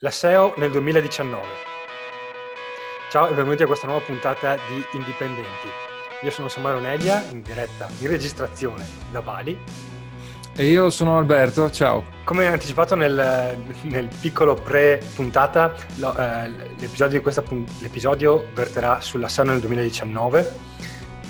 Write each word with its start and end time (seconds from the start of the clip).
La 0.00 0.10
SEO 0.10 0.52
nel 0.58 0.70
2019. 0.72 1.42
Ciao 3.08 3.28
e 3.28 3.32
benvenuti 3.32 3.62
a 3.62 3.66
questa 3.66 3.86
nuova 3.86 4.04
puntata 4.04 4.56
di 4.68 4.84
Indipendenti. 4.92 5.68
Io 6.20 6.30
sono 6.30 6.48
Samuele 6.48 6.76
Onelia, 6.76 7.24
in 7.30 7.40
diretta, 7.40 7.88
in 8.00 8.08
registrazione 8.08 8.86
da 9.10 9.22
Bali. 9.22 9.58
E 10.54 10.66
io 10.66 10.90
sono 10.90 11.16
Alberto, 11.16 11.70
ciao. 11.70 12.04
Come 12.24 12.46
anticipato 12.46 12.94
nel, 12.94 13.56
nel 13.84 14.10
piccolo 14.20 14.52
pre-puntata, 14.52 15.72
lo, 15.94 16.14
eh, 16.14 16.50
l'episodio, 16.78 17.22
questa, 17.22 17.42
l'episodio 17.78 18.48
verterà 18.52 19.00
sulla 19.00 19.28
SEO 19.28 19.44
nel 19.44 19.60
2019. 19.60 20.52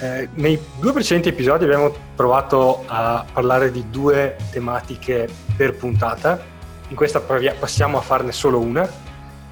Eh, 0.01 0.29
nei 0.35 0.61
due 0.81 0.93
precedenti 0.93 1.29
episodi 1.29 1.63
abbiamo 1.63 1.95
provato 2.17 2.83
a 2.89 3.25
parlare 3.33 3.71
di 3.71 3.89
due 3.91 4.37
tematiche 4.51 5.29
per 5.57 5.77
puntata 5.77 6.55
in 6.89 6.97
questa 6.97 7.21
passiamo 7.21 7.99
a 7.99 8.01
farne 8.01 8.33
solo 8.33 8.61
una 8.61 8.89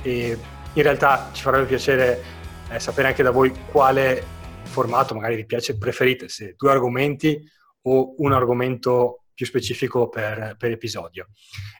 e 0.02 0.38
in 0.72 0.82
realtà 0.82 1.30
ci 1.32 1.42
farebbe 1.42 1.66
piacere 1.66 2.22
eh, 2.70 2.78
sapere 2.78 3.08
anche 3.08 3.22
da 3.22 3.30
voi 3.30 3.52
quale 3.70 4.24
formato 4.64 5.14
magari 5.14 5.36
vi 5.36 5.46
piace, 5.46 5.76
preferite, 5.76 6.28
se 6.28 6.54
due 6.56 6.70
argomenti 6.70 7.42
o 7.82 8.14
un 8.18 8.32
argomento 8.32 9.24
più 9.34 9.46
specifico 9.46 10.08
per, 10.08 10.54
per 10.56 10.70
episodio. 10.70 11.28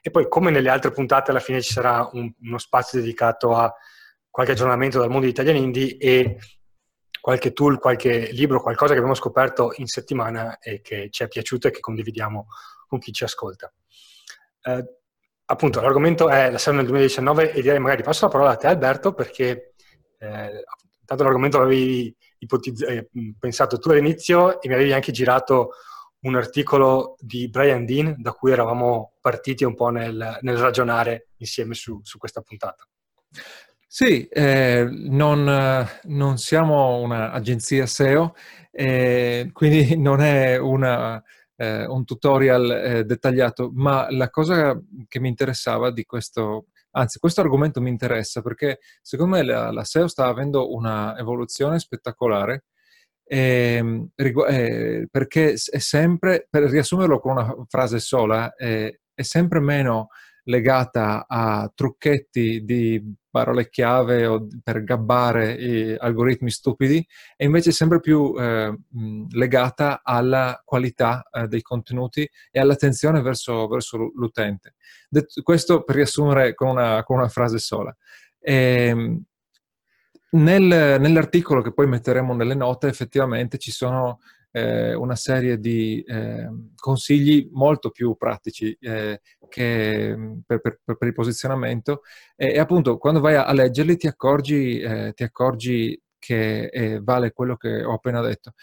E 0.01 0.11
poi 0.11 0.27
come 0.27 0.51
nelle 0.51 0.69
altre 0.69 0.91
puntate 0.91 1.31
alla 1.31 1.39
fine 1.39 1.61
ci 1.61 1.71
sarà 1.71 2.09
un, 2.11 2.31
uno 2.41 2.57
spazio 2.57 2.99
dedicato 2.99 3.55
a 3.55 3.73
qualche 4.29 4.51
aggiornamento 4.53 4.99
dal 4.99 5.09
mondo 5.09 5.25
di 5.25 5.31
Italian 5.31 5.55
Indie 5.55 5.97
e 5.97 6.37
qualche 7.21 7.53
tool, 7.53 7.79
qualche 7.79 8.29
libro, 8.33 8.61
qualcosa 8.61 8.91
che 8.91 8.97
abbiamo 8.99 9.15
scoperto 9.15 9.71
in 9.77 9.87
settimana 9.87 10.59
e 10.59 10.81
che 10.81 11.07
ci 11.09 11.23
è 11.23 11.27
piaciuto 11.27 11.69
e 11.69 11.71
che 11.71 11.79
condividiamo 11.79 12.45
con 12.87 12.99
chi 12.99 13.11
ci 13.13 13.23
ascolta. 13.23 13.73
Eh, 14.61 14.83
appunto, 15.45 15.81
l'argomento 15.81 16.29
è 16.29 16.49
la 16.49 16.57
serie 16.57 16.79
nel 16.79 16.87
2019 16.87 17.53
e 17.53 17.61
direi 17.61 17.79
magari 17.79 18.03
passo 18.03 18.25
la 18.25 18.31
parola 18.31 18.51
a 18.51 18.55
te 18.55 18.67
Alberto 18.67 19.13
perché 19.13 19.73
eh, 20.17 20.63
tanto 21.05 21.23
l'argomento 21.23 21.59
l'avevi 21.59 22.15
ipotizz- 22.39 22.87
eh, 22.87 23.09
pensato 23.37 23.77
tu 23.77 23.89
all'inizio 23.89 24.61
e 24.61 24.67
mi 24.67 24.73
avevi 24.73 24.93
anche 24.93 25.11
girato 25.11 25.71
un 26.21 26.35
articolo 26.35 27.15
di 27.19 27.49
Brian 27.49 27.85
Dean 27.85 28.15
da 28.17 28.31
cui 28.31 28.51
eravamo 28.51 29.13
partiti 29.21 29.63
un 29.63 29.75
po' 29.75 29.89
nel, 29.89 30.39
nel 30.41 30.57
ragionare 30.57 31.29
insieme 31.37 31.75
su, 31.75 31.99
su, 32.01 32.17
questa 32.17 32.41
puntata. 32.41 32.83
Sì, 33.87 34.27
eh, 34.27 34.87
non, 34.89 35.87
non, 36.03 36.37
siamo 36.37 36.97
un'agenzia 36.97 37.85
SEO, 37.85 38.35
eh, 38.71 39.49
quindi 39.53 39.95
non 39.97 40.19
è 40.21 40.57
una 40.57 41.23
eh, 41.55 41.85
un 41.85 42.03
tutorial 42.05 42.71
eh, 42.71 43.03
dettagliato, 43.05 43.71
ma 43.73 44.07
la 44.09 44.29
cosa 44.29 44.79
che 45.07 45.19
mi 45.19 45.29
interessava 45.29 45.91
di 45.91 46.05
questo, 46.05 46.67
anzi 46.91 47.19
questo 47.19 47.41
argomento 47.41 47.81
mi 47.81 47.89
interessa 47.89 48.41
perché 48.41 48.79
secondo 49.01 49.35
me 49.37 49.43
la, 49.43 49.71
la 49.71 49.83
SEO 49.83 50.07
sta 50.07 50.27
avendo 50.27 50.73
una 50.73 51.17
evoluzione 51.17 51.79
spettacolare 51.79 52.65
eh, 53.27 54.07
perché 54.15 55.53
è 55.53 55.79
sempre, 55.79 56.47
per 56.49 56.63
riassumerlo 56.63 57.19
con 57.19 57.31
una 57.31 57.55
frase 57.67 57.99
sola, 57.99 58.53
è 58.55 58.91
sempre 59.15 59.59
meno 59.59 60.09
legata 60.43 61.25
a 61.27 61.71
trucchetti 61.73 62.63
di 62.63 63.01
parole 63.35 63.69
chiave 63.69 64.25
o 64.25 64.47
per 64.63 64.81
gabbare 64.85 65.97
algoritmi 65.99 66.49
stupidi 66.49 67.05
e 67.35 67.43
invece 67.43 67.73
sempre 67.73 67.99
più 67.99 68.33
eh, 68.39 68.73
legata 69.31 69.99
alla 70.03 70.61
qualità 70.63 71.27
eh, 71.29 71.45
dei 71.49 71.61
contenuti 71.61 72.25
e 72.49 72.59
all'attenzione 72.61 73.21
verso, 73.21 73.67
verso 73.67 73.97
l'utente. 74.15 74.75
Detto, 75.09 75.41
questo 75.41 75.83
per 75.83 75.95
riassumere 75.95 76.53
con 76.53 76.69
una, 76.69 77.03
con 77.03 77.17
una 77.17 77.27
frase 77.27 77.59
sola. 77.59 77.93
E, 78.39 78.53
ehm, 78.87 79.23
nel, 80.29 80.97
nell'articolo 81.01 81.61
che 81.61 81.73
poi 81.73 81.87
metteremo 81.87 82.33
nelle 82.33 82.55
note 82.55 82.87
effettivamente 82.87 83.57
ci 83.57 83.71
sono 83.71 84.19
eh, 84.55 84.93
una 84.93 85.17
serie 85.17 85.59
di 85.59 86.01
eh, 86.07 86.47
consigli 86.77 87.49
molto 87.51 87.89
più 87.89 88.15
pratici 88.15 88.75
eh, 88.79 89.19
che, 89.49 90.15
mm, 90.15 90.37
per, 90.45 90.61
per, 90.61 90.79
per, 90.81 91.07
il 91.07 91.13
posizionamento. 91.13 92.01
E, 92.37 92.53
e, 92.53 92.59
appunto 92.59 92.97
quando 92.97 93.19
vai 93.19 93.35
a, 93.35 93.51
leggerli 93.51 93.97
ti 93.97 94.07
accorgi, 94.07 94.79
eh, 94.79 95.11
ti 95.13 95.23
accorgi 95.23 96.01
che 96.17 96.67
eh, 96.67 97.01
vale 97.01 97.33
quello 97.33 97.57
che 97.57 97.83
ho 97.83 97.93
appena 97.95 98.21
detto. 98.21 98.53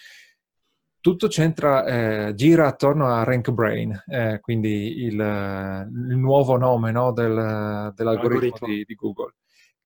Tutto 0.98 1.26
c'entra, 1.26 1.84
eh, 1.84 2.34
gira 2.34 2.68
attorno 2.68 3.08
a 3.08 3.24
Rank 3.24 3.50
Brain, 3.50 4.02
eh, 4.06 4.38
quindi 4.40 5.02
il, 5.02 5.12
il, 5.12 6.16
nuovo 6.16 6.56
nome 6.56 6.90
no, 6.90 7.12
del, 7.12 7.92
dell'algoritmo 7.94 8.66
di, 8.66 8.84
di, 8.84 8.94
Google 8.94 9.34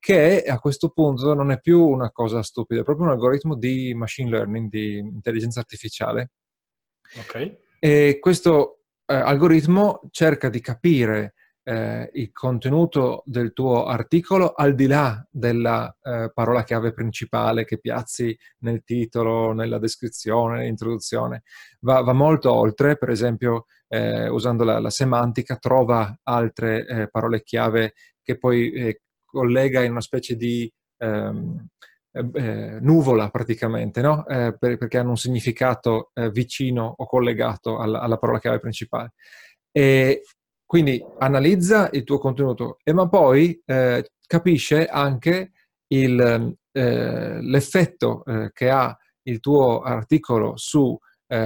che 0.06 0.44
a 0.44 0.60
questo 0.60 0.90
punto 0.90 1.34
non 1.34 1.50
è 1.50 1.58
più 1.58 1.84
una 1.84 2.12
cosa 2.12 2.40
stupida, 2.40 2.82
è 2.82 2.84
proprio 2.84 3.06
un 3.06 3.12
algoritmo 3.12 3.56
di 3.56 3.92
machine 3.92 4.30
learning, 4.30 4.68
di 4.68 4.98
intelligenza 4.98 5.58
artificiale. 5.58 6.30
Ok. 7.16 7.56
E 7.80 8.18
questo 8.20 8.82
eh, 9.04 9.14
algoritmo 9.14 10.02
cerca 10.12 10.48
di 10.48 10.60
capire 10.60 11.34
eh, 11.64 12.08
il 12.12 12.30
contenuto 12.30 13.24
del 13.26 13.52
tuo 13.52 13.86
articolo 13.86 14.52
al 14.52 14.76
di 14.76 14.86
là 14.86 15.26
della 15.28 15.92
eh, 16.00 16.30
parola 16.32 16.62
chiave 16.62 16.92
principale 16.92 17.64
che 17.64 17.80
piazzi 17.80 18.38
nel 18.58 18.84
titolo, 18.84 19.52
nella 19.54 19.80
descrizione, 19.80 20.58
nell'introduzione. 20.58 21.42
Va, 21.80 22.02
va 22.02 22.12
molto 22.12 22.54
oltre, 22.54 22.96
per 22.96 23.10
esempio, 23.10 23.66
eh, 23.88 24.28
usando 24.28 24.62
la, 24.62 24.78
la, 24.78 24.90
semantica, 24.90 25.56
trova 25.56 26.16
altre 26.22 26.86
eh, 26.86 27.10
parole 27.10 27.42
chiave 27.42 27.94
che 28.22 28.38
poi 28.38 28.70
eh, 28.70 29.00
collega 29.26 29.82
in 29.82 29.90
una 29.90 30.00
specie 30.00 30.36
di 30.36 30.72
ehm, 30.98 31.68
eh, 32.16 32.30
eh, 32.32 32.78
nuvola 32.80 33.28
praticamente, 33.28 34.00
no? 34.00 34.26
eh, 34.26 34.56
per, 34.58 34.78
perché 34.78 34.96
hanno 34.96 35.10
un 35.10 35.18
significato 35.18 36.12
eh, 36.14 36.30
vicino 36.30 36.94
o 36.96 37.04
collegato 37.04 37.78
alla, 37.78 38.00
alla, 38.00 38.16
parola 38.16 38.38
chiave 38.38 38.58
principale. 38.58 39.12
E 39.70 40.22
quindi 40.64 41.04
analizza 41.18 41.90
il 41.92 42.04
tuo 42.04 42.18
contenuto, 42.18 42.78
e 42.82 42.94
ma 42.94 43.06
poi 43.06 43.60
eh, 43.66 44.12
capisce 44.26 44.86
anche 44.86 45.52
il, 45.88 46.56
eh, 46.72 47.42
l'effetto 47.42 48.22
che 48.52 48.70
ha 48.70 48.96
il 49.24 49.38
tuo 49.40 49.82
articolo 49.82 50.56
su, 50.56 50.98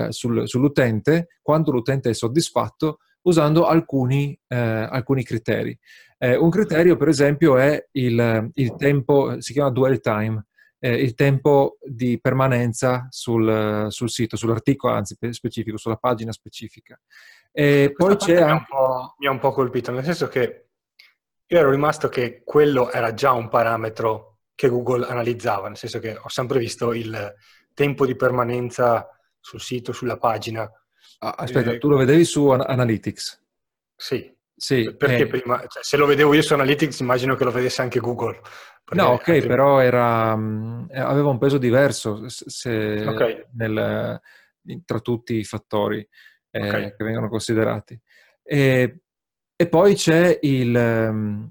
sul, 0.08 0.48
sull'utente, 0.48 1.28
quando 1.42 1.72
l'utente 1.72 2.10
è 2.10 2.14
soddisfatto, 2.14 2.98
usando 3.22 3.66
alcuni, 3.66 4.38
alcuni 4.48 5.24
criteri. 5.24 5.78
Eh, 6.22 6.36
un 6.36 6.50
criterio, 6.50 6.96
per 6.96 7.08
esempio, 7.08 7.56
è 7.56 7.88
il, 7.92 8.50
il 8.52 8.74
tempo, 8.76 9.40
si 9.40 9.54
chiama 9.54 9.70
dwell 9.70 10.00
time, 10.00 10.44
eh, 10.78 10.92
il 10.92 11.14
tempo 11.14 11.78
di 11.82 12.20
permanenza 12.20 13.06
sul, 13.08 13.86
sul, 13.88 14.10
sito, 14.10 14.36
sull'articolo, 14.36 14.92
anzi 14.92 15.16
specifico, 15.30 15.78
sulla 15.78 15.96
pagina 15.96 16.30
specifica. 16.30 17.00
E 17.50 17.94
poi 17.96 18.16
c'è 18.16 18.38
anche... 18.38 18.66
mi 19.18 19.26
ha 19.28 19.30
un 19.30 19.38
po' 19.38 19.52
colpito, 19.52 19.92
nel 19.92 20.04
senso 20.04 20.28
che 20.28 20.68
io 21.46 21.58
ero 21.58 21.70
rimasto 21.70 22.10
che 22.10 22.42
quello 22.44 22.90
era 22.90 23.14
già 23.14 23.32
un 23.32 23.48
parametro 23.48 24.40
che 24.54 24.68
Google 24.68 25.06
analizzava, 25.06 25.68
nel 25.68 25.78
senso 25.78 26.00
che 26.00 26.18
ho 26.20 26.28
sempre 26.28 26.58
visto 26.58 26.92
il 26.92 27.34
tempo 27.72 28.04
di 28.04 28.14
permanenza 28.14 29.08
sul 29.40 29.62
sito, 29.62 29.92
sulla 29.92 30.18
pagina. 30.18 30.70
Ah, 31.20 31.34
aspetta, 31.38 31.72
eh, 31.72 31.78
tu 31.78 31.88
lo 31.88 31.96
vedevi 31.96 32.24
su 32.24 32.46
Analytics? 32.50 33.42
Sì. 33.96 34.36
Sì, 34.60 34.94
perché 34.94 35.22
eh, 35.22 35.26
prima, 35.26 35.64
cioè, 35.66 35.82
se 35.82 35.96
lo 35.96 36.04
vedevo 36.04 36.34
io 36.34 36.42
su 36.42 36.52
Analytics, 36.52 37.00
immagino 37.00 37.34
che 37.34 37.44
lo 37.44 37.50
vedesse 37.50 37.80
anche 37.80 37.98
Google. 37.98 38.40
No, 38.90 39.12
ok, 39.12 39.22
prima... 39.22 39.46
però 39.46 39.80
era, 39.80 40.36
mm, 40.36 40.90
aveva 40.92 41.30
un 41.30 41.38
peso 41.38 41.56
diverso 41.56 42.28
se, 42.28 43.06
okay. 43.06 43.46
nel, 43.52 44.20
tra 44.84 45.00
tutti 45.00 45.38
i 45.38 45.44
fattori 45.44 46.06
eh, 46.50 46.68
okay. 46.68 46.94
che 46.94 47.04
vengono 47.04 47.30
considerati. 47.30 47.98
E, 48.42 49.00
e 49.56 49.68
poi 49.68 49.94
c'è 49.94 50.38
il, 50.42 51.08
mm, 51.10 51.44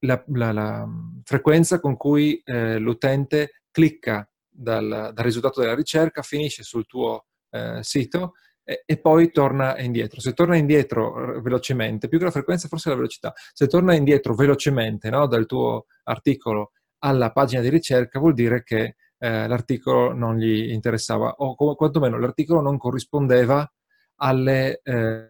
la, 0.00 0.22
la, 0.26 0.52
la, 0.52 0.88
frequenza 1.24 1.80
con 1.80 1.96
cui 1.96 2.42
eh, 2.44 2.76
l'utente 2.76 3.62
clicca 3.70 4.30
dal, 4.46 5.12
dal, 5.14 5.24
risultato 5.24 5.62
della 5.62 5.74
ricerca, 5.74 6.20
finisce 6.20 6.62
sul 6.62 6.84
tuo 6.84 7.24
eh, 7.48 7.78
sito 7.80 8.34
e, 8.64 8.98
poi 8.98 9.30
torna 9.30 9.78
indietro. 9.78 10.20
Se 10.20 10.32
torna 10.32 10.56
indietro 10.56 11.40
velocemente, 11.42 12.08
più 12.08 12.18
che 12.18 12.24
la 12.24 12.30
frequenza 12.30 12.68
forse 12.68 12.88
la 12.88 12.96
velocità, 12.96 13.32
se 13.52 13.66
torna 13.66 13.94
indietro 13.94 14.34
velocemente 14.34 15.10
no, 15.10 15.26
dal 15.26 15.46
tuo 15.46 15.86
articolo 16.04 16.72
alla 17.00 17.30
pagina 17.30 17.60
di 17.60 17.68
ricerca 17.68 18.18
vuol 18.18 18.32
dire 18.32 18.62
che 18.62 18.96
eh, 19.18 19.46
l'articolo 19.46 20.14
non 20.14 20.38
gli 20.38 20.70
interessava 20.72 21.34
o 21.38 21.54
co- 21.54 21.74
quantomeno 21.74 22.18
l'articolo 22.18 22.60
non 22.60 22.78
corrispondeva 22.78 23.70
alle... 24.16 24.80
Eh, 24.82 25.28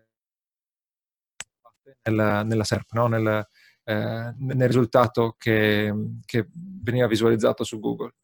nella, 2.04 2.42
nella 2.42 2.64
SERP, 2.64 2.92
no? 2.92 3.06
nel, 3.06 3.46
eh, 3.84 4.34
nel, 4.36 4.66
risultato 4.66 5.36
che, 5.38 5.92
che, 6.24 6.46
veniva 6.52 7.06
visualizzato 7.06 7.64
su 7.64 7.80
Google. 7.80 8.14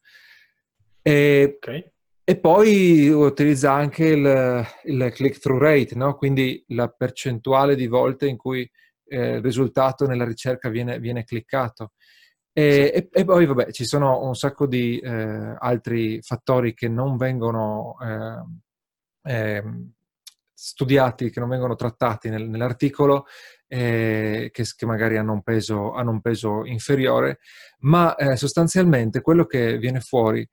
E, 1.01 1.55
okay. 1.55 1.91
E 2.31 2.39
poi 2.39 3.09
utilizza 3.09 3.73
anche 3.73 4.05
il, 4.05 4.65
il 4.85 5.11
click-through 5.13 5.61
rate, 5.61 5.95
no? 5.95 6.15
quindi 6.15 6.63
la 6.69 6.87
percentuale 6.87 7.75
di 7.75 7.87
volte 7.87 8.25
in 8.25 8.37
cui 8.37 8.61
eh, 9.07 9.35
il 9.35 9.41
risultato 9.41 10.07
nella 10.07 10.23
ricerca 10.23 10.69
viene, 10.69 10.97
viene 10.97 11.25
cliccato. 11.25 11.91
E, 12.53 12.89
e, 12.95 13.09
e, 13.11 13.25
poi, 13.25 13.45
vabbè, 13.45 13.73
ci 13.73 13.83
sono 13.83 14.23
un 14.23 14.33
sacco 14.33 14.65
di 14.65 14.97
eh, 14.99 15.55
altri 15.59 16.21
fattori 16.21 16.73
che 16.73 16.87
non 16.87 17.17
vengono 17.17 17.97
eh, 18.01 19.29
eh, 19.29 19.63
studiati, 20.53 21.31
che 21.31 21.39
non 21.41 21.49
vengono 21.49 21.75
trattati 21.75 22.29
nel, 22.29 22.47
nell'articolo, 22.47 23.25
eh, 23.67 24.51
che, 24.53 24.63
che, 24.73 24.85
magari 24.85 25.17
hanno 25.17 25.33
un, 25.33 25.43
peso, 25.43 25.91
hanno 25.91 26.11
un 26.11 26.21
peso 26.21 26.63
inferiore, 26.63 27.39
ma 27.79 28.15
eh, 28.15 28.37
sostanzialmente 28.37 29.19
quello 29.19 29.45
che 29.45 29.77
viene 29.77 29.99
fuori 29.99 30.47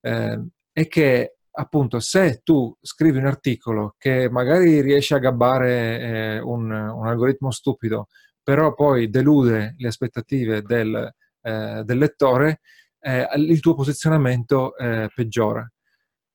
eh, 0.00 0.38
è 0.74 0.88
che 0.88 1.36
appunto 1.52 2.00
se 2.00 2.40
tu 2.42 2.76
scrivi 2.80 3.18
un 3.18 3.26
articolo 3.26 3.94
che 3.96 4.28
magari 4.28 4.80
riesce 4.80 5.14
a 5.14 5.20
gabbare 5.20 6.40
un, 6.42 6.68
un 6.68 7.06
algoritmo 7.06 7.52
stupido, 7.52 8.08
però 8.42 8.74
poi 8.74 9.08
delude 9.08 9.76
le 9.78 9.88
aspettative 9.88 10.62
del, 10.62 11.14
eh, 11.42 11.82
del 11.84 11.98
lettore, 11.98 12.60
eh, 12.98 13.28
il 13.36 13.60
tuo 13.60 13.74
posizionamento 13.74 14.76
eh, 14.76 15.08
peggiora. 15.14 15.66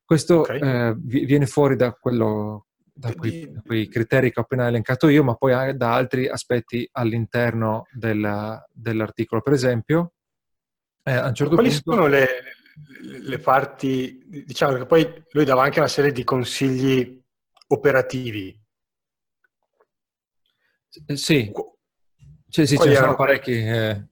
Questo 0.06 0.40
okay. 0.40 0.60
Eh, 0.60 0.96
viene 0.98 1.46
fuori 1.46 1.76
da, 1.76 1.92
quello, 1.92 2.68
da, 2.94 3.14
quei, 3.14 3.52
da, 3.52 3.62
quei, 3.62 3.90
criteri 3.90 4.32
che 4.32 4.40
ho 4.40 4.44
appena 4.44 4.68
elencato 4.68 5.10
io, 5.10 5.24
ma 5.24 5.36
poi 5.36 5.76
da 5.76 5.94
altri 5.94 6.28
aspetti 6.28 6.88
all'interno 6.94 7.86
della, 7.92 8.66
dell'articolo. 8.72 9.42
Per 9.42 9.54
esempio, 9.54 10.14
eh, 11.04 11.12
a 11.12 11.28
un 11.28 11.36
certo 11.36 11.56
Quali 11.56 11.70
punto... 11.70 11.92
sono 11.92 12.08
le, 12.08 12.28
le 13.02 13.40
parti, 13.40 14.24
diciamo 14.46 14.78
che 14.78 14.86
poi 14.86 15.26
lui 15.32 15.46
dava 15.46 15.64
anche 15.64 15.80
una 15.80 15.88
serie 15.88 16.12
di 16.12 16.24
consigli 16.24 17.22
operativi. 17.68 18.60
Sì, 21.14 21.52
cioè, 22.50 22.66
sì, 22.66 22.78
ce 22.78 22.88
ne 22.88 22.96
sono 22.96 23.16
parecchi. 23.16 23.52
Eh. 23.52 24.08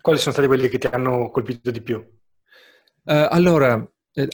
Quali 0.00 0.18
sono 0.18 0.32
stati 0.32 0.48
quelli 0.48 0.68
che 0.68 0.78
ti 0.78 0.88
hanno 0.88 1.30
colpito 1.30 1.70
di 1.70 1.80
più? 1.80 1.98
Uh, 3.04 3.26
allora, 3.30 3.92
eh, 4.14 4.28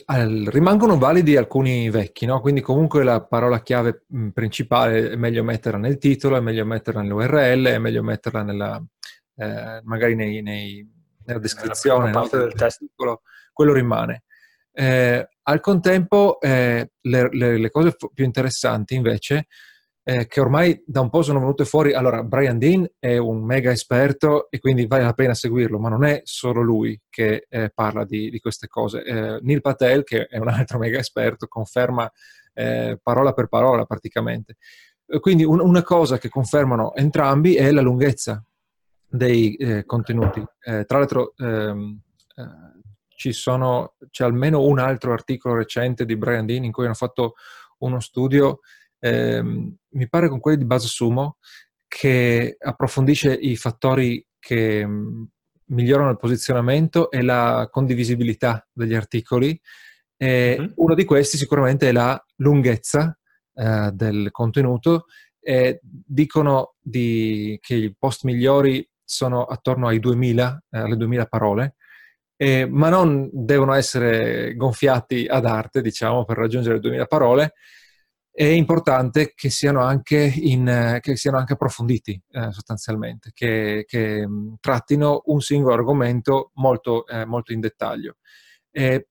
rimangono 0.49 0.97
validi 0.97 1.37
alcuni 1.37 1.89
vecchi, 1.89 2.25
no? 2.25 2.41
quindi 2.41 2.61
comunque 2.61 3.03
la 3.03 3.23
parola 3.23 3.61
chiave 3.61 4.03
mh, 4.07 4.29
principale 4.29 5.11
è 5.11 5.15
meglio 5.15 5.43
metterla 5.43 5.79
nel 5.79 5.97
titolo, 5.97 6.35
è 6.35 6.41
meglio 6.41 6.65
metterla 6.65 7.01
nell'URL, 7.01 7.65
è 7.67 7.77
meglio 7.77 8.03
metterla 8.03 8.43
nella, 8.43 8.83
eh, 9.35 9.79
magari 9.83 10.15
nei, 10.15 10.41
nei, 10.41 10.85
nella 11.25 11.39
descrizione 11.39 12.11
no? 12.11 12.27
del 12.31 12.53
testo, 12.53 12.85
quello 13.53 13.73
rimane. 13.73 14.23
Eh, 14.71 15.27
al 15.43 15.59
contempo 15.59 16.39
eh, 16.39 16.91
le, 17.01 17.29
le, 17.31 17.57
le, 17.57 17.69
cose 17.69 17.95
più 18.13 18.23
interessanti 18.23 18.95
invece 18.95 19.47
eh, 20.03 20.25
che 20.27 20.39
ormai 20.39 20.81
da 20.85 21.01
un 21.01 21.09
po' 21.09 21.21
sono 21.21 21.39
venute 21.39 21.65
fuori. 21.65 21.93
Allora, 21.93 22.23
Brian 22.23 22.57
Dean 22.57 22.89
è 22.97 23.17
un 23.17 23.43
mega 23.43 23.71
esperto 23.71 24.49
e 24.49 24.59
quindi 24.59 24.87
vale 24.87 25.03
la 25.03 25.13
pena 25.13 25.33
seguirlo, 25.33 25.77
ma 25.77 25.89
non 25.89 26.03
è 26.03 26.21
solo 26.23 26.61
lui 26.61 26.99
che 27.09 27.45
eh, 27.47 27.69
parla 27.73 28.05
di, 28.05 28.29
di, 28.29 28.39
queste 28.39 28.67
cose. 28.67 29.03
Eh, 29.03 29.39
Neil 29.41 29.61
Patel, 29.61 30.03
che 30.03 30.25
è 30.25 30.37
un 30.37 30.47
altro 30.47 30.79
mega 30.79 30.97
esperto, 30.97 31.47
conferma 31.47 32.11
eh, 32.53 32.99
parola 33.01 33.33
per 33.33 33.47
parola 33.47 33.85
praticamente. 33.85 34.57
Quindi 35.19 35.43
un, 35.43 35.59
una 35.59 35.83
cosa 35.83 36.17
che 36.17 36.29
confermano 36.29 36.93
entrambi 36.95 37.55
è 37.55 37.71
la 37.71 37.81
lunghezza 37.81 38.43
dei 39.09 39.55
eh, 39.55 39.85
contenuti. 39.85 40.43
tra 40.59 40.97
l'altro 40.97 41.33
ehm, 41.37 41.99
ci 43.07 43.33
sono, 43.33 43.95
c'è 44.09 44.23
almeno 44.23 44.63
un 44.63 44.79
altro 44.79 45.11
articolo 45.11 45.55
recente 45.55 46.05
di 46.05 46.15
Brian 46.15 46.45
Dean 46.45 46.63
in 46.63 46.71
cui 46.71 46.85
hanno 46.85 46.93
fatto 46.93 47.33
uno 47.79 47.99
studio 47.99 48.59
ehm, 48.99 49.75
mi 49.89 50.09
pare 50.09 50.29
con 50.29 50.39
quelli 50.39 50.57
di 50.57 50.65
base 50.65 50.87
Sumo, 50.87 51.37
che 51.87 52.55
approfondisce 52.59 53.33
i 53.33 53.55
fattori 53.55 54.25
che 54.39 54.85
mh, 54.85 54.91
mm, 54.91 55.23
migliorano 55.65 56.11
il 56.11 56.17
posizionamento 56.17 57.09
e 57.11 57.21
la 57.21 57.67
condivisibilità 57.71 58.67
degli 58.71 58.93
articoli. 58.93 59.59
E 60.17 60.55
mm-hmm. 60.59 60.71
Uno 60.75 60.95
di 60.95 61.05
questi 61.05 61.37
sicuramente 61.37 61.89
è 61.89 61.91
la 61.91 62.21
lunghezza 62.37 63.17
eh, 63.53 63.89
del 63.93 64.29
contenuto. 64.31 65.05
E 65.41 65.79
dicono 65.81 66.75
di, 66.79 67.57
che 67.61 67.75
i 67.75 67.95
post 67.97 68.23
migliori 68.23 68.87
sono 69.09 69.43
attorno 69.43 69.87
ai 69.87 69.99
2000, 69.99 70.63
eh, 70.69 70.77
alle 70.77 70.95
2000 70.95 71.25
parole, 71.25 71.75
eh, 72.37 72.67
ma 72.69 72.89
non 72.89 73.27
devono 73.33 73.73
essere 73.73 74.55
gonfiati 74.55 75.25
ad 75.25 75.45
arte, 75.45 75.81
diciamo, 75.81 76.25
per 76.25 76.37
raggiungere 76.37 76.75
le 76.75 76.81
2000 76.81 77.05
parole, 77.05 77.53
è 78.31 78.43
importante 78.45 79.33
che 79.35 79.49
siano 79.49 79.81
anche, 79.81 80.19
in, 80.19 80.99
che 81.01 81.17
siano 81.17 81.37
anche 81.37 81.53
approfonditi 81.53 82.21
eh, 82.31 82.51
sostanzialmente, 82.51 83.31
che, 83.33 83.83
che 83.87 84.27
mm, 84.27 84.53
trattino 84.59 85.23
un 85.25 85.41
singolo 85.41 85.73
argomento 85.73 86.51
molto, 86.55 87.07
eh, 87.07 87.25
molto 87.25 87.51
in 87.51 87.61
dettaglio. 87.61 88.17
E 88.71 89.07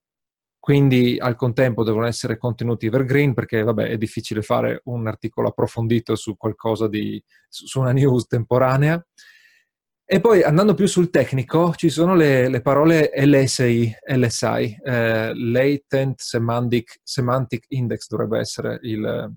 quindi 0.61 1.19
al 1.19 1.35
contempo 1.35 1.83
devono 1.83 2.07
essere 2.07 2.39
contenuti 2.39 2.87
evergreen 2.87 3.35
perché 3.35 3.63
vabbè, 3.63 3.89
è 3.89 3.97
difficile 3.99 4.43
fare 4.43 4.81
un 4.85 5.09
articolo 5.09 5.49
approfondito 5.49 6.15
su 6.15 6.37
qualcosa 6.37 6.87
di, 6.89 7.23
su 7.49 7.81
una 7.81 7.93
news 7.93 8.27
temporanea 8.27 9.05
e 10.11 10.21
poi 10.21 10.43
andando 10.43 10.73
più 10.73 10.87
sul 10.87 11.11
tecnico, 11.11 11.75
ci 11.75 11.91
sono 11.91 12.15
le, 12.15 12.49
le 12.49 12.63
parole 12.63 13.13
LSI, 13.15 13.95
LSI 14.07 14.79
eh, 14.83 15.35
Latent 15.35 16.19
Semantic, 16.19 17.01
Semantic, 17.03 17.67
Index 17.69 18.09
dovrebbe 18.09 18.39
essere 18.39 18.79
il... 18.85 19.31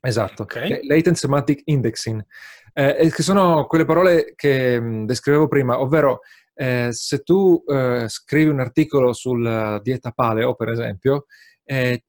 Esatto, 0.00 0.44
okay. 0.44 0.86
Latent 0.86 1.16
Semantic 1.16 1.62
Indexing, 1.64 2.24
eh, 2.72 3.10
che 3.12 3.22
sono 3.24 3.66
quelle 3.66 3.84
parole 3.84 4.34
che 4.36 4.78
mh, 4.78 5.06
descrivevo 5.06 5.48
prima, 5.48 5.80
ovvero 5.80 6.20
eh, 6.54 6.90
se 6.92 7.24
tu 7.24 7.64
eh, 7.66 8.04
scrivi 8.06 8.50
un 8.50 8.60
articolo 8.60 9.12
sulla 9.12 9.80
dieta 9.82 10.12
paleo, 10.12 10.54
per 10.54 10.68
esempio, 10.68 11.26
eh, 11.64 12.04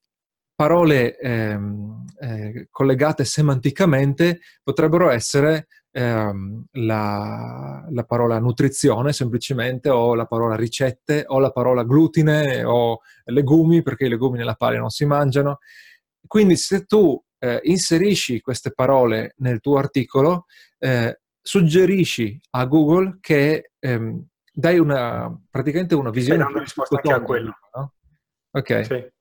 parole 0.54 1.18
ehm, 1.18 2.06
eh, 2.20 2.68
collegate 2.70 3.26
semanticamente 3.26 4.40
potrebbero 4.62 5.10
essere 5.10 5.68
ehm, 5.98 6.66
la, 6.74 7.84
la, 7.90 8.04
parola 8.04 8.38
nutrizione 8.40 9.14
semplicemente, 9.14 9.90
o 9.90 10.14
la 10.14 10.26
parola 10.26 10.56
ricette, 10.56 11.24
o 11.26 11.40
la 11.40 11.50
parola 11.50 11.84
glutine, 11.84 12.64
o 12.64 13.00
legumi, 13.26 13.82
perché 13.82 14.06
i 14.06 14.10
legumi 14.10 14.38
nella 14.38 14.54
paglia 14.54 14.80
non 14.80 14.90
si 14.90 15.06
mangiano. 15.06 15.58
Quindi 16.28 16.56
se 16.56 16.86
tu 16.86 17.20
eh, 17.40 17.60
inserisci 17.64 18.42
queste 18.42 18.72
parole 18.72 19.34
nel 19.38 19.60
tuo 19.60 19.78
articolo, 19.78 20.46
eh, 20.78 21.20
suggerisci 21.42 22.40
a 22.52 22.66
Google 22.66 23.18
che 23.20 23.72
ehm, 23.80 24.24
dai 24.54 24.78
una, 24.78 25.36
praticamente 25.50 25.96
una 25.96 26.12
visione... 26.12 26.44
Dai 26.44 26.52
una 26.52 26.62
risposta 26.62 26.96
anche 26.96 27.12
a 27.12 27.22
quello. 27.22 27.54
No? 27.74 27.94
Ok. 28.52 28.86
Sì. 28.86 29.16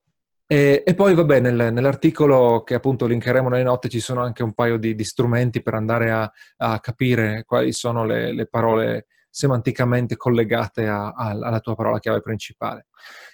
E, 0.48 0.84
e, 0.86 0.94
poi, 0.94 1.14
vabbè, 1.14 1.40
nel, 1.40 1.72
nell'articolo 1.72 2.62
che 2.62 2.74
appunto 2.74 3.06
linkeremo 3.06 3.48
nelle 3.48 3.64
note 3.64 3.88
ci 3.88 3.98
sono 3.98 4.22
anche 4.22 4.44
un 4.44 4.54
paio 4.54 4.76
di, 4.76 4.94
di 4.94 5.04
strumenti 5.04 5.60
per 5.60 5.74
andare 5.74 6.12
a, 6.12 6.32
a, 6.58 6.78
capire 6.78 7.42
quali 7.44 7.72
sono 7.72 8.04
le, 8.04 8.32
le 8.32 8.46
parole 8.46 9.06
semanticamente 9.28 10.16
collegate 10.16 10.86
a, 10.86 11.08
a, 11.08 11.30
alla 11.30 11.58
tua 11.58 11.74
parola 11.74 11.98
chiave 11.98 12.20
principale. 12.20 12.86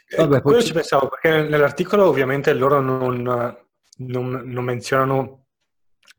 Eh, 0.09 0.17
vabbè, 0.17 0.41
poi 0.41 0.65
ci 0.65 0.73
pensavo, 0.73 1.09
perché 1.09 1.43
nell'articolo 1.43 2.07
ovviamente 2.07 2.55
loro 2.55 2.81
non, 2.81 3.23
non, 3.99 4.43
non 4.45 4.65
menzionano 4.65 5.45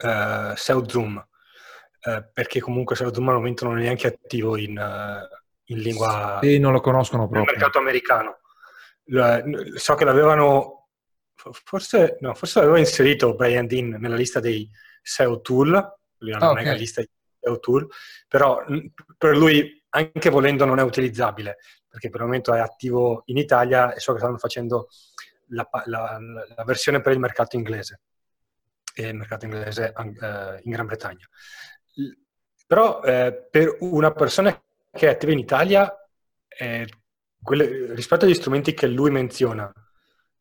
uh, 0.03 0.55
Zoom, 0.55 1.15
uh, 1.15 2.23
perché 2.31 2.59
comunque 2.59 2.95
SEO 2.95 3.11
Zoom 3.11 3.29
al 3.29 3.35
momento 3.35 3.65
non 3.65 3.79
è 3.79 3.81
neanche 3.81 4.07
attivo 4.07 4.57
in, 4.57 4.77
uh, 4.77 5.35
in 5.65 5.79
lingua... 5.79 6.37
Sì, 6.39 6.59
non 6.59 6.71
lo 6.71 6.81
conoscono 6.81 7.27
proprio. 7.27 7.45
Nel 7.45 7.55
mercato 7.55 7.79
americano. 7.79 8.37
So 9.75 9.95
che 9.95 10.05
l'avevano 10.05 10.82
forse, 11.51 12.17
no, 12.21 12.33
forse 12.33 12.59
l'avevo 12.59 12.77
inserito 12.77 13.35
Brian 13.35 13.67
Dean 13.67 13.89
nella 13.99 14.15
lista 14.15 14.39
dei 14.39 14.69
SEO 15.01 15.41
tool, 15.41 15.69
lui 16.17 16.31
ha 16.31 16.37
una 16.37 16.51
okay. 16.51 16.63
mega 16.63 16.75
lista 16.77 17.01
di 17.01 17.09
SEO 17.39 17.59
tool, 17.59 17.87
però 18.27 18.63
per 19.17 19.35
lui 19.35 19.81
anche 19.89 20.29
volendo 20.29 20.65
non 20.65 20.79
è 20.79 20.83
utilizzabile, 20.83 21.57
perché 21.87 22.09
per 22.09 22.21
il 22.21 22.25
momento 22.25 22.53
è 22.53 22.59
attivo 22.59 23.23
in 23.25 23.37
Italia 23.37 23.93
e 23.93 23.99
so 23.99 24.13
che 24.13 24.19
stanno 24.19 24.37
facendo 24.37 24.87
la, 25.47 25.67
la, 25.85 26.17
la 26.55 26.63
versione 26.63 27.01
per 27.01 27.13
il 27.13 27.19
mercato 27.19 27.55
inglese, 27.55 28.01
e 28.95 29.07
il 29.07 29.15
mercato 29.15 29.45
inglese 29.45 29.93
eh, 29.93 30.59
in 30.63 30.71
Gran 30.71 30.85
Bretagna. 30.85 31.27
Però 32.65 33.01
eh, 33.03 33.47
per 33.51 33.77
una 33.81 34.11
persona 34.11 34.59
che 34.91 35.07
è 35.07 35.11
attiva 35.11 35.31
in 35.31 35.39
Italia, 35.39 35.93
eh, 36.47 36.87
quelle, 37.41 37.93
rispetto 37.93 38.25
agli 38.25 38.33
strumenti 38.33 38.73
che 38.73 38.87
lui 38.87 39.11
menziona, 39.11 39.71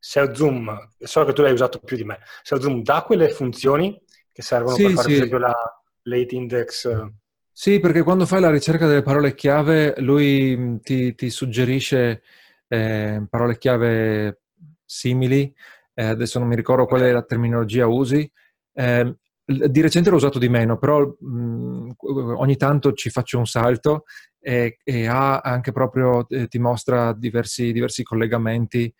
SEO 0.05 0.35
Zoom, 0.35 0.89
so 0.99 1.25
che 1.25 1.33
tu 1.33 1.43
l'hai 1.43 1.53
usato 1.53 1.79
più 1.79 1.97
di 1.97 2.03
me, 2.03 2.19
SEO 2.43 2.61
Zoom 2.61 2.83
dà 2.83 3.03
quelle 3.03 3.29
funzioni 3.29 3.97
che 4.33 4.43
servono 4.43 4.75
sì, 4.75 4.83
per 4.83 4.93
fare 4.95 5.03
sì. 5.03 5.15
per 5.15 5.23
esempio 5.23 5.39
la 5.39 5.55
late 6.03 6.35
index? 6.35 7.11
Sì, 7.53 7.79
perché 7.79 8.03
quando 8.03 8.27
fai 8.27 8.41
la 8.41 8.51
ricerca 8.51 8.89
delle 8.89 9.03
parole 9.03 9.35
chiave, 9.35 9.95
lui 9.99 10.57
mm, 10.57 10.77
ti, 10.79 11.15
ti 11.15 11.31
suggerisce 11.31 12.23
eh, 12.67 13.25
parole 13.31 13.59
chiave 13.59 14.41
simili, 14.85 15.55
eh, 15.95 16.05
adesso 16.05 16.41
non 16.41 16.49
mi 16.49 16.57
ricordo 16.57 16.87
qual 16.87 17.03
è 17.03 17.13
la 17.13 17.23
terminologia 17.23 17.87
usi. 17.87 18.29
Eh, 18.73 19.17
di 19.45 19.81
recente 19.81 20.11
l'ho 20.11 20.17
usato 20.17 20.41
di 20.41 20.49
meno, 20.49 20.79
però 20.79 21.01
mh, 21.01 21.27
mm, 21.27 21.91
ogni 22.37 22.57
tanto 22.57 22.93
ci 22.95 23.11
faccio 23.11 23.39
un 23.39 23.47
salto 23.47 24.05
e, 24.41 24.79
e 24.83 25.07
ha 25.07 25.39
anche 25.39 25.71
proprio, 25.71 26.27
eh, 26.29 26.49
ti 26.49 26.59
mostra 26.59 27.13
diversi, 27.13 27.71
diversi 27.71 28.03
collegamenti 28.03 28.93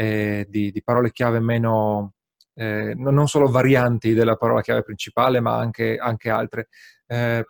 eh, 0.00 0.46
di, 0.48 0.70
di, 0.70 0.82
parole 0.82 1.12
chiave 1.12 1.40
meno, 1.40 2.14
eh, 2.54 2.94
non 2.96 3.28
solo 3.28 3.50
varianti 3.50 4.14
della 4.14 4.36
parola 4.36 4.62
chiave 4.62 4.82
principale, 4.82 5.40
ma 5.40 5.58
anche, 5.58 5.98
anche 5.98 6.30
altre. 6.30 6.68
Eh, 7.06 7.44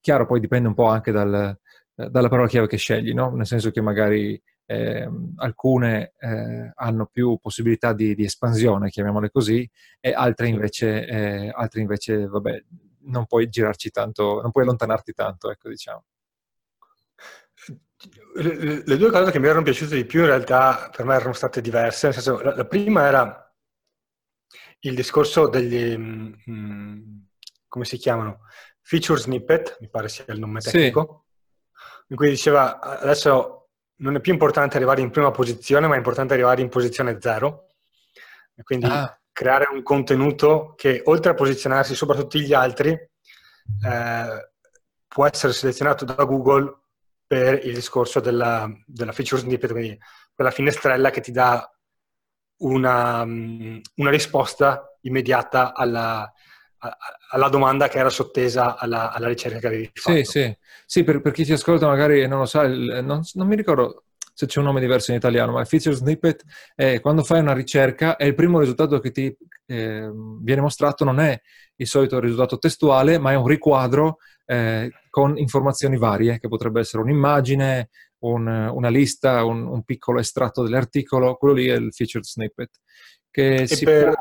chiaro, 0.00 0.26
poi 0.26 0.40
dipende 0.40 0.66
un 0.66 0.74
po' 0.74 0.86
anche 0.86 1.12
dal, 1.12 1.56
dalla 1.94 2.28
parola 2.28 2.48
chiave 2.48 2.66
che 2.66 2.78
scegli, 2.78 3.14
no? 3.14 3.30
nel 3.30 3.46
senso 3.46 3.70
che 3.70 3.80
magari 3.80 4.40
eh, 4.66 5.08
alcune 5.36 6.14
eh, 6.18 6.72
hanno 6.74 7.06
più 7.06 7.38
possibilità 7.40 7.92
di, 7.92 8.16
di, 8.16 8.24
espansione, 8.24 8.90
chiamiamole 8.90 9.30
così, 9.30 9.68
e 10.00 10.12
altre 10.12 10.48
invece, 10.48 11.06
eh, 11.06 11.52
altre 11.54 11.80
invece, 11.80 12.26
vabbè, 12.26 12.64
non 13.02 13.26
puoi 13.26 13.48
girarci 13.48 13.90
tanto, 13.90 14.40
non 14.42 14.50
puoi 14.50 14.64
allontanarti 14.64 15.12
tanto, 15.12 15.48
ecco, 15.48 15.68
diciamo. 15.68 16.02
Le, 18.36 18.82
le 18.84 18.96
due 18.96 19.10
cose 19.10 19.30
che 19.30 19.38
mi 19.38 19.46
erano 19.46 19.62
piaciute 19.62 19.94
di 19.94 20.04
più 20.04 20.20
in 20.20 20.26
realtà 20.26 20.90
per 20.94 21.04
me 21.04 21.14
erano 21.14 21.32
state 21.32 21.60
diverse, 21.60 22.06
nel 22.06 22.14
senso, 22.14 22.40
la, 22.40 22.54
la 22.56 22.66
prima 22.66 23.06
era 23.06 23.54
il 24.80 24.94
discorso 24.94 25.48
degli, 25.48 25.96
mh, 25.96 26.42
mm, 26.50 27.18
come 27.68 27.84
si 27.84 27.96
chiamano? 27.96 28.40
Feature 28.80 29.20
snippet, 29.20 29.78
mi 29.80 29.88
pare 29.88 30.08
sia 30.08 30.24
il 30.28 30.38
nome 30.38 30.60
tecnico, 30.60 31.26
sì. 31.72 32.04
in 32.08 32.16
cui 32.16 32.28
diceva 32.28 32.80
adesso 32.80 33.68
non 33.96 34.16
è 34.16 34.20
più 34.20 34.32
importante 34.32 34.76
arrivare 34.76 35.00
in 35.00 35.10
prima 35.10 35.30
posizione, 35.30 35.86
ma 35.86 35.94
è 35.94 35.98
importante 35.98 36.34
arrivare 36.34 36.60
in 36.60 36.68
posizione 36.68 37.18
zero. 37.20 37.74
E 38.54 38.62
quindi 38.62 38.86
ah. 38.86 39.18
creare 39.32 39.68
un 39.72 39.82
contenuto 39.82 40.74
che, 40.76 41.02
oltre 41.04 41.30
a 41.32 41.34
posizionarsi 41.34 41.94
sopra 41.94 42.16
tutti 42.16 42.40
gli 42.40 42.52
altri, 42.52 42.90
eh, 42.90 44.50
può 45.06 45.26
essere 45.26 45.52
selezionato 45.52 46.04
da 46.04 46.24
Google 46.24 46.82
per 47.34 47.66
il 47.66 47.74
discorso 47.74 48.20
della, 48.20 48.70
della 48.86 49.10
feature 49.10 49.40
snippet, 49.40 49.72
quindi 49.72 49.98
quella 50.32 50.52
finestrella 50.52 51.10
che 51.10 51.20
ti 51.20 51.32
dà 51.32 51.68
una, 52.58 53.22
una 53.22 54.10
risposta 54.10 54.96
immediata 55.00 55.74
alla, 55.74 56.32
alla 57.30 57.48
domanda 57.48 57.88
che 57.88 57.98
era 57.98 58.08
sottesa 58.08 58.78
alla, 58.78 59.10
alla 59.10 59.26
ricerca 59.26 59.58
che 59.58 59.66
avevi 59.66 59.90
fatto. 59.92 60.16
Sì, 60.16 60.22
sì, 60.22 60.56
sì 60.86 61.02
per, 61.02 61.20
per, 61.20 61.32
chi 61.32 61.44
ci 61.44 61.54
ascolta 61.54 61.88
magari 61.88 62.24
non 62.28 62.38
lo 62.38 62.44
sa, 62.44 62.68
non, 62.68 63.22
non, 63.32 63.46
mi 63.48 63.56
ricordo 63.56 64.04
se 64.32 64.46
c'è 64.46 64.60
un 64.60 64.66
nome 64.66 64.78
diverso 64.78 65.10
in 65.10 65.16
italiano, 65.16 65.50
ma 65.50 65.60
il 65.60 65.66
feature 65.66 65.96
snippet 65.96 66.44
è 66.76 67.00
quando 67.00 67.24
fai 67.24 67.40
una 67.40 67.52
ricerca 67.52 68.14
e 68.14 68.28
il 68.28 68.36
primo 68.36 68.60
risultato 68.60 69.00
che 69.00 69.10
ti 69.10 69.36
eh, 69.66 70.08
viene 70.40 70.60
mostrato 70.60 71.02
non 71.02 71.18
è 71.18 71.40
il 71.74 71.86
solito 71.88 72.20
risultato 72.20 72.58
testuale, 72.58 73.18
ma 73.18 73.32
è 73.32 73.34
un 73.34 73.48
riquadro 73.48 74.18
eh, 74.46 74.90
con 75.10 75.38
informazioni 75.38 75.96
varie, 75.96 76.38
che 76.38 76.48
potrebbe 76.48 76.80
essere 76.80 77.02
un'immagine, 77.02 77.88
un, 78.20 78.46
una 78.46 78.88
lista, 78.88 79.44
un, 79.44 79.66
un, 79.66 79.82
piccolo 79.84 80.20
estratto 80.20 80.62
dell'articolo, 80.62 81.36
quello 81.36 81.54
lì 81.54 81.66
è 81.68 81.74
il 81.74 81.92
feature 81.92 82.24
snippet, 82.24 82.70
che 83.30 83.54
e 83.54 83.66
si 83.66 83.84
per... 83.84 84.04
può 84.04 84.14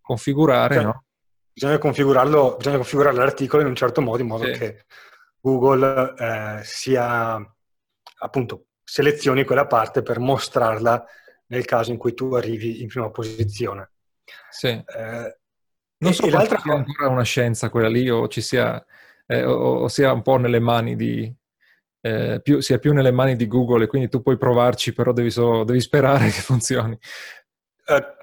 configurare, 0.00 0.74
cioè, 0.74 0.84
no? 0.84 1.04
bisogna 1.52 1.78
configurarlo, 1.78 2.56
bisogna 2.56 2.76
configurare 2.76 3.16
l'articolo 3.16 3.62
in 3.62 3.68
un 3.68 3.74
certo 3.74 4.00
modo 4.00 4.22
in 4.22 4.28
modo 4.28 4.44
sì. 4.44 4.52
che 4.52 4.84
Google 5.40 6.14
eh, 6.16 6.60
sia 6.64 7.38
appunto 8.22 8.66
selezioni 8.82 9.44
quella 9.44 9.66
parte 9.66 10.02
per 10.02 10.18
mostrarla 10.18 11.04
nel 11.46 11.64
caso 11.64 11.90
in 11.90 11.96
cui 11.96 12.14
tu 12.14 12.34
arrivi 12.34 12.80
in 12.82 12.88
prima 12.88 13.10
posizione. 13.10 13.92
Sì. 14.50 14.68
Eh, 14.68 15.38
non 15.98 16.14
so 16.14 16.22
se 16.24 16.30
sia 16.30 16.72
ancora 16.72 17.08
una 17.08 17.22
scienza 17.24 17.68
quella 17.68 17.88
lì 17.88 18.08
o 18.08 18.26
ci 18.28 18.40
sia, 18.40 18.82
eh, 19.30 19.88
sia 19.88 20.12
un 20.12 20.22
po' 20.22 20.36
nelle 20.36 20.58
mani 20.58 20.96
di, 20.96 21.32
eh, 22.00 22.40
più, 22.42 22.60
sia 22.60 22.78
più 22.78 22.92
nelle 22.92 23.12
mani 23.12 23.36
di 23.36 23.46
Google 23.46 23.84
e 23.84 23.86
quindi 23.86 24.08
tu 24.08 24.22
puoi 24.22 24.36
provarci, 24.36 24.92
però 24.92 25.12
devi, 25.12 25.30
so, 25.30 25.62
devi 25.62 25.80
sperare 25.80 26.26
che 26.30 26.40
funzioni. 26.40 26.98
Uh, 27.86 28.18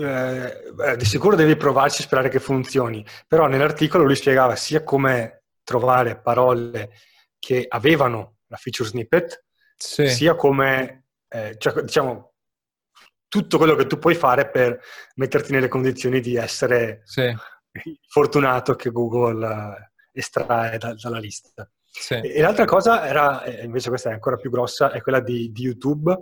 eh, 0.00 0.96
di 0.96 1.04
sicuro 1.04 1.36
devi 1.36 1.56
provarci 1.56 2.00
e 2.00 2.04
sperare 2.04 2.28
che 2.28 2.38
funzioni, 2.38 3.04
però 3.26 3.46
nell'articolo 3.46 4.04
lui 4.04 4.16
spiegava 4.16 4.54
sia 4.56 4.82
come 4.84 5.42
trovare 5.64 6.20
parole 6.20 6.90
che 7.38 7.66
avevano 7.68 8.38
la 8.46 8.56
feature 8.56 8.88
snippet, 8.88 9.44
sì. 9.76 10.08
sia 10.08 10.34
come, 10.34 11.06
eh, 11.28 11.56
cioè, 11.58 11.82
diciamo, 11.82 12.34
tutto 13.28 13.58
quello 13.58 13.74
che 13.74 13.86
tu 13.86 13.98
puoi 13.98 14.14
fare 14.14 14.48
per 14.48 14.80
metterti 15.16 15.52
nelle 15.52 15.68
condizioni 15.68 16.20
di 16.20 16.36
essere 16.36 17.02
sì. 17.04 17.32
fortunato 18.08 18.74
che 18.74 18.90
Google 18.90 19.88
estrae 20.18 20.78
da, 20.78 20.94
dalla 20.94 21.18
lista. 21.18 21.68
Sì. 21.84 22.14
E, 22.14 22.40
l'altra 22.40 22.64
cosa 22.64 23.06
era, 23.06 23.44
invece 23.62 23.88
questa 23.88 24.10
è 24.10 24.12
ancora 24.12 24.36
più 24.36 24.50
grossa, 24.50 24.90
è 24.90 25.00
quella 25.00 25.20
di, 25.20 25.50
di 25.52 25.62
YouTube, 25.62 26.16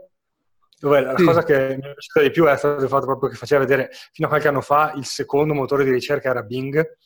dove 0.79 1.01
la 1.01 1.17
sì. 1.17 1.25
cosa 1.25 1.43
che 1.43 1.77
mi 1.77 1.83
è 1.83 1.93
piaciuta 1.93 2.21
di 2.23 2.31
più 2.31 2.45
è 2.45 2.57
stato 2.57 2.83
il 2.83 2.89
fatto 2.89 3.07
proprio 3.07 3.31
che 3.31 3.37
faceva 3.37 3.65
vedere 3.65 3.91
fino 4.13 4.27
a 4.27 4.31
qualche 4.31 4.49
anno 4.49 4.61
fa 4.61 4.93
il 4.95 5.07
secondo 5.07 5.55
motore 5.55 5.85
di 5.85 5.91
ricerca 5.91 6.31
era 6.31 6.43
Bing, 6.43 6.97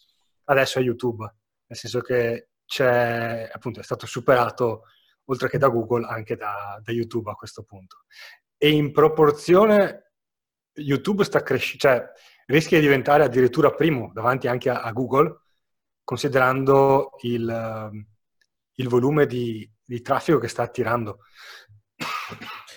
adesso 0.45 0.79
è 0.79 0.83
YouTube, 0.83 1.23
nel 1.67 1.79
senso 1.79 2.01
che 2.01 2.49
c'è, 2.67 3.49
appunto, 3.53 3.81
è 3.81 3.83
stato 3.83 4.07
superato 4.07 4.83
oltre 5.25 5.49
che 5.49 5.59
da 5.59 5.69
Google 5.69 6.07
anche 6.07 6.37
da, 6.37 6.81
da 6.83 6.93
YouTube 6.93 7.31
a 7.31 7.35
questo 7.35 7.63
punto. 7.63 8.05
E 8.57 8.71
in 8.71 8.93
proporzione 8.93 10.13
YouTube 10.75 11.25
sta 11.25 11.43
crescendo, 11.43 11.79
cioè 11.79 12.13
rischia 12.47 12.79
di 12.79 12.85
diventare 12.85 13.25
addirittura 13.25 13.71
primo 13.71 14.11
davanti 14.13 14.49
anche 14.49 14.71
a, 14.71 14.83
a 14.83 14.93
Google, 14.93 15.41
considerando 16.11 17.13
il, 17.21 18.05
il 18.75 18.89
volume 18.89 19.27
di, 19.27 19.71
di 19.85 20.03
traffico 20.03 20.39
che 20.41 20.49
sta 20.49 20.65
attirando. 20.65 21.21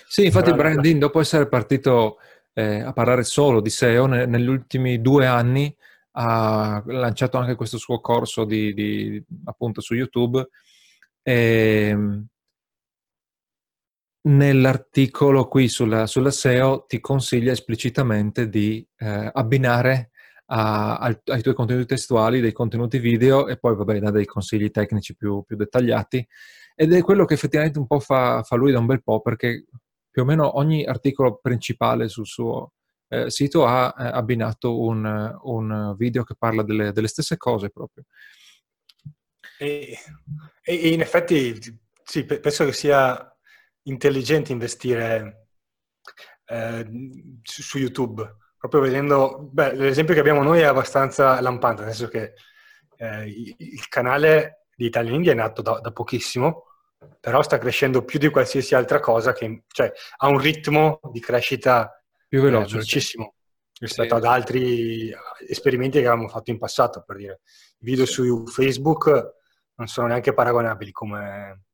Sì, 0.06 0.26
infatti 0.26 0.52
Però, 0.52 0.62
Brandin, 0.62 1.00
dopo 1.00 1.18
essere 1.18 1.48
partito 1.48 2.18
eh, 2.52 2.82
a 2.82 2.92
parlare 2.92 3.24
solo 3.24 3.60
di 3.60 3.70
SEO, 3.70 4.06
ne, 4.06 4.26
negli 4.26 4.46
ultimi 4.46 5.00
due 5.00 5.26
anni 5.26 5.76
ha 6.12 6.80
lanciato 6.86 7.36
anche 7.36 7.56
questo 7.56 7.76
suo 7.76 8.00
corso 8.00 8.44
di, 8.44 8.72
di, 8.72 9.20
appunto 9.46 9.80
su 9.80 9.94
YouTube. 9.94 10.48
E, 11.20 11.88
ehm, 11.90 12.26
nell'articolo 14.28 15.48
qui 15.48 15.66
sulla, 15.66 16.06
sulla, 16.06 16.30
SEO 16.30 16.84
ti 16.86 17.00
consiglia 17.00 17.50
esplicitamente 17.50 18.48
di 18.48 18.86
eh, 18.98 19.28
abbinare 19.32 20.12
a, 20.46 20.96
a, 20.96 21.20
ai 21.24 21.42
tuoi 21.42 21.54
contenuti 21.54 21.86
testuali 21.86 22.40
dei 22.40 22.52
contenuti 22.52 22.98
video 22.98 23.48
e 23.48 23.56
poi 23.56 23.74
vabbè 23.74 23.98
dà 23.98 24.10
dei 24.10 24.26
consigli 24.26 24.70
tecnici 24.70 25.16
più, 25.16 25.42
più 25.44 25.56
dettagliati 25.56 26.26
ed 26.74 26.92
è 26.92 27.02
quello 27.02 27.24
che 27.24 27.34
effettivamente 27.34 27.78
un 27.78 27.86
po' 27.86 28.00
fa, 28.00 28.42
fa 28.42 28.56
lui 28.56 28.72
da 28.72 28.78
un 28.78 28.86
bel 28.86 29.02
po' 29.02 29.20
perché 29.20 29.66
più 30.10 30.22
o 30.22 30.24
meno 30.24 30.58
ogni 30.58 30.84
articolo 30.84 31.38
principale 31.40 32.08
sul 32.08 32.26
suo 32.26 32.72
eh, 33.08 33.30
sito 33.30 33.66
ha 33.66 33.94
eh, 33.96 34.04
abbinato 34.04 34.80
un, 34.80 35.38
un, 35.42 35.94
video 35.96 36.24
che 36.24 36.34
parla 36.36 36.62
delle, 36.62 36.92
delle 36.92 37.08
stesse 37.08 37.36
cose 37.36 37.70
proprio. 37.70 38.04
E, 39.58 39.96
e, 40.62 40.88
in 40.88 41.00
effetti 41.00 41.60
sì, 42.02 42.24
penso 42.24 42.64
che 42.64 42.72
sia 42.72 43.36
intelligente 43.82 44.52
investire 44.52 45.48
eh, 46.46 46.88
su, 47.42 47.62
su, 47.62 47.78
YouTube, 47.78 48.36
proprio 48.68 48.80
vedendo, 48.80 49.46
beh, 49.52 49.74
l'esempio 49.74 50.14
che 50.14 50.20
abbiamo 50.20 50.42
noi 50.42 50.60
è 50.60 50.64
abbastanza 50.64 51.38
lampante, 51.42 51.82
nel 51.84 51.92
senso 51.92 52.10
che 52.10 52.32
eh, 52.96 53.26
il 53.58 53.88
canale 53.90 54.68
di 54.74 54.86
Italia 54.86 55.12
India 55.12 55.32
è 55.32 55.34
nato 55.34 55.60
da, 55.60 55.80
da 55.80 55.92
pochissimo, 55.92 56.64
però 57.20 57.42
sta 57.42 57.58
crescendo 57.58 58.04
più 58.04 58.18
di 58.18 58.30
qualsiasi 58.30 58.74
altra 58.74 59.00
cosa, 59.00 59.34
che, 59.34 59.64
cioè 59.66 59.92
ha 60.16 60.28
un 60.28 60.38
ritmo 60.38 60.98
di 61.12 61.20
crescita 61.20 62.02
più 62.26 62.40
veloce, 62.40 62.68
eh, 62.68 62.72
velocissimo 62.72 63.34
rispetto 63.80 64.14
sì. 64.14 64.20
ad 64.20 64.24
altri 64.24 65.12
esperimenti 65.46 66.00
che 66.00 66.06
avevamo 66.06 66.28
fatto 66.28 66.50
in 66.50 66.56
passato, 66.56 67.04
per 67.06 67.16
dire. 67.16 67.40
I 67.80 67.84
video 67.84 68.06
sì. 68.06 68.12
su 68.14 68.46
Facebook 68.46 69.34
non 69.74 69.88
sono 69.88 70.06
neanche 70.06 70.32
paragonabili 70.32 70.90
come, 70.90 71.64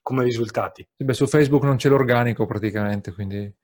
come 0.00 0.24
risultati. 0.24 0.88
Sì, 0.96 1.04
beh, 1.04 1.12
su 1.12 1.26
Facebook 1.26 1.64
non 1.64 1.76
c'è 1.76 1.90
l'organico 1.90 2.46
praticamente, 2.46 3.12
quindi 3.12 3.54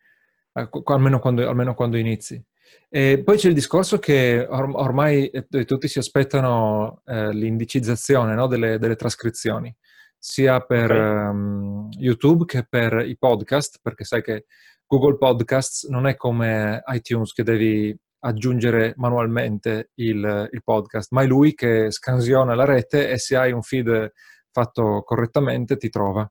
almeno 0.52 1.18
quando, 1.18 1.48
almeno 1.48 1.72
quando 1.72 1.96
inizi. 1.96 2.44
E 2.88 3.22
poi 3.24 3.36
c'è 3.36 3.48
il 3.48 3.54
discorso 3.54 3.98
che 3.98 4.46
or- 4.48 4.70
ormai 4.74 5.28
eh, 5.28 5.64
tutti 5.64 5.88
si 5.88 5.98
aspettano 5.98 7.02
eh, 7.06 7.32
l'indicizzazione 7.32 8.34
no, 8.34 8.46
delle, 8.46 8.78
delle, 8.78 8.94
trascrizioni 8.94 9.74
sia 10.16 10.60
per 10.60 10.90
okay. 10.90 11.28
um, 11.28 11.88
YouTube 11.98 12.44
che 12.46 12.64
per 12.68 13.04
i 13.06 13.16
podcast, 13.18 13.78
perché 13.82 14.04
sai 14.04 14.22
che 14.22 14.46
Google 14.86 15.18
Podcasts 15.18 15.88
non 15.88 16.06
è 16.06 16.16
come 16.16 16.82
iTunes 16.86 17.32
che 17.32 17.42
devi 17.42 17.94
aggiungere 18.20 18.94
manualmente 18.96 19.90
il, 19.94 20.48
il 20.50 20.62
podcast, 20.62 21.12
ma 21.12 21.22
è 21.22 21.26
lui 21.26 21.54
che 21.54 21.90
scansiona 21.90 22.54
la 22.54 22.64
rete 22.64 23.10
e 23.10 23.18
se 23.18 23.36
hai 23.36 23.52
un 23.52 23.62
feed 23.62 24.12
fatto 24.50 25.02
correttamente 25.02 25.76
ti 25.76 25.90
trova. 25.90 26.30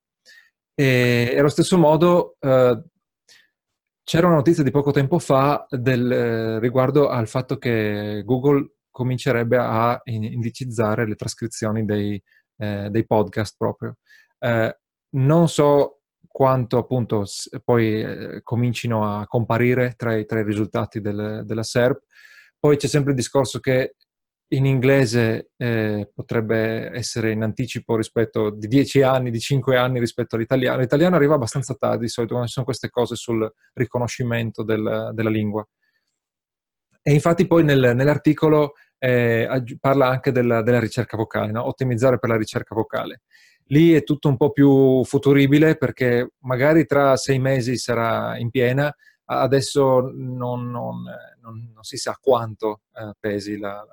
E, 0.74 1.30
e 1.32 1.38
allo 1.38 1.50
stesso 1.50 1.78
modo 1.78 2.36
eh, 2.40 2.82
c'era 4.04 4.28
una 4.28 4.36
notizia 4.36 4.64
di 4.64 4.72
poco 4.72 4.92
tempo 4.92 5.20
fa 5.20 5.66
del, 5.70 6.12
eh, 6.12 6.60
riguardo 6.60 7.10
al 7.10 7.28
fatto 7.28 7.58
che 7.58 8.22
Google 8.26 8.76
comincerebbe 8.92 9.58
a 9.58 10.00
indicizzare 10.06 11.08
le 11.08 11.16
trascrizioni 11.16 11.86
dei, 11.86 12.22
eh, 12.58 12.90
dei 12.90 13.06
podcast 13.06 13.56
proprio. 13.58 13.98
Eh, 14.40 14.78
non 15.16 15.48
so 15.48 16.02
quanto 16.28 16.78
appunto 16.78 17.26
poi 17.64 18.02
eh, 18.02 18.42
comincino 18.44 19.08
a 19.08 19.26
comparire 19.28 19.94
tra 19.96 20.16
i, 20.16 20.26
tra 20.26 20.40
i 20.40 20.44
risultati 20.44 21.00
del, 21.00 21.44
della 21.46 21.64
SERP. 21.64 22.04
Poi 22.60 22.78
c'è 22.78 22.88
sempre 22.88 23.12
il 23.12 23.18
discorso 23.18 23.60
che 23.60 23.96
in 24.50 24.66
inglese 24.66 25.52
eh, 25.58 26.12
potrebbe 26.14 26.92
essere 26.96 27.32
in 27.32 27.42
anticipo 27.42 27.96
rispetto 27.96 28.52
di 28.52 28.68
10 28.68 29.02
anni, 29.02 29.32
di 29.32 29.40
5 29.40 29.78
anni 29.78 30.00
rispetto 30.00 30.36
all'italiano. 30.36 30.80
L'italiano 30.80 31.16
arriva 31.16 31.36
abbastanza 31.36 31.74
tardi 31.74 32.04
di 32.04 32.10
solito 32.10 32.34
quando 32.34 32.48
ci 32.48 32.54
sono 32.54 32.66
queste 32.66 32.90
cose 32.90 33.16
sul 33.16 33.52
riconoscimento 33.74 34.64
del, 34.64 35.12
della 35.14 35.30
lingua. 35.30 35.68
E 37.02 37.14
infatti 37.14 37.48
poi 37.48 37.64
nel, 37.64 37.94
nell'articolo 37.96 38.74
eh, 39.00 39.78
parla 39.80 40.08
anche 40.08 40.32
della, 40.32 40.62
della 40.62 40.80
ricerca 40.80 41.18
vocale, 41.18 41.52
no? 41.52 41.68
ottimizzare 41.68 42.20
per 42.20 42.30
la 42.30 42.38
ricerca 42.38 42.76
vocale. 42.76 43.22
Lì 43.68 43.94
è 43.94 44.04
tutto 44.04 44.30
un 44.30 44.38
po' 44.38 44.52
più 44.52 45.04
futuribile 45.04 45.78
perché 45.78 46.34
magari 46.40 46.86
tra 46.86 47.16
sei 47.16 47.40
mesi 47.40 47.76
sarà 47.78 48.38
in 48.38 48.50
piena, 48.50 48.94
adesso 49.26 50.12
non, 50.14 50.70
non, 50.70 51.04
non, 51.42 51.72
non 51.74 51.84
si 51.84 51.98
sa 51.98 52.18
quanto 52.22 52.82
eh, 52.94 53.14
pesi 53.20 53.58
la, 53.58 53.84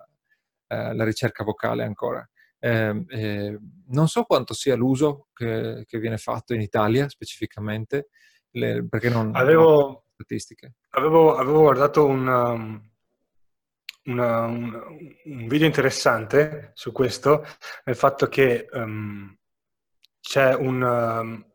eh, 0.71 0.95
la 0.95 1.05
ricerca 1.05 1.43
vocale 1.43 1.83
ancora. 1.83 2.25
Eh, 2.61 3.05
eh, 3.09 3.59
non 3.89 4.07
so 4.07 4.23
quanto 4.23 4.55
sia 4.55 4.77
l'uso 4.77 5.29
che, 5.33 5.85
che, 5.85 5.99
viene 5.99 6.17
fatto 6.17 6.55
in 6.55 6.61
Italia 6.61 7.09
specificamente, 7.09 8.11
le, 8.50 8.87
perché 8.89 9.09
non 9.09 9.35
avevo 9.35 9.81
non 9.81 10.03
statistiche. 10.15 10.75
Avevo, 10.91 11.35
avevo, 11.35 11.62
guardato 11.62 12.07
un, 12.07 12.27
um, 12.29 12.91
una, 14.05 14.43
un, 14.43 14.81
un, 15.25 15.49
video 15.49 15.67
interessante 15.67 16.71
su 16.75 16.93
questo, 16.93 17.45
nel 17.85 17.97
fatto 17.97 18.29
che 18.29 18.69
um, 18.71 19.37
c'è 20.21 20.55
un, 20.55 20.83
um, 20.83 21.47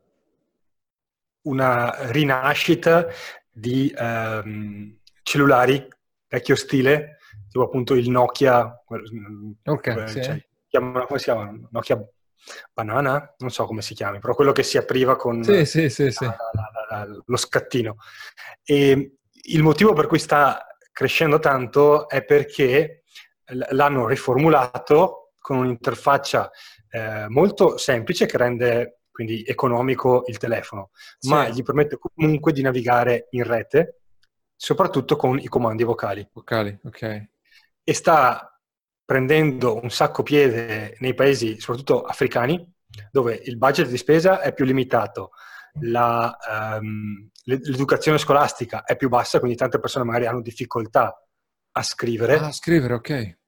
una 1.44 2.10
rinascita 2.10 3.06
di 3.50 3.94
um, 3.96 4.98
cellulari 5.22 5.88
vecchio 6.28 6.54
stile 6.54 7.15
tipo 7.56 7.62
appunto 7.62 7.94
il 7.94 8.10
Nokia, 8.10 8.82
okay, 9.64 10.02
eh, 10.02 10.22
cioè, 10.22 10.46
chiamano, 10.68 11.06
come 11.06 11.18
si 11.18 11.24
chiama? 11.24 11.58
Nokia 11.70 12.06
Banana? 12.72 13.34
Non 13.38 13.50
so 13.50 13.64
come 13.64 13.80
si 13.80 13.94
chiami, 13.94 14.18
però 14.18 14.34
quello 14.34 14.52
che 14.52 14.62
si 14.62 14.76
apriva 14.76 15.16
con 15.16 15.42
sì, 15.42 15.64
sì, 15.64 15.88
sì, 15.88 16.12
la, 16.20 16.36
la, 16.52 16.70
la, 16.90 17.22
lo 17.24 17.36
scattino. 17.36 17.96
E 18.62 19.16
il 19.48 19.62
motivo 19.62 19.94
per 19.94 20.06
cui 20.06 20.18
sta 20.18 20.66
crescendo 20.92 21.38
tanto 21.38 22.08
è 22.08 22.24
perché 22.24 23.04
l'hanno 23.70 24.06
riformulato 24.06 25.32
con 25.38 25.58
un'interfaccia 25.58 26.50
eh, 26.90 27.26
molto 27.28 27.78
semplice 27.78 28.26
che 28.26 28.36
rende 28.36 29.00
quindi 29.10 29.42
economico 29.46 30.24
il 30.26 30.36
telefono, 30.36 30.90
sì. 31.18 31.30
ma 31.30 31.48
gli 31.48 31.62
permette 31.62 31.96
comunque 31.98 32.52
di 32.52 32.60
navigare 32.60 33.28
in 33.30 33.44
rete, 33.44 34.00
soprattutto 34.54 35.16
con 35.16 35.38
i 35.38 35.46
comandi 35.46 35.84
vocali. 35.84 36.28
Vocali, 36.34 36.78
ok 36.84 37.28
e 37.88 37.94
sta 37.94 38.60
prendendo 39.04 39.80
un 39.80 39.90
sacco 39.90 40.24
piede 40.24 40.96
nei 40.98 41.14
paesi, 41.14 41.60
soprattutto 41.60 42.02
africani, 42.02 42.68
dove 43.12 43.40
il 43.44 43.56
budget 43.56 43.86
di 43.86 43.96
spesa 43.96 44.40
è 44.40 44.52
più 44.52 44.64
limitato, 44.64 45.30
la, 45.82 46.36
um, 46.80 47.30
l'educazione 47.44 48.18
scolastica 48.18 48.82
è 48.82 48.96
più 48.96 49.08
bassa, 49.08 49.38
quindi 49.38 49.56
tante 49.56 49.78
persone 49.78 50.04
magari 50.04 50.26
hanno 50.26 50.40
difficoltà 50.40 51.16
a 51.70 51.82
scrivere. 51.84 52.38
Ah, 52.38 52.46
a 52.46 52.52
scrivere, 52.52 52.94
ok. 52.94 53.38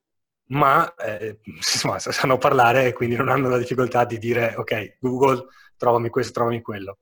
Ma 0.51 0.95
eh, 0.95 1.41
insomma, 1.57 1.99
sanno 1.99 2.39
parlare 2.39 2.87
e 2.87 2.93
quindi 2.93 3.17
non 3.17 3.29
hanno 3.29 3.49
la 3.49 3.59
difficoltà 3.59 4.05
di 4.05 4.19
dire 4.19 4.55
ok, 4.57 4.99
Google, 5.01 5.47
trovami 5.77 6.11
questo, 6.11 6.33
trovami 6.33 6.63
quello. 6.63 6.99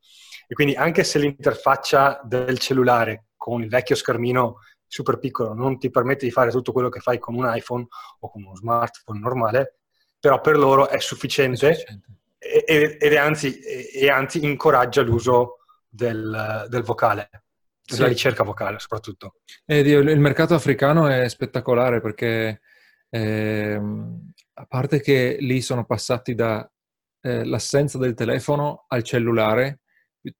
E 0.49 0.55
quindi 0.55 0.75
anche 0.75 1.05
se 1.05 1.19
l'interfaccia 1.19 2.23
del 2.25 2.59
cellulare 2.59 3.27
con 3.37 3.63
il 3.63 3.69
vecchio 3.69 3.95
schermino 3.95 4.61
super 4.87 5.19
piccolo 5.19 5.55
non 5.55 5.79
ti 5.79 5.91
permette 5.91 6.25
di 6.25 6.31
fare 6.31 6.51
tutto 6.51 6.73
quello 6.73 6.89
che 6.89 7.01
fai 7.01 7.19
con 7.19 7.35
un 7.35 7.51
iPhone 7.53 7.87
o 8.21 8.31
con 8.31 8.45
uno 8.45 8.57
smartphone 8.57 9.19
normale, 9.19 9.79
però 10.19 10.41
per 10.41 10.57
loro 10.57 10.89
è 10.89 11.01
sufficiente, 11.01 11.69
è 11.69 11.75
sufficiente. 11.75 12.07
E, 12.39 12.97
ed 13.01 13.13
è 13.13 13.17
anzi, 13.17 13.59
e 13.61 14.09
anzi, 14.09 14.45
incoraggia 14.45 15.03
l'uso 15.03 15.59
del, 15.89 16.67
del 16.69 16.83
vocale, 16.83 17.29
della 17.85 18.05
sì. 18.05 18.09
ricerca 18.09 18.45
vocale 18.45 18.79
soprattutto. 18.79 19.37
Eh, 19.65 19.81
il 19.81 20.21
mercato 20.21 20.55
africano 20.55 21.09
è 21.09 21.29
spettacolare 21.29 22.01
perché 22.01 22.61
eh, 23.09 23.81
a 24.55 24.67
parte 24.67 25.01
che 25.01 25.37
lì 25.41 25.61
sono 25.61 25.85
passati 25.85 26.35
dall'assenza 26.35 27.99
eh, 27.99 28.01
del 28.01 28.15
telefono 28.15 28.85
al 28.89 29.03
cellulare, 29.03 29.81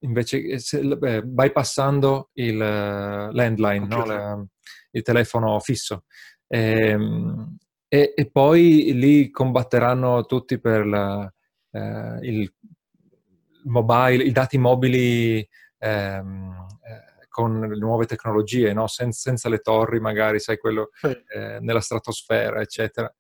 invece 0.01 0.45
eh, 0.45 0.59
se, 0.59 0.81
eh, 0.81 1.23
bypassando 1.23 2.31
il 2.35 2.57
uh, 2.57 3.33
landline, 3.33 3.87
no? 3.87 4.05
La, 4.05 4.45
il 4.91 5.03
telefono 5.03 5.59
fisso. 5.61 6.05
E, 6.47 6.89
ehm, 6.89 7.57
e, 7.89 8.13
e, 8.17 8.31
poi 8.31 8.93
lì 8.95 9.31
combatteranno 9.31 10.25
tutti 10.25 10.59
per 10.59 10.87
la, 10.87 11.33
eh, 11.71 12.19
il 12.23 12.53
mobile, 13.65 14.25
i 14.25 14.33
dati 14.33 14.59
mobili 14.59 15.47
ehm, 15.79 16.67
eh, 16.83 17.27
con 17.29 17.61
le 17.61 17.77
nuove 17.77 18.07
tecnologie, 18.07 18.73
no? 18.73 18.87
Sen- 18.87 19.13
senza 19.13 19.49
le 19.49 19.59
torri 19.59 20.01
magari, 20.01 20.41
sai, 20.41 20.57
quello 20.59 20.91
eh, 21.03 21.59
nella 21.61 21.81
stratosfera, 21.81 22.61
eccetera. 22.61 23.13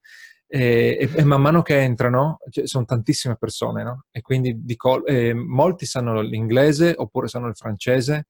E, 0.48 0.96
e, 1.00 1.10
e, 1.12 1.24
man 1.24 1.40
mano 1.40 1.62
che 1.62 1.80
entrano, 1.80 2.38
cioè, 2.50 2.66
sono 2.66 2.84
tantissime 2.84 3.36
persone, 3.36 3.82
no? 3.82 4.04
E 4.10 4.20
quindi 4.20 4.76
col- 4.76 5.02
eh, 5.06 5.34
molti 5.34 5.86
sanno 5.86 6.20
l'inglese 6.20 6.94
oppure 6.96 7.26
sanno 7.26 7.48
il 7.48 7.56
francese 7.56 8.28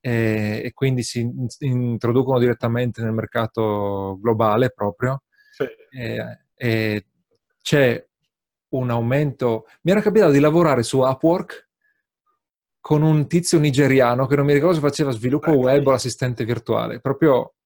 e, 0.00 0.62
e 0.64 0.72
quindi 0.72 1.02
si 1.02 1.20
in- 1.20 1.46
introducono 1.60 2.38
direttamente 2.38 3.02
nel 3.02 3.12
mercato 3.12 4.18
globale 4.20 4.70
proprio. 4.70 5.22
Sì. 5.50 5.66
E, 5.90 7.04
c'è 7.60 8.06
un 8.70 8.90
aumento. 8.90 9.66
Mi 9.82 9.90
era 9.90 10.00
capitato 10.00 10.30
di 10.32 10.40
lavorare 10.40 10.82
su 10.82 11.00
Upwork 11.00 11.68
con 12.80 13.02
un 13.02 13.26
tizio 13.26 13.58
nigeriano 13.58 14.26
che 14.26 14.36
non 14.36 14.46
mi 14.46 14.54
ricordo 14.54 14.76
se 14.76 14.80
faceva 14.80 15.10
sviluppo 15.10 15.50
web 15.50 15.86
o 15.86 15.90
l'assistente 15.90 16.44
virtuale, 16.44 17.00
proprio 17.00 17.56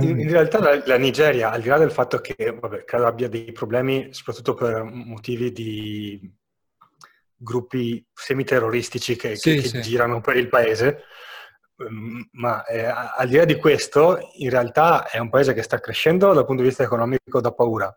in, 0.00 0.18
in, 0.18 0.30
realtà 0.30 0.58
la, 0.58 0.82
la, 0.86 0.96
Nigeria, 0.96 1.50
al 1.50 1.60
di 1.60 1.68
là 1.68 1.76
del 1.76 1.90
fatto 1.90 2.20
che 2.20 2.56
vabbè, 2.58 2.84
credo 2.84 3.06
abbia 3.06 3.28
dei 3.28 3.52
problemi, 3.52 4.12
soprattutto 4.12 4.54
per 4.54 4.82
motivi 4.84 5.52
di 5.52 6.34
gruppi 7.36 8.04
semiterroristici 8.14 9.16
che, 9.16 9.36
sì, 9.36 9.56
che, 9.56 9.68
sì. 9.68 9.82
girano 9.82 10.20
per 10.20 10.36
il 10.36 10.48
paese, 10.48 11.02
um, 11.76 12.26
ma 12.32 12.64
eh, 12.64 12.84
al 12.84 13.28
di 13.28 13.36
là 13.36 13.44
di 13.44 13.56
questo, 13.56 14.30
in 14.36 14.48
realtà 14.48 15.08
è 15.08 15.18
un 15.18 15.28
paese 15.28 15.52
che 15.52 15.62
sta 15.62 15.78
crescendo 15.78 16.32
dal 16.32 16.46
punto 16.46 16.62
di 16.62 16.68
vista 16.68 16.84
economico 16.84 17.40
da 17.40 17.52
paura. 17.52 17.94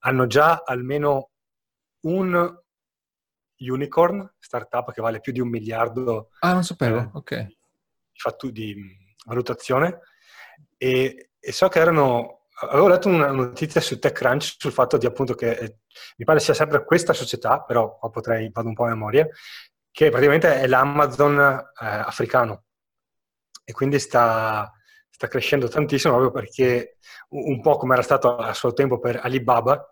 Hanno 0.00 0.26
già 0.26 0.62
almeno 0.64 1.30
un 2.06 2.58
unicorn, 3.58 4.34
startup 4.38 4.92
che 4.92 5.02
vale 5.02 5.20
più 5.20 5.32
di 5.32 5.40
un 5.40 5.48
miliardo. 5.48 6.30
Ah, 6.40 6.54
non 6.54 6.64
sapevo, 6.64 6.98
eh, 6.98 7.10
ok. 7.12 7.46
Di, 8.40 8.52
di 8.52 9.14
valutazione 9.26 10.00
e, 10.82 11.32
e 11.38 11.52
so 11.52 11.68
che 11.68 11.78
erano 11.78 12.46
avevo 12.68 12.88
letto 12.88 13.08
una 13.08 13.30
notizia 13.30 13.80
su 13.80 13.98
TechCrunch 13.98 14.56
sul 14.58 14.72
fatto 14.72 14.96
di 14.96 15.06
appunto 15.06 15.34
che 15.34 15.50
eh, 15.50 15.78
mi 16.16 16.24
pare 16.24 16.40
sia 16.40 16.54
sempre 16.54 16.84
questa 16.84 17.12
società, 17.12 17.62
però 17.62 17.98
potrei, 18.10 18.50
vado 18.50 18.68
un 18.68 18.74
po' 18.74 18.84
a 18.84 18.88
memoria, 18.88 19.26
che 19.90 20.10
praticamente 20.10 20.60
è 20.60 20.66
l'Amazon 20.66 21.38
eh, 21.38 21.86
africano. 21.86 22.64
E 23.64 23.72
quindi 23.72 23.98
sta, 23.98 24.70
sta, 25.08 25.28
crescendo 25.28 25.68
tantissimo 25.68 26.14
proprio 26.14 26.32
perché 26.32 26.96
un 27.30 27.60
po' 27.60 27.76
come 27.76 27.94
era 27.94 28.02
stato 28.02 28.36
a 28.36 28.52
suo 28.54 28.72
tempo 28.72 28.98
per 28.98 29.20
Alibaba, 29.22 29.88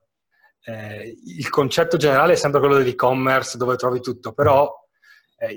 eh, 0.64 1.14
il 1.26 1.48
concetto 1.48 1.96
generale 1.96 2.32
è 2.32 2.36
sempre 2.36 2.60
quello 2.60 2.76
dell'e-commerce 2.76 3.56
dove 3.56 3.76
trovi 3.76 4.00
tutto, 4.00 4.32
però 4.32 4.70
eh, 5.36 5.52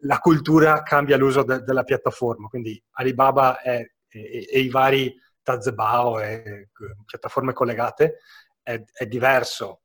la 0.00 0.18
cultura 0.18 0.82
cambia 0.82 1.16
l'uso 1.16 1.42
de- 1.42 1.62
della 1.62 1.84
piattaforma, 1.84 2.48
quindi 2.48 2.82
Alibaba 2.92 3.60
e, 3.60 3.94
e, 4.08 4.60
i 4.60 4.68
vari 4.68 5.14
Tazebao 5.42 6.20
e 6.20 6.68
piattaforme 7.06 7.52
collegate 7.52 8.18
è, 8.62 8.82
è 8.92 9.06
diverso 9.06 9.82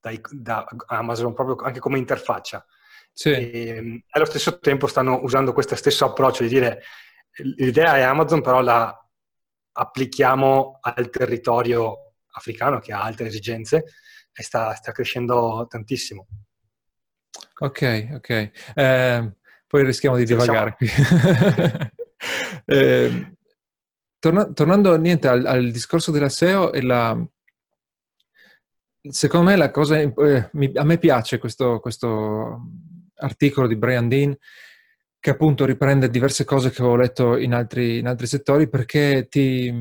dai, 0.00 0.20
da 0.30 0.66
Amazon 0.86 1.34
proprio 1.34 1.56
anche 1.66 1.80
come 1.80 1.98
interfaccia. 1.98 2.64
Sì. 3.12 3.30
E, 3.30 4.04
allo 4.10 4.24
stesso 4.24 4.58
tempo 4.58 4.86
stanno 4.86 5.20
usando 5.22 5.52
questo 5.52 5.76
stesso 5.76 6.04
approccio 6.04 6.42
di 6.42 6.48
dire 6.48 6.82
l'idea 7.56 7.96
è 7.96 8.02
Amazon, 8.02 8.40
però 8.40 8.60
la 8.60 8.96
applichiamo 9.76 10.78
al 10.80 11.10
territorio 11.10 12.14
africano 12.32 12.78
che 12.78 12.92
ha 12.92 13.02
altre 13.02 13.26
esigenze 13.26 13.84
e 14.32 14.42
sta, 14.42 14.74
sta 14.74 14.92
crescendo 14.92 15.66
tantissimo. 15.68 16.26
Ok, 17.58 18.08
ok. 18.14 18.50
Eh, 18.74 19.32
poi 19.66 19.84
rischiamo 19.84 20.16
di 20.16 20.24
divagare 20.24 20.74
qui. 20.74 20.88
eh, 22.66 23.36
torna, 24.18 24.52
tornando 24.52 24.96
niente, 24.96 25.28
al, 25.28 25.46
al, 25.46 25.70
discorso 25.70 26.10
della 26.10 26.28
SEO 26.28 26.72
e 26.72 26.82
la, 26.82 27.16
secondo 29.08 29.50
me 29.50 29.56
la 29.56 29.70
cosa, 29.70 29.98
eh, 29.98 30.48
mi, 30.52 30.72
a 30.74 30.84
me 30.84 30.98
piace 30.98 31.38
questo, 31.38 31.80
questo 31.80 32.62
articolo 33.16 33.66
di 33.66 33.76
Brian 33.76 34.08
Dean 34.08 34.36
che 35.20 35.30
appunto 35.30 35.64
riprende 35.64 36.10
diverse 36.10 36.44
cose 36.44 36.70
che 36.70 36.82
avevo 36.82 36.96
letto 36.96 37.38
in 37.38 37.54
altri, 37.54 37.96
in 37.98 38.06
altri 38.06 38.26
settori 38.26 38.68
perché 38.68 39.26
ti, 39.30 39.72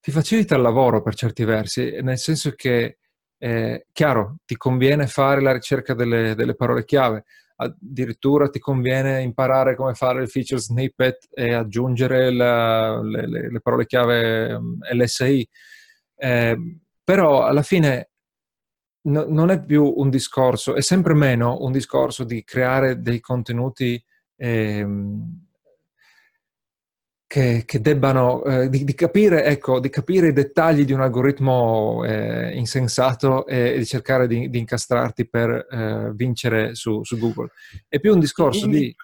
ti, 0.00 0.10
facilita 0.10 0.54
il 0.54 0.62
lavoro 0.62 1.02
per 1.02 1.14
certi 1.14 1.44
versi, 1.44 1.98
nel 2.00 2.16
senso 2.16 2.52
che, 2.52 2.99
eh, 3.42 3.86
chiaro, 3.92 4.36
ti 4.44 4.56
conviene 4.56 5.06
fare 5.06 5.40
la 5.40 5.52
ricerca 5.52 5.94
delle, 5.94 6.34
delle 6.34 6.54
parole 6.54 6.84
chiave, 6.84 7.24
addirittura 7.56 8.50
ti 8.50 8.58
conviene 8.58 9.22
imparare 9.22 9.74
come 9.76 9.94
fare 9.94 10.22
il 10.22 10.28
feature 10.28 10.60
snippet 10.60 11.28
e 11.32 11.54
aggiungere 11.54 12.30
la, 12.32 13.00
le, 13.00 13.26
le, 13.26 13.50
le, 13.50 13.60
parole 13.60 13.86
chiave 13.86 14.58
mm, 14.58 14.80
LSI. 14.92 15.48
Eh, 16.16 16.76
però 17.02 17.44
alla 17.44 17.62
fine 17.62 18.10
no, 19.08 19.24
non 19.26 19.50
è 19.50 19.64
più 19.64 19.90
un 19.96 20.10
discorso, 20.10 20.74
è 20.74 20.82
sempre 20.82 21.14
meno 21.14 21.58
un 21.60 21.72
discorso 21.72 22.24
di 22.24 22.44
creare 22.44 23.00
dei 23.00 23.20
contenuti 23.20 24.02
ehm, 24.36 25.48
che, 27.30 27.62
che, 27.64 27.80
debbano, 27.80 28.42
eh, 28.42 28.68
di, 28.68 28.82
di, 28.82 28.92
capire, 28.92 29.44
ecco, 29.44 29.78
di 29.78 29.88
capire 29.88 30.26
i 30.26 30.32
dettagli 30.32 30.84
di 30.84 30.92
un 30.92 31.00
algoritmo 31.00 32.04
eh, 32.04 32.56
insensato 32.56 33.46
e, 33.46 33.74
e, 33.74 33.78
di 33.78 33.86
cercare 33.86 34.26
di, 34.26 34.50
di 34.50 34.58
incastrarti 34.58 35.28
per 35.28 35.48
eh, 35.70 36.10
vincere 36.12 36.74
su, 36.74 37.04
su, 37.04 37.16
Google. 37.18 37.52
È 37.86 38.00
più 38.00 38.14
un 38.14 38.18
discorso 38.18 38.64
in, 38.64 38.70
di... 38.72 38.96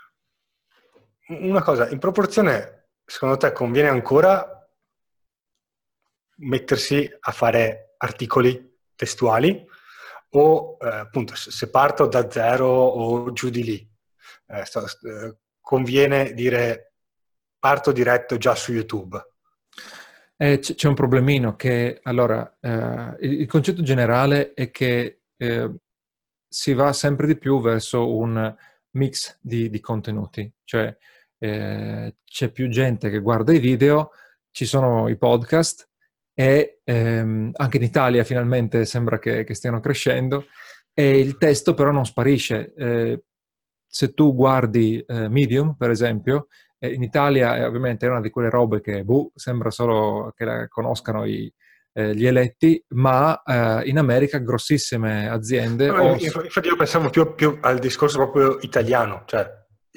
Una 1.29 1.63
cosa, 1.63 1.89
in 1.89 2.01
proporzione, 2.01 2.89
secondo 3.05 3.37
te 3.37 3.53
conviene 3.53 3.91
ancora 3.91 4.45
mettersi 6.39 7.09
a 7.21 7.31
fare 7.31 7.95
articoli 7.99 8.77
testuali 8.97 9.65
o 10.31 10.77
eh, 10.81 10.89
appunto 10.89 11.37
se 11.37 11.71
parto 11.71 12.07
da 12.09 12.29
zero 12.29 12.67
o 12.67 13.33
giù 13.33 13.51
di 13.51 13.63
lì, 13.63 13.89
eh, 14.49 14.65
sto, 14.65 14.85
eh, 14.85 15.37
conviene 15.61 16.33
dire 16.33 16.86
parto 17.67 17.91
diretto 17.91 18.37
già 18.37 18.55
su 18.55 18.73
YouTube. 18.73 19.21
Eh, 20.37 20.61
c'è 20.61 20.87
un 20.87 20.95
problemino 20.95 21.57
che, 21.57 21.99
allora, 22.05 22.59
eh, 22.61 23.17
il, 23.27 23.47
concetto 23.49 23.83
generale 23.83 24.55
è 24.55 24.71
che 24.71 25.23
eh, 25.37 25.75
si 26.47 26.75
va 26.75 26.93
sempre 26.93 27.27
di 27.27 27.37
più 27.37 27.61
verso 27.61 28.15
un 28.15 28.55
mix 28.93 29.37
di, 29.41 29.69
di 29.69 29.81
contenuti, 29.81 30.49
cioè 30.63 30.97
eh, 31.39 32.15
c'è 32.25 32.51
più 32.51 32.69
gente 32.69 33.11
che 33.11 33.19
guarda 33.19 33.53
i 33.53 33.59
video, 33.59 34.13
ci 34.53 34.65
sono 34.65 35.09
i 35.09 35.17
podcast 35.17 35.89
e 36.35 36.83
ehm, 36.85 37.51
anche 37.57 37.79
in 37.79 37.83
Italia 37.83 38.23
finalmente 38.23 38.85
sembra 38.85 39.19
che, 39.19 39.43
che, 39.43 39.55
stiano 39.55 39.81
crescendo 39.81 40.47
e 40.93 41.19
il 41.19 41.37
testo 41.37 41.75
però 41.75 41.91
non 41.91 42.07
sparisce. 42.07 42.73
Eh, 42.75 43.25
se 43.89 44.15
tu 44.15 44.35
guardi 44.35 45.03
eh, 45.05 45.29
Medium, 45.29 45.75
per 45.75 45.91
esempio, 45.91 46.49
eh, 46.79 46.93
in 46.93 47.03
Italia 47.03 47.57
è 47.57 47.67
ovviamente 47.67 48.07
una 48.07 48.21
di 48.21 48.31
quelle 48.31 48.51
robe 48.51 48.81
che 48.81 49.05
boh, 49.05 49.33
sembra 49.35 49.71
solo 49.71 50.33
che 50.37 50.45
la 50.45 50.69
conoscano 50.69 51.25
i, 51.25 51.53
eh, 51.93 52.15
gli 52.15 52.27
eletti, 52.27 52.83
ma 52.89 53.43
eh, 53.43 53.89
in 53.89 53.99
America 53.99 54.39
grossissime 54.39 55.31
aziende... 55.31 55.87
No, 55.87 56.03
o... 56.03 56.17
Infatti 56.17 56.69
io 56.69 56.77
pensavo 56.77 57.09
più, 57.09 57.35
più, 57.35 57.59
al 57.63 57.79
discorso 57.79 58.19
proprio 58.19 58.59
italiano, 58.61 59.23
cioè 59.25 59.41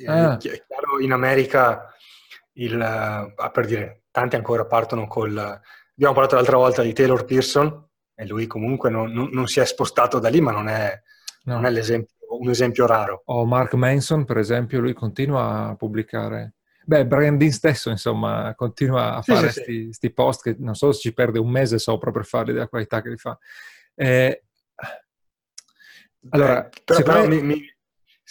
ah. 0.06 0.36
è 0.36 0.38
chiaro 0.38 1.00
in 1.02 1.12
America 1.12 1.94
il, 2.54 2.82
ah, 2.82 3.50
per 3.52 3.66
dire, 3.66 4.04
tanti 4.12 4.36
ancora 4.38 4.66
partono 4.66 5.08
col... 5.08 5.38
Abbiamo 5.38 6.14
parlato 6.14 6.36
l'altra 6.36 6.56
volta 6.56 6.82
di 6.82 6.94
Taylor 6.94 7.26
Pearson 7.26 7.88
e 8.16 8.26
lui 8.26 8.48
comunque 8.48 8.90
non, 8.90 9.12
non, 9.12 9.28
non 9.34 9.48
si 9.48 9.60
è 9.60 9.66
spostato 9.66 10.20
da 10.20 10.30
lì, 10.30 10.40
ma 10.40 10.54
non 10.54 10.70
è, 10.70 10.98
no. 11.44 11.56
non 11.56 11.66
è 11.66 11.70
un 12.30 12.50
esempio 12.50 12.86
raro. 12.86 13.24
O 13.26 13.46
Mark 13.46 13.74
Manson, 13.74 14.24
per 14.24 14.38
esempio, 14.38 14.80
lui 14.80 14.94
continua 14.94 15.68
a 15.68 15.76
pubblicare 15.76 16.54
Beh, 16.90 17.06
Brian 17.06 17.38
Dean 17.38 17.52
stesso, 17.52 17.92
insomma, 17.92 18.56
continua 18.56 19.18
a 19.18 19.22
sì, 19.22 19.32
fare 19.32 19.44
questi 19.44 19.90
sì, 19.92 20.12
post 20.12 20.42
che 20.42 20.56
non 20.58 20.74
so 20.74 20.92
se 20.92 21.02
ci 21.02 21.14
perde 21.14 21.38
un 21.38 21.48
mese 21.48 21.78
sopra 21.78 22.10
per 22.10 22.26
farli 22.26 22.52
della 22.52 22.68
qualità 22.68 23.04
che 23.04 23.10
li 23.10 23.18
fa. 23.18 23.38
Eh, 23.94 24.44
allora, 26.30 26.64
Beh, 26.64 26.82
però, 26.84 27.02
però 27.04 27.28
me... 27.28 27.28
mi, 27.28 27.42
mi, 27.44 27.76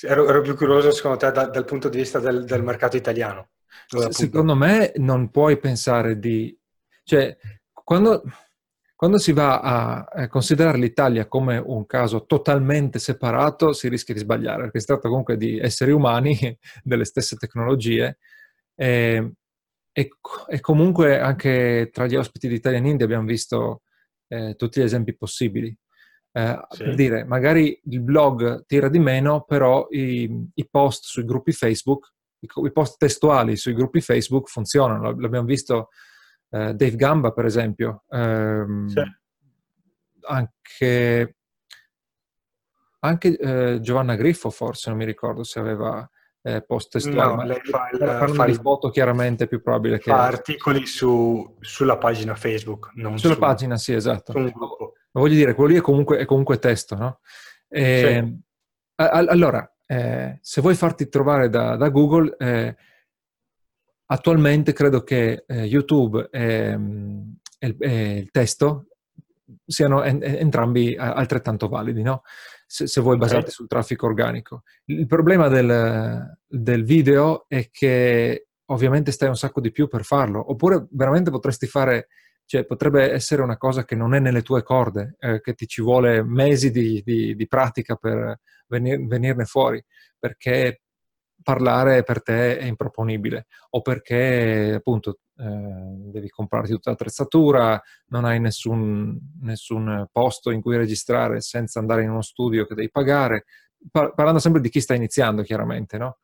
ero, 0.02 0.28
ero, 0.28 0.40
più 0.40 0.56
curioso 0.56 0.90
secondo 0.90 1.18
te 1.18 1.30
da, 1.30 1.46
dal 1.46 1.64
punto 1.64 1.88
di 1.88 1.98
vista 1.98 2.18
del, 2.18 2.44
del 2.46 2.64
mercato 2.64 2.96
italiano. 2.96 3.50
Dove, 3.88 4.10
secondo 4.10 4.56
me 4.56 4.90
non 4.96 5.30
puoi 5.30 5.56
pensare 5.58 6.18
di... 6.18 6.52
Cioè, 7.04 7.36
quando, 7.84 8.24
quando 8.96 9.18
si 9.18 9.30
va 9.32 9.60
a 9.60 10.26
considerare 10.26 10.78
l'Italia 10.78 11.28
come 11.28 11.62
un 11.64 11.86
caso 11.86 12.26
totalmente 12.26 12.98
separato, 12.98 13.72
si 13.72 13.88
rischia 13.88 14.14
di 14.14 14.20
sbagliare, 14.20 14.62
perché 14.62 14.80
si 14.80 14.86
tratta 14.86 15.06
comunque 15.06 15.36
di 15.36 15.60
esseri 15.60 15.92
umani, 15.92 16.58
delle 16.82 17.04
stesse 17.04 17.36
tecnologie, 17.36 18.18
e, 18.78 18.86
ehm, 18.86 19.32
e, 19.92 20.08
e, 20.48 20.60
comunque 20.60 21.18
anche 21.18 21.90
tra 21.92 22.06
gli 22.06 22.14
ospiti 22.14 22.46
di 22.46 22.54
Italian 22.54 22.86
Indie 22.86 23.04
abbiamo 23.04 23.26
visto 23.26 23.82
eh, 24.28 24.54
tutti 24.54 24.80
gli 24.80 24.84
esempi 24.84 25.16
possibili. 25.16 25.76
Eh, 26.30 26.66
sì. 26.70 26.84
Per 26.84 26.94
dire, 26.94 27.24
magari 27.24 27.80
il 27.86 28.00
blog 28.00 28.64
tira 28.66 28.88
di 28.88 29.00
meno, 29.00 29.42
però 29.42 29.88
i, 29.90 30.48
i 30.54 30.68
post 30.70 31.06
sui 31.06 31.24
gruppi 31.24 31.50
Facebook, 31.50 32.12
i, 32.38 32.48
i, 32.64 32.72
post 32.72 32.96
testuali 32.98 33.56
sui 33.56 33.74
gruppi 33.74 34.00
Facebook 34.00 34.48
funzionano. 34.48 35.18
L'abbiamo 35.18 35.46
visto 35.46 35.88
eh, 36.50 36.74
Dave 36.74 36.94
Gamba, 36.94 37.32
per 37.32 37.46
esempio. 37.46 38.04
Ehm, 38.10 38.86
sì. 38.86 39.00
Anche, 40.28 41.36
anche 43.00 43.36
eh, 43.36 43.80
Giovanna 43.80 44.14
Griffo, 44.14 44.50
forse, 44.50 44.90
non 44.90 44.98
mi 44.98 45.06
ricordo 45.06 45.42
se 45.42 45.58
aveva 45.58 46.08
eh, 46.42 46.62
post 46.62 46.92
testuale. 46.92 47.34
No, 47.34 47.42
lei 47.44 47.60
fa 47.62 47.88
il, 47.92 48.34
fa 48.34 48.46
il 48.46 48.60
voto 48.60 48.90
chiaramente 48.90 49.44
è 49.44 49.48
più 49.48 49.62
probabile 49.62 49.98
che... 49.98 50.10
Fa 50.10 50.24
articoli 50.24 50.86
su, 50.86 51.56
sulla 51.60 51.98
pagina 51.98 52.34
Facebook, 52.34 52.92
non 52.94 53.18
Sulla 53.18 53.34
su, 53.34 53.40
pagina, 53.40 53.76
sì, 53.76 53.92
esatto. 53.92 54.32
Ma 54.32 55.20
voglio 55.20 55.34
dire, 55.34 55.54
quello 55.54 55.72
lì 55.72 55.78
è 55.78 55.82
comunque, 55.82 56.18
è 56.18 56.24
comunque 56.24 56.58
testo, 56.58 56.94
no? 56.96 57.20
E, 57.68 58.22
sì. 58.24 58.40
a, 58.96 59.08
allora, 59.08 59.70
eh, 59.86 60.38
se 60.40 60.60
vuoi 60.60 60.74
farti 60.74 61.08
trovare 61.08 61.48
da, 61.48 61.76
da 61.76 61.88
Google, 61.88 62.36
eh, 62.38 62.76
attualmente 64.06 64.72
credo 64.72 65.02
che 65.02 65.44
eh, 65.46 65.64
YouTube 65.64 66.28
e, 66.30 66.78
e, 67.58 67.76
e, 67.78 68.16
il 68.18 68.30
testo 68.30 68.86
siano 69.66 70.02
en, 70.02 70.22
entrambi 70.22 70.94
altrettanto 70.96 71.68
validi, 71.68 72.02
no? 72.02 72.22
Se, 72.68 72.86
se 72.86 73.00
vuoi 73.00 73.16
basarti 73.16 73.44
okay. 73.44 73.52
sul 73.52 73.66
traffico 73.66 74.06
organico. 74.06 74.62
Il 74.84 75.06
problema 75.06 75.48
del, 75.48 76.38
del 76.46 76.84
video 76.84 77.46
è 77.48 77.70
che 77.70 78.48
ovviamente 78.66 79.10
stai 79.10 79.28
un 79.28 79.36
sacco 79.36 79.62
di 79.62 79.72
più 79.72 79.88
per 79.88 80.04
farlo, 80.04 80.50
oppure 80.50 80.86
veramente 80.90 81.30
potresti 81.30 81.66
fare 81.66 82.08
cioè 82.44 82.64
potrebbe 82.64 83.12
essere 83.12 83.42
una 83.42 83.58
cosa 83.58 83.84
che 83.84 83.94
non 83.94 84.14
è 84.14 84.20
nelle 84.20 84.40
tue 84.40 84.62
corde, 84.62 85.16
eh, 85.18 85.42
che 85.42 85.52
ti 85.52 85.66
ci 85.66 85.82
vuole 85.82 86.22
mesi 86.22 86.70
di, 86.70 87.02
di, 87.04 87.36
di 87.36 87.46
pratica 87.46 87.94
per 87.96 88.40
venir, 88.68 89.06
venirne 89.06 89.44
fuori, 89.44 89.84
perché 90.18 90.80
parlare 91.42 92.02
per 92.04 92.22
te 92.22 92.56
è 92.56 92.64
improponibile 92.64 93.46
o 93.70 93.82
perché 93.82 94.72
appunto 94.76 95.18
devi 95.40 96.28
comprarti 96.28 96.72
tutta 96.72 96.90
l'attrezzatura, 96.90 97.80
non 98.08 98.24
hai 98.24 98.40
nessun, 98.40 99.16
nessun, 99.42 100.06
posto 100.10 100.50
in 100.50 100.60
cui 100.60 100.76
registrare 100.76 101.40
senza 101.40 101.78
andare 101.78 102.02
in 102.02 102.10
uno 102.10 102.22
studio 102.22 102.66
che 102.66 102.74
devi 102.74 102.90
pagare, 102.90 103.44
Par- 103.90 104.12
parlando 104.14 104.40
sempre 104.40 104.60
di 104.60 104.70
chi 104.70 104.80
sta 104.80 104.94
iniziando 104.94 105.42
chiaramente, 105.42 105.98
no? 105.98 106.18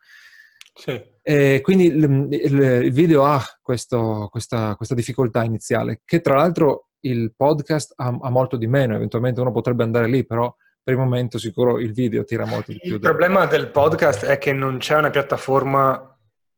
Sì. 0.74 1.00
E 1.22 1.60
quindi 1.62 1.86
il, 1.86 2.28
il, 2.30 2.60
il 2.84 2.92
video 2.92 3.24
ha 3.24 3.40
questo, 3.62 4.28
questa, 4.30 4.74
questa, 4.74 4.94
difficoltà 4.94 5.44
iniziale, 5.44 6.02
che 6.04 6.20
tra 6.20 6.34
l'altro 6.34 6.88
il 7.00 7.32
podcast 7.36 7.92
ha, 7.96 8.08
ha, 8.20 8.30
molto 8.30 8.56
di 8.56 8.66
meno, 8.66 8.96
eventualmente 8.96 9.40
uno 9.40 9.52
potrebbe 9.52 9.84
andare 9.84 10.08
lì, 10.08 10.26
però 10.26 10.52
per 10.82 10.94
il 10.94 11.00
momento 11.00 11.38
sicuro 11.38 11.78
il 11.78 11.92
video 11.92 12.24
tira 12.24 12.44
molto 12.44 12.72
di 12.72 12.78
più. 12.78 12.94
Il 12.94 13.00
problema 13.00 13.46
del 13.46 13.70
podcast 13.70 14.26
è 14.26 14.36
che 14.36 14.52
non 14.52 14.78
c'è 14.78 14.96
una 14.96 15.10
piattaforma 15.10 16.13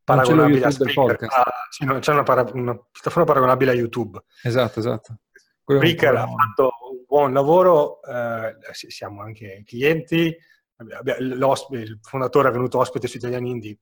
paragonabile 0.06 0.66
a 0.66 0.70
Spreaker. 0.70 1.26
Ah, 1.28 1.52
sì, 1.68 1.84
no, 1.84 1.98
c'è 1.98 2.12
una, 2.12 2.22
para- 2.22 2.48
una, 2.52 2.76
piattaforma 2.76 3.26
paragonabile 3.26 3.72
a 3.72 3.74
YouTube. 3.74 4.22
Esatto, 4.42 4.78
esatto. 4.78 5.18
Spreaker 5.62 6.14
ha 6.14 6.28
fatto 6.28 6.72
un 6.92 7.04
buon 7.04 7.32
lavoro, 7.32 8.00
eh, 8.02 8.56
siamo 8.72 9.22
anche 9.22 9.64
clienti, 9.66 10.34
il 10.78 11.98
fondatore 12.02 12.48
è 12.48 12.52
venuto 12.52 12.78
ospite 12.78 13.08
su 13.08 13.16
Italian 13.16 13.46
Indie, 13.46 13.78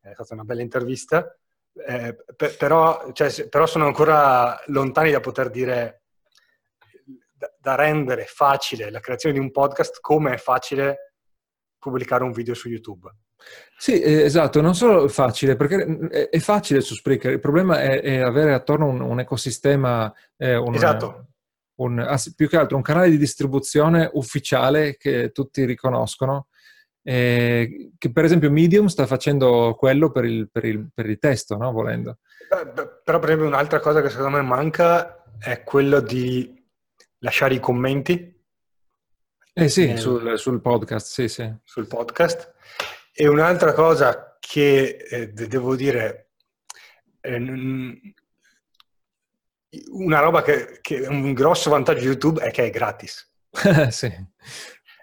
è 0.00 0.12
stata 0.12 0.34
una 0.34 0.44
bella 0.44 0.62
intervista, 0.62 1.36
eh, 1.84 2.16
per, 2.36 2.56
però, 2.56 3.10
cioè, 3.12 3.48
però, 3.48 3.66
sono 3.66 3.86
ancora 3.86 4.56
lontani 4.66 5.10
da 5.10 5.18
poter 5.18 5.50
dire, 5.50 6.04
da, 7.32 7.52
da 7.58 7.74
rendere 7.74 8.24
facile 8.26 8.90
la 8.90 9.00
creazione 9.00 9.34
di 9.34 9.40
un 9.40 9.50
podcast 9.50 10.00
come 10.00 10.34
è 10.34 10.38
facile 10.38 11.14
pubblicare 11.76 12.22
un 12.22 12.30
video 12.30 12.54
su 12.54 12.68
YouTube. 12.68 13.10
Sì, 13.78 14.00
eh, 14.00 14.22
esatto, 14.22 14.60
non 14.60 14.74
solo 14.74 15.06
facile, 15.08 15.54
perché 15.54 16.28
è 16.30 16.38
facile 16.38 16.80
su 16.80 16.94
Spreaker, 16.94 17.32
il 17.32 17.40
problema 17.40 17.80
è, 17.80 18.00
è 18.00 18.20
avere 18.20 18.54
attorno 18.54 18.86
un, 18.86 19.00
un 19.00 19.20
ecosistema, 19.20 20.12
eh, 20.36 20.56
un, 20.56 20.74
esatto. 20.74 21.26
un, 21.76 22.16
più 22.34 22.48
che 22.48 22.56
altro 22.56 22.76
un 22.76 22.82
canale 22.82 23.10
di 23.10 23.18
distribuzione 23.18 24.10
ufficiale 24.14 24.96
che 24.96 25.30
tutti 25.32 25.64
riconoscono. 25.64 26.48
Eh, 27.08 27.92
che 27.98 28.10
per 28.10 28.24
esempio 28.24 28.50
Medium 28.50 28.86
sta 28.86 29.06
facendo 29.06 29.76
quello 29.78 30.10
per 30.10 30.24
il, 30.24 30.50
per 30.50 30.64
il, 30.64 30.88
per 30.92 31.08
il 31.08 31.18
testo, 31.20 31.56
no? 31.56 31.70
volendo. 31.70 32.18
Però 32.48 33.18
per 33.18 33.24
esempio 33.24 33.46
un'altra 33.46 33.78
cosa 33.78 34.02
che 34.02 34.08
secondo 34.08 34.38
me 34.38 34.42
manca 34.42 35.22
è 35.38 35.62
quello 35.62 36.00
di 36.00 36.64
lasciare 37.18 37.54
i 37.54 37.60
commenti. 37.60 38.34
Eh 39.52 39.68
sì, 39.68 39.86
nel, 39.86 39.98
sul, 39.98 40.38
sul, 40.38 40.60
podcast, 40.60 41.06
sì, 41.06 41.28
sì. 41.28 41.50
Sul 41.64 41.86
podcast. 41.86 42.54
E 43.18 43.26
un'altra 43.26 43.72
cosa 43.72 44.36
che 44.38 44.98
eh, 45.08 45.28
devo 45.28 45.74
dire, 45.74 46.32
eh, 47.22 48.14
una 49.92 50.20
roba 50.20 50.42
che, 50.42 50.80
che, 50.82 51.02
è 51.02 51.06
un 51.06 51.32
grosso 51.32 51.70
vantaggio 51.70 52.00
di 52.00 52.06
YouTube 52.08 52.42
è 52.42 52.50
che 52.50 52.66
è 52.66 52.70
gratis. 52.70 53.32
sì. 53.88 54.12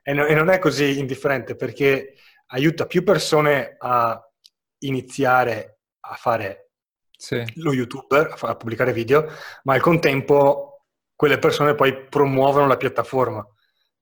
E, 0.04 0.14
no, 0.14 0.28
e 0.28 0.36
non 0.36 0.52
è 0.52 0.60
così 0.60 1.00
indifferente 1.00 1.56
perché 1.56 2.14
aiuta 2.50 2.86
più 2.86 3.04
persone 3.04 3.78
a 3.80 4.24
iniziare 4.82 5.80
a 6.02 6.14
fare 6.14 6.70
sì. 7.18 7.44
lo 7.56 7.74
youtuber, 7.74 8.36
a, 8.42 8.56
pubblicare 8.56 8.94
video, 8.94 9.28
ma 9.64 9.74
al 9.74 9.82
contempo 9.82 10.86
quelle 11.16 11.40
persone 11.40 11.74
poi 11.74 12.08
promuovono 12.10 12.68
la 12.68 12.78
piattaforma 12.78 13.44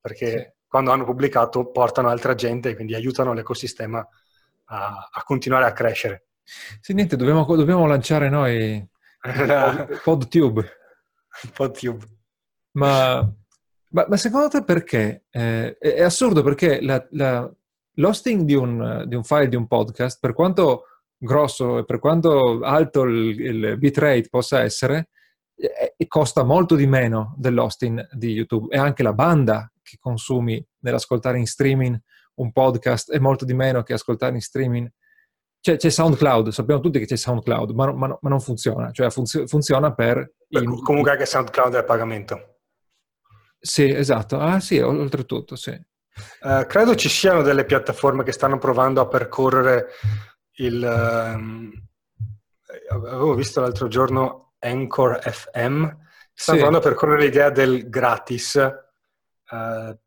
perché. 0.02 0.58
Quando 0.72 0.92
hanno 0.92 1.04
pubblicato 1.04 1.70
portano 1.70 2.08
altra 2.08 2.34
gente 2.34 2.70
e 2.70 2.76
quindi 2.76 2.96
aiutano 2.96 3.34
l'ecosistema 3.34 4.00
a, 4.68 5.10
a 5.12 5.24
continuare 5.26 5.66
a 5.66 5.74
crescere. 5.74 6.28
Sì, 6.80 6.94
niente, 6.94 7.18
dobbiamo, 7.18 7.44
dobbiamo 7.44 7.86
lanciare 7.86 8.30
noi 8.30 8.82
PodTube. 10.02 10.66
PodTube. 11.54 12.06
Ma, 12.78 13.20
ma, 13.90 14.06
ma, 14.08 14.16
secondo 14.16 14.48
te 14.48 14.64
perché? 14.64 15.26
Eh, 15.30 15.78
è 15.78 16.04
assurdo 16.04 16.42
perché 16.42 16.82
la, 16.82 17.06
la, 17.12 17.54
l'hosting 17.96 18.44
di 18.44 18.56
un, 18.56 19.04
di 19.08 19.16
un, 19.16 19.26
file 19.26 19.50
di 19.50 19.58
un 19.58 19.68
podcast, 19.68 20.20
per 20.22 20.32
quanto 20.32 20.86
grosso 21.18 21.80
e 21.80 21.84
per 21.84 22.00
quanto 22.00 22.62
alto 22.62 23.04
il, 23.04 23.42
il 23.42 23.78
bitrate 23.78 24.30
possa 24.30 24.62
essere, 24.62 25.10
eh, 25.54 26.08
costa 26.08 26.44
molto 26.44 26.76
di 26.76 26.88
meno 26.88 27.36
dell'hosting 27.36 28.08
di 28.14 28.32
YouTube 28.32 28.74
e 28.74 28.80
anche 28.80 29.04
la 29.04 29.12
banda 29.12 29.71
che 29.92 29.98
consumi 30.00 30.66
nell'ascoltare 30.80 31.38
in 31.38 31.46
streaming 31.46 32.00
un 32.36 32.52
podcast 32.52 33.12
è 33.12 33.20
molto 33.20 33.46
di 33.46 33.54
meno 33.54 33.84
che 33.84 33.94
ascoltare 33.94 34.34
in 34.34 34.42
streaming 34.42 34.90
c'è, 35.62 35.78
c'è, 35.78 35.90
SoundCloud, 35.90 36.50
sappiamo 36.50 36.82
tutti 36.82 36.98
che 36.98 37.06
c'è 37.06 37.16
SoundCloud, 37.16 37.70
ma, 37.72 37.92
ma, 37.92 38.18
ma 38.20 38.30
non 38.30 38.40
funziona, 38.40 38.90
cioè 38.92 39.12
funzio, 39.12 39.46
funziona 39.46 39.94
per... 39.94 40.34
Beh, 40.48 40.64
comunque 40.64 41.12
anche 41.12 41.28
SoundCloud 41.28 41.76
è 41.76 41.78
a 41.78 41.84
pagamento. 41.84 42.62
Sì, 43.60 43.88
esatto. 43.88 44.40
Ah 44.40 44.60
sì, 44.60 44.80
oltretutto, 44.80 45.56
sì. 45.56 45.80
Uh, 46.42 46.66
credo 46.66 46.96
ci 46.96 47.10
siano 47.10 47.44
delle 47.44 47.64
piattaforme 47.64 48.24
che 48.24 48.32
stanno 48.32 48.58
provando 48.58 49.02
a 49.02 49.08
percorrere 49.08 49.90
il... 50.54 50.82
Um, 50.82 51.72
avevo 52.90 53.36
visto 53.36 53.62
l'altro 53.62 53.88
giorno 53.88 54.54
Anchor 54.58 55.20
FM, 55.22 55.84
stanno 55.84 56.00
sì. 56.34 56.54
provando 56.54 56.78
a 56.80 56.82
percorrere 56.82 57.22
l'idea 57.22 57.52
del 57.52 57.88
gratis 57.88 58.60
uh, 59.52 59.98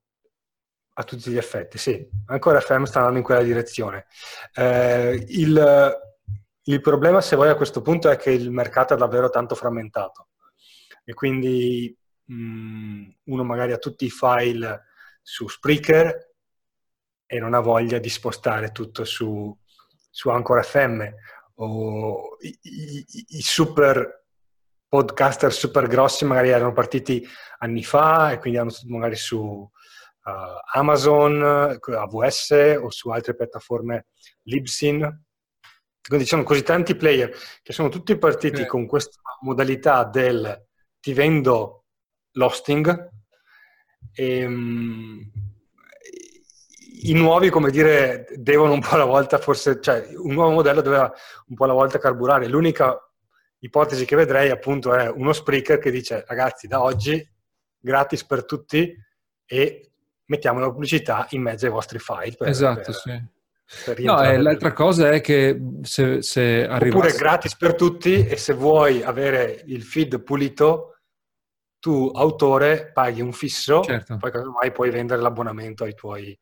a 0.97 1.03
tutti 1.05 1.31
gli 1.31 1.37
effetti, 1.37 1.79
sì. 1.79 2.07
Ancora 2.27 2.61
FM 2.61 2.85
sta 2.85 2.99
andando 2.99 3.19
in 3.19 3.25
quella 3.25 3.43
direzione. 3.43 4.07
Eh, 4.55 5.25
il, 5.29 6.01
il, 6.63 6.81
problema, 6.81 7.21
se 7.21 7.37
vuoi, 7.37 7.49
a 7.49 7.57
questo 7.57 7.83
punto 7.83 8.09
è 8.09 8.17
che 8.17 8.31
il 8.31 8.51
mercato 8.51 8.95
è 8.95 8.97
davvero 8.97 9.29
tanto 9.29 9.55
frammentato 9.55 10.29
e 11.05 11.13
quindi 11.13 11.97
mh, 12.25 12.35
mm, 12.35 13.09
uno 13.25 13.45
magari 13.45 13.73
ha 13.73 13.79
tutti 13.79 14.05
i 14.05 14.11
file 14.11 14.85
su 15.21 15.49
Spreaker 15.49 16.33
e 17.27 17.39
non 17.39 17.55
ha 17.55 17.61
voglia 17.61 17.99
di 17.99 18.09
spostare 18.09 18.71
tutto 18.71 19.05
su, 19.05 19.57
su 20.11 20.29
Anchor 20.29 20.65
FM 20.65 21.03
o 21.57 22.37
i, 22.41 22.59
i, 22.63 23.07
i 23.29 23.43
super 23.43 24.24
podcaster 24.95 25.53
super 25.53 25.89
grossi 25.89 26.25
magari 26.25 26.51
erano 26.51 26.73
partiti 26.73 27.27
anni 27.59 27.83
fa 27.83 28.31
e 28.31 28.39
quindi 28.39 28.61
hanno 28.61 28.71
magari 28.87 29.17
su 29.17 29.41
uh, 29.41 30.31
Amazon, 30.73 31.43
AWS 31.81 32.79
o 32.81 32.91
su 32.91 33.09
altre 33.09 33.35
piattaforme 33.35 34.07
Libsyn. 34.45 35.01
Quindi 36.01 36.27
ci 36.27 36.31
sono 36.31 36.45
così 36.45 36.63
tanti 36.63 36.95
player 36.95 37.37
che 37.61 37.73
sono 37.73 37.89
tutti 37.89 38.17
partiti 38.17 38.59
sì. 38.59 38.67
con 38.67 38.87
questa 38.87 39.21
modalità 39.41 40.05
del 40.05 40.65
ti 41.01 41.13
vendo 41.13 41.87
l'hosting 42.35 43.11
e 44.13 44.47
um, 44.47 45.29
i 47.03 47.15
nuovi, 47.15 47.51
come 47.51 47.73
dire, 47.73 48.27
devono 48.37 48.75
un 48.75 48.81
po' 48.81 48.95
alla 48.95 49.07
volta 49.07 49.39
forse, 49.39 49.81
cioè 49.81 50.07
un 50.19 50.35
nuovo 50.35 50.53
modello 50.53 50.83
doveva 50.83 51.13
un 51.49 51.57
po' 51.57 51.65
alla 51.65 51.73
volta 51.73 51.99
carburare. 51.99 52.47
L'unica 52.47 52.97
ipotesi 53.64 54.05
che 54.05 54.16
vedrei 54.16 54.50
appunto 54.50 54.94
è 54.94 55.11
uno 55.11 55.33
speaker 55.33 55.79
che 55.79 55.90
dice 55.90 56.24
ragazzi 56.27 56.66
da 56.66 56.83
oggi 56.83 57.27
gratis 57.79 58.24
per 58.24 58.44
tutti 58.44 58.94
e 59.46 59.90
mettiamo 60.27 60.61
la 60.61 60.70
pubblicità 60.70 61.27
in 61.31 61.42
mezzo 61.42 61.66
ai 61.66 61.72
vostri 61.72 61.98
file. 61.98 62.35
Per, 62.37 62.48
esatto, 62.48 62.83
per, 62.83 62.94
sì. 62.94 63.33
Per 63.85 64.00
no, 64.00 64.22
e 64.22 64.37
l'altra 64.37 64.72
cosa 64.72 65.11
è 65.11 65.20
che 65.22 65.59
se, 65.83 66.20
se 66.22 66.66
arrivasse... 66.66 67.07
Oppure 67.07 67.18
gratis 67.18 67.57
per 67.57 67.74
tutti 67.74 68.27
e 68.27 68.37
se 68.37 68.53
vuoi 68.53 69.03
avere 69.03 69.62
il 69.66 69.83
feed 69.83 70.22
pulito, 70.22 70.98
tu 71.79 72.11
autore 72.14 72.92
paghi 72.92 73.22
un 73.22 73.33
fisso, 73.33 73.83
certo. 73.83 74.16
poi 74.18 74.31
casomai 74.31 74.72
puoi 74.72 74.90
vendere 74.90 75.20
l'abbonamento 75.20 75.85
ai 75.85 75.94
tuoi, 75.94 76.38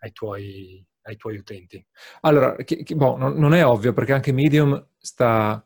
ai 0.00 0.12
tuoi, 0.12 0.84
ai 1.02 1.16
tuoi 1.16 1.36
utenti. 1.36 1.84
Allora, 2.22 2.56
che, 2.56 2.82
che, 2.82 2.94
boh, 2.94 3.16
non, 3.16 3.34
non, 3.34 3.54
è 3.54 3.64
ovvio 3.64 3.92
perché 3.92 4.12
anche 4.12 4.32
Medium 4.32 4.88
sta 4.98 5.64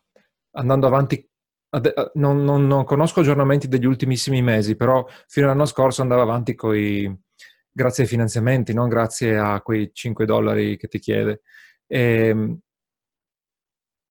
andando 0.52 0.86
avanti 0.86 1.24
non, 2.14 2.42
non, 2.42 2.66
non, 2.66 2.84
conosco 2.84 3.20
aggiornamenti 3.20 3.68
degli 3.68 3.86
ultimissimi 3.86 4.42
mesi, 4.42 4.74
però 4.74 5.06
fino 5.28 5.46
all'anno 5.46 5.66
scorso 5.66 6.02
andava 6.02 6.22
avanti 6.22 6.54
con 6.56 6.74
i 6.74 7.16
grazie 7.72 8.02
ai 8.02 8.08
finanziamenti, 8.08 8.74
non 8.74 8.88
grazie 8.88 9.38
a 9.38 9.60
quei 9.60 9.90
5 9.92 10.26
dollari 10.26 10.76
che 10.76 10.88
ti 10.88 10.98
chiede. 10.98 11.42
E, 11.86 12.26
ehm, 12.26 12.58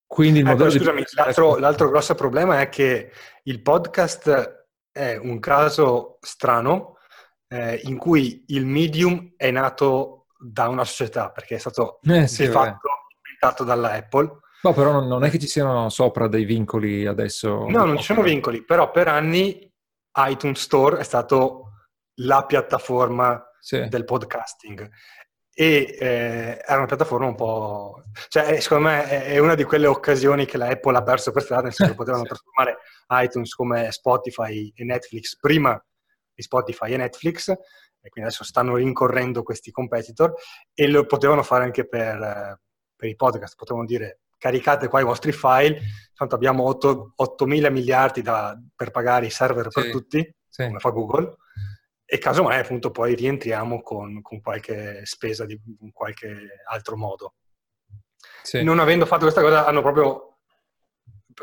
quindi 0.05 0.39
il 0.39 0.47
eh, 0.47 0.49
modello 0.49 0.71
scusami, 0.71 1.01
di... 1.01 1.05
l'altro, 1.15 1.57
l'altro 1.57 1.89
grosso 1.89 2.15
problema 2.15 2.61
è 2.61 2.69
che 2.69 3.11
il 3.43 3.61
podcast 3.61 4.67
è 4.91 5.15
un 5.17 5.39
caso 5.39 6.17
strano 6.21 6.97
eh, 7.47 7.81
in 7.83 7.97
cui 7.97 8.43
il 8.47 8.65
medium 8.65 9.33
è 9.35 9.51
nato 9.51 10.27
da 10.39 10.67
una 10.67 10.85
società, 10.85 11.29
perché 11.29 11.55
è 11.55 11.59
stato 11.59 11.99
eh, 12.03 12.27
sì, 12.27 12.47
fatto 12.47 12.89
inventato 13.23 13.63
dalla 13.63 13.91
Apple. 13.91 14.39
No, 14.61 14.73
però 14.73 14.99
non, 14.99 15.23
è 15.23 15.29
che 15.29 15.39
ci 15.39 15.47
siano 15.47 15.89
sopra 15.89 16.27
dei 16.27 16.43
vincoli 16.43 17.05
adesso. 17.05 17.65
No, 17.69 17.85
non 17.85 17.97
ci 17.97 18.03
sono 18.03 18.21
vincoli, 18.21 18.63
però 18.63 18.91
per 18.91 19.07
anni 19.07 19.71
iTunes 20.15 20.59
Store 20.59 20.99
è 20.99 21.03
stato 21.03 21.69
la 22.21 22.45
piattaforma 22.45 23.41
sì. 23.59 23.87
del 23.87 24.03
podcasting. 24.03 24.89
E 25.53 25.97
eh, 25.99 26.61
era 26.65 26.77
una 26.77 26.85
piattaforma 26.85 27.27
un 27.27 27.35
po'... 27.35 28.03
Cioè, 28.27 28.53
eh, 28.53 28.61
secondo 28.61 28.87
me 28.87 29.07
è 29.07 29.37
una 29.39 29.55
di 29.55 29.63
quelle 29.63 29.87
occasioni 29.87 30.45
che 30.45 30.57
la 30.57 30.67
Apple 30.67 30.97
ha 30.97 31.03
perso 31.03 31.31
per 31.31 31.43
strada, 31.43 31.63
nel 31.63 31.73
senso 31.73 31.93
che 31.93 31.97
potevano 31.99 32.23
sì. 32.23 32.29
trasformare 32.29 32.77
iTunes 33.25 33.53
come 33.53 33.91
Spotify 33.91 34.71
e 34.75 34.83
Netflix 34.83 35.37
prima 35.37 35.81
di 36.33 36.41
Spotify 36.41 36.93
e 36.93 36.97
Netflix, 36.97 37.49
e 37.49 38.09
quindi 38.09 38.29
adesso 38.29 38.43
stanno 38.43 38.75
rincorrendo 38.75 39.43
questi 39.43 39.71
competitor, 39.71 40.33
e 40.73 40.87
lo 40.87 41.05
potevano 41.05 41.43
fare 41.43 41.63
anche 41.65 41.87
per, 41.87 42.59
per 42.95 43.09
i 43.09 43.15
podcast, 43.15 43.55
potevano 43.55 43.85
dire 43.85 44.19
caricate 44.39 44.87
qua 44.87 45.01
i 45.01 45.03
vostri 45.03 45.31
file, 45.31 45.79
tanto 46.15 46.33
abbiamo 46.33 46.63
8, 46.63 47.13
8 47.15 47.45
mila 47.45 47.69
miliardi 47.69 48.23
da, 48.23 48.59
per 48.75 48.89
pagare 48.89 49.27
i 49.27 49.29
server 49.29 49.67
sì. 49.69 49.81
per 49.81 49.91
tutti, 49.91 50.35
come 50.55 50.79
fa 50.79 50.89
Google, 50.89 51.35
e 52.03 52.17
casomai 52.17 52.59
appunto 52.59 52.89
poi 52.89 53.13
rientriamo 53.13 53.83
con, 53.83 54.23
con 54.23 54.41
qualche 54.41 55.01
spesa 55.03 55.45
di, 55.45 55.59
in 55.81 55.91
qualche 55.91 56.63
altro 56.67 56.97
modo. 56.97 57.35
Sì. 58.41 58.63
Non 58.63 58.79
avendo 58.79 59.05
fatto 59.05 59.21
questa 59.21 59.41
cosa 59.41 59.67
hanno 59.67 59.83
proprio... 59.83 60.39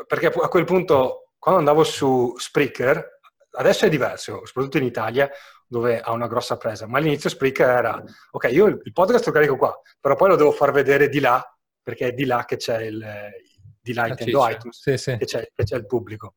perché 0.05 0.27
a 0.27 0.49
quel 0.49 0.65
punto 0.65 1.31
quando 1.39 1.59
andavo 1.61 1.83
su 1.85 2.33
Spreaker, 2.37 3.19
adesso 3.51 3.85
è 3.85 3.89
diverso, 3.89 4.45
soprattutto 4.45 4.77
in 4.77 4.83
Italia 4.83 5.29
dove 5.65 5.99
ha 6.01 6.11
una 6.11 6.27
grossa 6.27 6.57
presa, 6.57 6.87
ma 6.87 6.97
all'inizio 6.97 7.29
Spreaker 7.29 7.69
era 7.69 8.03
ok, 8.31 8.49
io 8.51 8.65
il 8.65 8.91
podcast 8.91 9.25
lo 9.25 9.31
carico 9.31 9.55
qua, 9.55 9.81
però 9.99 10.15
poi 10.15 10.29
lo 10.29 10.35
devo 10.35 10.51
far 10.51 10.71
vedere 10.71 11.09
di 11.09 11.19
là 11.19 11.41
perché 11.87 12.07
è 12.07 12.11
di 12.11 12.25
là 12.25 12.43
che 12.43 12.57
c'è 12.57 12.81
il, 12.81 13.01
di 13.79 13.93
là 13.93 14.07
intendo 14.09 14.45
iTunes, 14.45 14.77
sì, 14.77 14.97
sì. 14.97 15.15
Che, 15.15 15.23
c'è, 15.23 15.49
che 15.55 15.63
c'è 15.63 15.77
il 15.77 15.85
pubblico. 15.85 16.35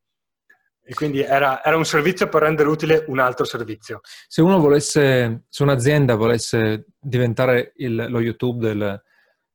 E 0.81 0.95
quindi 0.95 1.23
era, 1.23 1.65
era, 1.65 1.77
un 1.77 1.85
servizio 1.85 2.29
per 2.29 2.43
rendere 2.43 2.69
utile 2.69 3.05
un 3.09 3.19
altro 3.19 3.45
servizio. 3.45 3.99
Se 4.29 4.43
uno 4.43 4.61
volesse, 4.61 5.47
se 5.49 5.63
un'azienda 5.65 6.15
volesse 6.15 6.87
diventare 7.01 7.73
il, 7.79 8.07
lo 8.09 8.21
YouTube 8.21 8.65
del, 8.65 9.03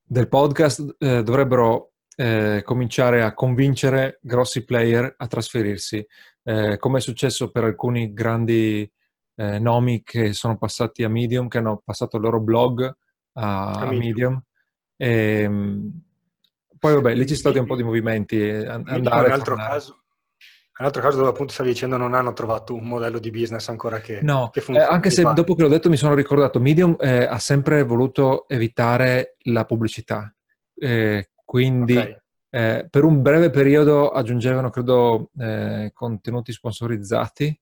del 0.04 0.28
podcast, 0.28 0.98
eh, 1.00 1.24
dovrebbero 1.24 1.94
eh, 2.18 2.62
cominciare 2.66 3.24
a 3.24 3.34
convincere 3.34 4.20
grossi 4.22 4.66
player 4.66 5.14
a 5.18 5.28
trasferirsi 5.28 6.06
eh, 6.44 6.76
come 6.78 6.98
è 6.98 7.02
successo 7.02 7.52
per 7.52 7.64
alcuni 7.64 8.12
grandi 8.12 8.92
eh, 9.36 9.60
nomi 9.60 10.04
che 10.04 10.34
sono 10.34 10.58
passati 10.58 11.06
a 11.06 11.10
Medium, 11.10 11.48
che 11.48 11.60
hanno 11.60 11.82
passato 11.86 12.18
il 12.18 12.24
loro 12.24 12.42
blog 12.42 12.84
a, 13.36 13.72
a 13.72 13.92
Medium. 13.94 14.44
E, 14.98 15.40
ehm, 15.42 16.02
poi 16.78 16.94
vabbè, 16.94 17.14
lì 17.14 17.22
ci 17.22 17.36
sono 17.36 17.38
stati 17.38 17.58
un 17.58 17.66
po' 17.66 17.76
di 17.76 17.84
movimenti. 17.84 18.40
Andare, 18.40 19.00
un 19.00 19.32
altro 19.32 19.56
caso, 19.56 20.04
un 20.78 20.86
altro 20.86 21.02
caso 21.02 21.18
dove 21.18 21.30
appunto 21.30 21.54
stavi 21.54 21.70
dicendo 21.70 21.98
non 21.98 22.14
hanno 22.14 22.34
trovato 22.34 22.76
un 22.76 22.84
modello 22.84 23.18
di 23.18 23.32
business 23.32 23.70
ancora 23.70 24.00
che, 24.00 24.20
no, 24.22 24.50
che 24.52 24.62
funziona. 24.62 24.90
Eh, 24.90 24.94
anche 24.94 25.10
se 25.10 25.22
fare. 25.22 25.36
dopo 25.36 25.56
che 25.56 25.62
l'ho 25.62 25.70
detto 25.70 25.90
mi 25.90 25.98
sono 25.98 26.14
ricordato, 26.14 26.60
Medium 26.60 26.96
eh, 27.00 27.24
ha 27.24 27.40
sempre 27.40 27.84
voluto 27.84 28.48
evitare 28.48 29.36
la 29.44 29.66
pubblicità. 29.66 30.34
Eh, 30.78 31.30
quindi 31.46 31.96
okay. 31.96 32.18
eh, 32.50 32.88
per 32.90 33.04
un 33.04 33.22
breve 33.22 33.50
periodo 33.50 34.10
aggiungevano, 34.10 34.70
credo, 34.70 35.32
eh, 35.40 35.92
contenuti 35.94 36.52
sponsorizzati, 36.52 37.58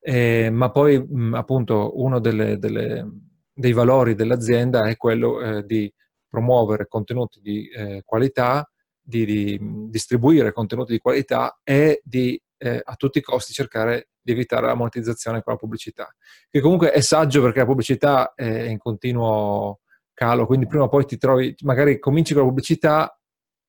eh, 0.00 0.50
ma 0.50 0.70
poi 0.70 0.98
mh, 0.98 1.34
appunto 1.34 2.00
uno 2.02 2.18
delle, 2.18 2.58
delle, 2.58 3.08
dei 3.52 3.72
valori 3.72 4.14
dell'azienda 4.14 4.88
è 4.88 4.96
quello 4.96 5.40
eh, 5.40 5.64
di 5.66 5.92
promuovere 6.32 6.88
contenuti 6.88 7.40
di 7.42 7.68
eh, 7.68 8.02
qualità, 8.06 8.66
di, 8.98 9.26
di, 9.26 9.58
distribuire 9.90 10.52
contenuti 10.52 10.92
di 10.92 10.98
qualità 10.98 11.60
e 11.62 12.00
di 12.02 12.40
eh, 12.56 12.80
a 12.82 12.94
tutti 12.96 13.18
i 13.18 13.22
costi 13.22 13.52
cercare 13.52 14.08
di 14.22 14.32
evitare 14.32 14.66
la 14.66 14.74
monetizzazione 14.74 15.42
con 15.42 15.52
la 15.52 15.58
pubblicità, 15.58 16.08
che 16.48 16.60
comunque 16.60 16.92
è 16.92 17.00
saggio 17.00 17.42
perché 17.42 17.58
la 17.58 17.66
pubblicità 17.66 18.32
è 18.34 18.62
in 18.62 18.78
continuo 18.78 19.80
calo, 20.14 20.46
quindi 20.46 20.66
prima 20.66 20.84
o 20.84 20.88
poi 20.88 21.04
ti 21.04 21.18
trovi, 21.18 21.54
magari 21.62 21.98
cominci 21.98 22.32
con 22.32 22.42
la 22.42 22.48
pubblicità 22.48 23.20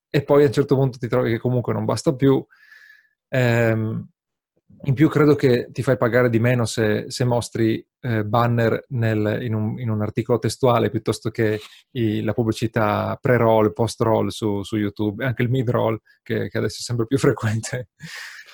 e 0.09 0.23
poi 0.23 0.43
a 0.43 0.47
un 0.47 0.53
certo 0.53 0.75
punto 0.75 0.97
ti 0.99 1.07
trovi 1.07 1.31
che 1.31 1.39
comunque 1.39 1.73
non 1.73 1.85
basta 1.85 2.13
più. 2.13 2.45
Ehm, 3.29 4.09
in 4.83 4.93
più 4.93 5.09
credo 5.09 5.35
che 5.35 5.69
ti 5.71 5.81
fai 5.81 5.97
pagare 5.97 6.29
di 6.29 6.39
meno 6.39 6.65
se, 6.65 7.05
se 7.07 7.23
mostri 7.23 7.85
eh, 8.01 8.25
banner 8.25 8.85
nel, 8.89 9.39
in, 9.41 9.53
un, 9.53 9.79
in, 9.79 9.89
un, 9.89 10.01
articolo 10.01 10.39
testuale 10.39 10.89
piuttosto 10.89 11.29
che 11.29 11.59
i, 11.91 12.21
la 12.21 12.33
pubblicità 12.33 13.17
pre-roll, 13.19 13.71
post-roll 13.73 14.27
su, 14.27 14.61
su, 14.63 14.75
YouTube, 14.75 15.25
anche 15.25 15.41
il 15.41 15.49
mid-roll 15.49 15.97
che, 16.21 16.49
che, 16.49 16.57
adesso 16.57 16.79
è 16.79 16.83
sempre 16.83 17.05
più 17.05 17.17
frequente. 17.19 17.89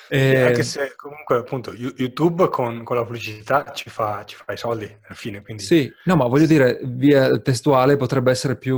E... 0.08 0.42
Anche 0.42 0.64
se 0.64 0.94
comunque 0.96 1.38
appunto 1.38 1.72
YouTube 1.74 2.50
con, 2.50 2.84
con 2.84 2.96
la 2.96 3.04
pubblicità 3.04 3.72
ci 3.74 3.90
fa, 3.90 4.24
ci 4.26 4.36
fa, 4.36 4.54
i 4.54 4.58
soldi 4.58 4.86
alla 4.86 5.16
fine. 5.16 5.42
Quindi... 5.42 5.64
Sì, 5.64 5.92
no, 6.06 6.16
ma 6.16 6.28
voglio 6.28 6.48
dire, 6.48 6.80
via 6.84 7.40
testuale 7.40 7.96
potrebbe 7.96 8.32
essere 8.32 8.58
più 8.58 8.78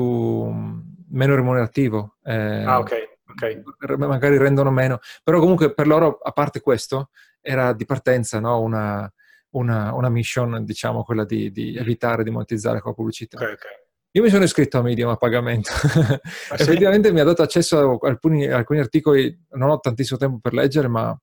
meno 1.09 1.35
remunerativo. 1.35 2.17
Eh, 2.23 2.63
ah, 2.63 2.79
ok. 2.79 3.09
Okay. 3.31 3.63
Magari 3.97 4.37
rendono 4.37 4.71
meno, 4.71 4.99
però 5.23 5.39
comunque 5.39 5.73
per 5.73 5.87
loro, 5.87 6.19
a 6.21 6.31
parte 6.31 6.59
questo, 6.59 7.11
era 7.41 7.73
di 7.73 7.85
partenza 7.85 8.39
no? 8.39 8.61
una, 8.61 9.11
una, 9.51 9.93
una, 9.93 10.09
mission, 10.09 10.63
diciamo, 10.63 11.03
quella 11.03 11.25
di, 11.25 11.51
di, 11.51 11.75
evitare 11.75 12.23
di 12.23 12.29
monetizzare 12.29 12.79
con 12.79 12.91
la 12.91 12.95
pubblicità. 12.95 13.37
Okay, 13.37 13.53
okay. 13.53 13.71
Io 14.13 14.23
mi 14.23 14.29
sono 14.29 14.43
iscritto 14.43 14.77
a 14.77 14.81
Medium 14.81 15.09
a 15.09 15.17
pagamento. 15.17 15.71
Ah, 16.51 16.55
Effettivamente 16.55 17.07
sì? 17.07 17.13
mi 17.13 17.21
ha 17.21 17.23
dato 17.23 17.41
accesso 17.41 17.77
a 17.77 18.07
alcuni, 18.09 18.45
alcuni, 18.45 18.79
articoli, 18.79 19.45
non 19.51 19.69
ho 19.69 19.79
tantissimo 19.79 20.19
tempo 20.19 20.39
per 20.41 20.53
leggere, 20.53 20.89
ma 20.89 21.17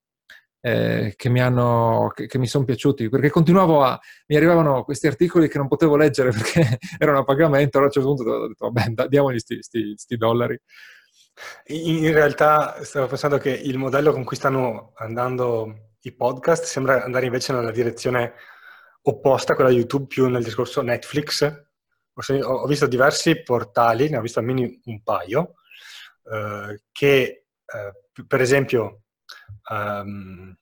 eh, 0.61 1.13
che 1.15 1.29
mi 1.29 1.39
hanno, 1.39 2.11
che, 2.13 2.25
che 2.25 2.39
mi 2.39 2.47
sono 2.47 2.65
piaciuti, 2.65 3.09
perché 3.09 3.29
continuavo 3.29 3.83
a, 3.83 3.99
mi 4.27 4.35
arrivavano 4.35 4.83
questi 4.83 5.05
articoli 5.05 5.47
che 5.47 5.59
non 5.59 5.67
potevo 5.67 5.95
leggere 5.95 6.31
perché 6.33 6.79
erano 6.97 7.19
a 7.19 7.23
pagamento, 7.23 7.77
allora 7.77 7.91
a 7.93 7.99
un 7.99 8.05
certo 8.05 8.15
punto 8.15 8.31
ho 8.31 8.47
detto, 8.47 8.71
vabbè, 8.71 9.07
diamogli 9.07 9.39
questi 9.39 10.17
dollari. 10.17 10.59
In 11.67 12.11
realtà 12.11 12.83
stavo 12.83 13.07
pensando 13.07 13.37
che 13.37 13.51
il 13.51 13.77
modello 13.77 14.11
con 14.11 14.23
cui 14.23 14.35
stanno 14.35 14.91
andando 14.95 15.88
i 16.01 16.13
podcast 16.13 16.63
sembra 16.63 17.03
andare 17.03 17.25
invece 17.25 17.53
nella 17.53 17.71
direzione 17.71 18.33
opposta 19.01 19.53
a 19.53 19.55
quella 19.55 19.71
di 19.71 19.77
YouTube, 19.77 20.07
più 20.07 20.27
nel 20.27 20.43
discorso 20.43 20.81
Netflix, 20.81 21.67
ho 22.13 22.67
visto 22.67 22.85
diversi 22.85 23.41
portali, 23.43 24.09
ne 24.09 24.17
ho 24.17 24.21
visto 24.21 24.39
almeno 24.39 24.67
un 24.83 25.03
paio, 25.03 25.53
eh, 26.31 26.81
che 26.91 27.45
eh, 27.65 28.23
per 28.27 28.41
esempio 28.41 29.03
um, 29.69 30.55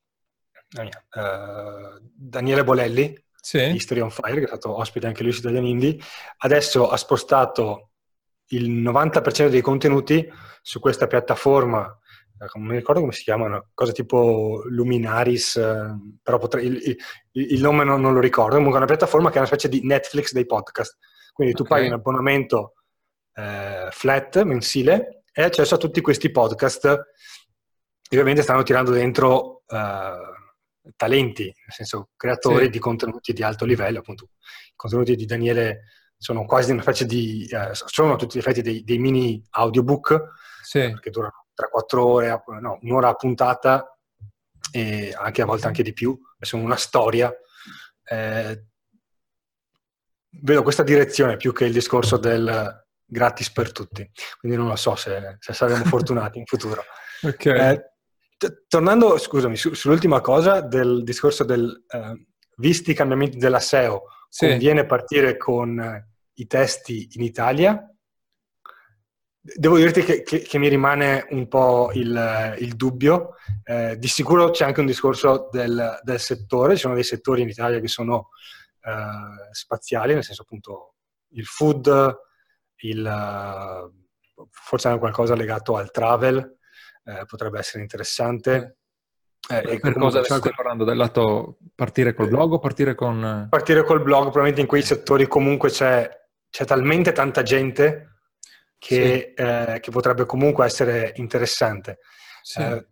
uh, 0.76 2.00
Daniele 2.14 2.64
Bolelli, 2.64 3.26
sì. 3.40 3.60
History 3.60 4.02
on 4.02 4.12
Fire, 4.12 4.36
che 4.36 4.44
è 4.44 4.48
stato 4.48 4.78
ospite 4.78 5.08
anche 5.08 5.24
lui 5.24 5.32
su 5.32 5.40
Italian 5.40 5.66
Indie, 5.66 5.98
adesso 6.40 6.90
ha 6.90 6.98
spostato 6.98 7.92
il 8.50 8.70
90% 8.70 9.48
dei 9.48 9.62
contenuti 9.62 10.30
su 10.62 10.80
questa 10.80 11.08
piattaforma, 11.08 11.86
eh, 11.86 12.06
non 12.54 12.66
mi 12.66 12.76
ricordo 12.76 13.02
come 13.02 13.14
si 13.14 13.24
chiama, 13.24 13.46
una 13.46 13.70
cosa 13.74 13.92
tipo 13.92 14.64
Luminaris, 14.68 15.56
eh, 15.58 15.96
però 16.22 16.38
potrei, 16.38 16.66
il, 16.68 16.82
il, 16.84 16.98
il, 17.54 17.62
nome 17.62 17.84
non, 17.84 18.02
non, 18.02 18.14
lo 18.14 18.20
ricordo, 18.20 18.56
comunque 18.56 18.80
è 18.80 18.84
una 18.84 18.92
piattaforma 18.92 19.30
che 19.30 19.36
è 19.36 19.40
una 19.40 19.48
specie 19.48 19.70
di 19.70 19.82
Netflix 19.84 20.32
dei 20.32 20.46
podcast 20.46 20.98
quindi 21.38 21.54
tu 21.54 21.62
okay. 21.62 21.78
paghi 21.78 21.90
un 21.90 22.00
abbonamento 22.00 22.74
eh, 23.36 23.90
flat 23.92 24.42
mensile 24.42 25.22
e 25.32 25.42
hai 25.42 25.48
accesso 25.48 25.76
a 25.76 25.78
tutti 25.78 26.02
questi 26.02 26.32
podcast. 26.32 26.86
E 26.86 28.16
ovviamente 28.16 28.42
stanno 28.42 28.64
tirando 28.64 28.90
dentro 28.90 29.62
eh, 29.68 30.94
talenti, 30.96 31.44
nel 31.44 31.54
senso 31.72 32.10
creatori 32.18 32.64
sì. 32.66 32.70
di 32.72 32.80
contenuti 32.80 33.34
di 33.34 33.44
alto 33.44 33.66
livello. 33.66 34.00
Appunto, 34.00 34.30
i 34.70 34.74
contenuti 34.76 35.16
di 35.16 35.26
Daniele 35.26 35.84
sono 36.18 36.44
quasi 36.46 36.72
una 36.72 36.82
specie 36.82 37.06
di... 37.06 37.48
Eh, 37.52 37.70
sono 37.72 38.16
tutti 38.16 38.38
gli 38.38 38.40
effetti 38.40 38.64
dei, 38.64 38.84
dei 38.84 38.98
mini 38.98 39.40
audiobook 39.52 40.30
sì. 40.64 40.92
che 41.00 41.12
durano 41.12 41.46
3-4 41.58 41.98
ore, 41.98 42.44
no, 42.62 42.78
un'ora 42.82 43.10
a 43.10 43.16
puntata 43.16 43.98
e 44.72 45.14
anche 45.18 45.42
a 45.42 45.46
volte 45.46 45.68
anche 45.68 45.84
di 45.84 45.94
più. 45.94 46.18
Sono 46.40 46.64
una 46.64 46.76
storia. 46.76 47.34
Eh, 48.04 48.66
vedo 50.42 50.64
questa 50.64 50.84
direzione 50.84 51.38
più 51.38 51.52
che 51.54 51.66
il 51.66 51.74
discorso 51.74 52.18
del 52.18 52.86
gratis 53.04 53.50
per 53.52 53.72
tutti, 53.72 54.10
quindi 54.40 54.58
non 54.58 54.68
lo 54.68 54.76
so 54.76 54.96
se, 54.96 55.38
se 55.40 55.54
saremo 55.54 55.84
fortunati 55.86 56.38
in 56.38 56.46
futuro. 56.46 56.84
Okay. 57.22 57.72
Eh, 57.72 57.92
t- 58.38 58.66
tornando, 58.68 59.18
scusami, 59.18 59.56
su, 59.56 59.74
sull'ultima 59.74 60.22
cosa 60.22 60.62
del 60.62 61.04
discorso 61.04 61.44
del, 61.44 61.86
eh, 61.88 62.26
visti 62.58 62.92
i 62.92 62.96
cambiamenti 62.96 63.38
della 63.38 63.60
SEO, 63.60 64.04
sì. 64.30 64.48
conviene 64.48 64.86
partire 64.86 65.38
con 65.38 66.06
i 66.34 66.48
testi 66.48 67.08
in 67.14 67.24
Italia? 67.24 67.82
Devo 69.56 69.78
dirti 69.78 70.02
che, 70.02 70.24
che, 70.24 70.42
che 70.42 70.58
mi 70.58 70.68
rimane 70.68 71.26
un 71.30 71.48
po' 71.48 71.92
il, 71.94 72.56
il 72.60 72.76
dubbio. 72.76 73.36
Eh, 73.64 73.98
di 73.98 74.08
sicuro 74.08 74.50
c'è 74.50 74.66
anche 74.66 74.82
un 74.82 74.86
discorso 74.86 75.48
del, 75.52 76.00
del 76.04 76.20
settore, 76.20 76.76
ci 76.76 76.82
sono 76.82 76.96
dei 76.96 77.04
settori 77.04 77.44
in 77.44 77.50
Italia 77.50 77.80
che 77.80 77.88
sono 77.88 78.30
eh, 78.82 79.54
spaziali, 79.54 80.14
nel 80.14 80.24
senso 80.24 80.42
appunto 80.42 80.96
il 81.30 81.46
food, 81.46 82.18
il, 82.82 83.92
forse 84.50 84.88
anche 84.88 85.00
qualcosa 85.00 85.34
legato 85.34 85.78
al 85.78 85.92
travel, 85.92 86.58
eh, 87.06 87.24
potrebbe 87.26 87.60
essere 87.60 87.84
interessante. 87.84 88.80
Eh, 89.50 89.80
per 89.80 89.94
cosa 89.94 90.26
stai 90.26 90.42
quel... 90.42 90.56
parlando? 90.56 90.84
Del 90.84 90.98
lato 90.98 91.60
partire 91.74 92.14
col 92.14 92.28
blog 92.28 92.52
o 92.52 92.60
partire 92.60 92.96
con... 92.96 93.48
Partire 93.50 93.84
col 93.86 94.02
blog, 94.02 94.24
probabilmente 94.24 94.60
in 94.60 94.68
quei 94.68 94.82
settori 94.82 95.26
comunque 95.26 95.70
c'è, 95.70 96.10
c'è 96.50 96.66
talmente 96.66 97.14
tanta 97.14 97.44
gente 97.44 98.17
che, 98.78 99.34
sì. 99.36 99.44
eh, 99.44 99.80
che, 99.82 99.92
potrebbe 99.92 100.26
comunque 100.26 100.66
essere 100.66 101.14
interessante. 101.16 102.00
Sì. 102.42 102.62
Eh, 102.62 102.88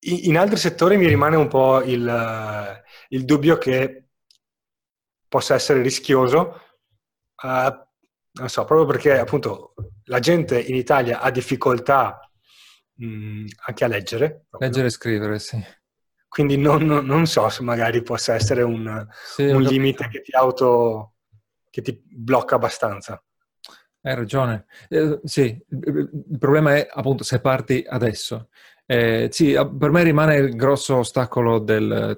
in, 0.00 0.38
altri 0.38 0.56
settori 0.56 0.96
mi 0.96 1.06
rimane 1.06 1.36
un 1.36 1.48
po' 1.48 1.82
il, 1.82 2.82
il 3.08 3.24
dubbio 3.24 3.58
che 3.58 4.08
possa 5.28 5.54
essere 5.54 5.82
rischioso, 5.82 6.60
uh, 7.42 7.86
non 8.32 8.48
so, 8.48 8.64
proprio 8.64 8.86
perché 8.86 9.18
appunto 9.18 9.74
la 10.04 10.20
gente 10.20 10.60
in 10.60 10.74
Italia 10.74 11.20
ha 11.20 11.30
difficoltà 11.30 12.20
mh, 12.94 13.06
mm, 13.06 13.46
anche 13.66 13.84
a 13.84 13.88
leggere. 13.88 14.44
Proprio. 14.48 14.68
Leggere 14.68 14.86
e 14.86 14.90
scrivere, 14.90 15.38
sì. 15.38 15.64
Quindi 16.28 16.58
non, 16.58 16.84
non, 16.84 17.26
so 17.26 17.48
se 17.48 17.62
magari 17.62 18.02
possa 18.02 18.34
essere 18.34 18.62
un, 18.62 19.06
sì, 19.24 19.44
un 19.44 19.62
limite 19.62 20.08
che 20.08 20.20
ti 20.20 20.32
auto, 20.32 21.14
che 21.70 21.80
ti 21.80 22.02
blocca 22.04 22.56
abbastanza. 22.56 23.22
Hai 24.06 24.14
ragione. 24.14 24.66
Eh, 24.88 25.18
sì, 25.24 25.60
il 25.68 26.38
problema 26.38 26.76
è 26.76 26.86
appunto 26.88 27.24
se 27.24 27.40
parti 27.40 27.84
adesso. 27.84 28.50
Eh, 28.86 29.26
sì, 29.32 29.52
per 29.76 29.90
me 29.90 30.04
rimane 30.04 30.36
il 30.36 30.54
grosso 30.54 30.98
ostacolo 30.98 31.58
del, 31.58 32.16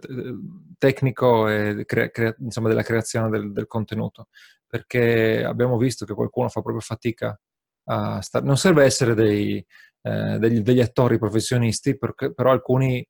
tecnico 0.77 1.49
e 1.49 1.85
crea, 1.87 2.11
crea, 2.11 2.37
insomma, 2.41 2.69
della 2.69 2.83
creazione 2.83 3.31
del, 3.31 3.53
del, 3.53 3.67
contenuto, 3.67 4.29
perché 4.67 5.43
abbiamo 5.43 5.79
visto 5.79 6.05
che 6.05 6.13
qualcuno 6.13 6.51
fa 6.51 6.61
proprio 6.61 6.83
fatica 6.83 7.41
a 7.85 8.21
stare... 8.21 8.45
Non 8.45 8.59
serve 8.59 8.85
essere 8.85 9.15
dei, 9.15 9.65
eh, 10.03 10.37
degli, 10.39 10.61
degli, 10.61 10.81
attori 10.81 11.19
professionisti, 11.19 11.97
perché, 11.97 12.35
però 12.35 12.51
alcuni 12.51 13.03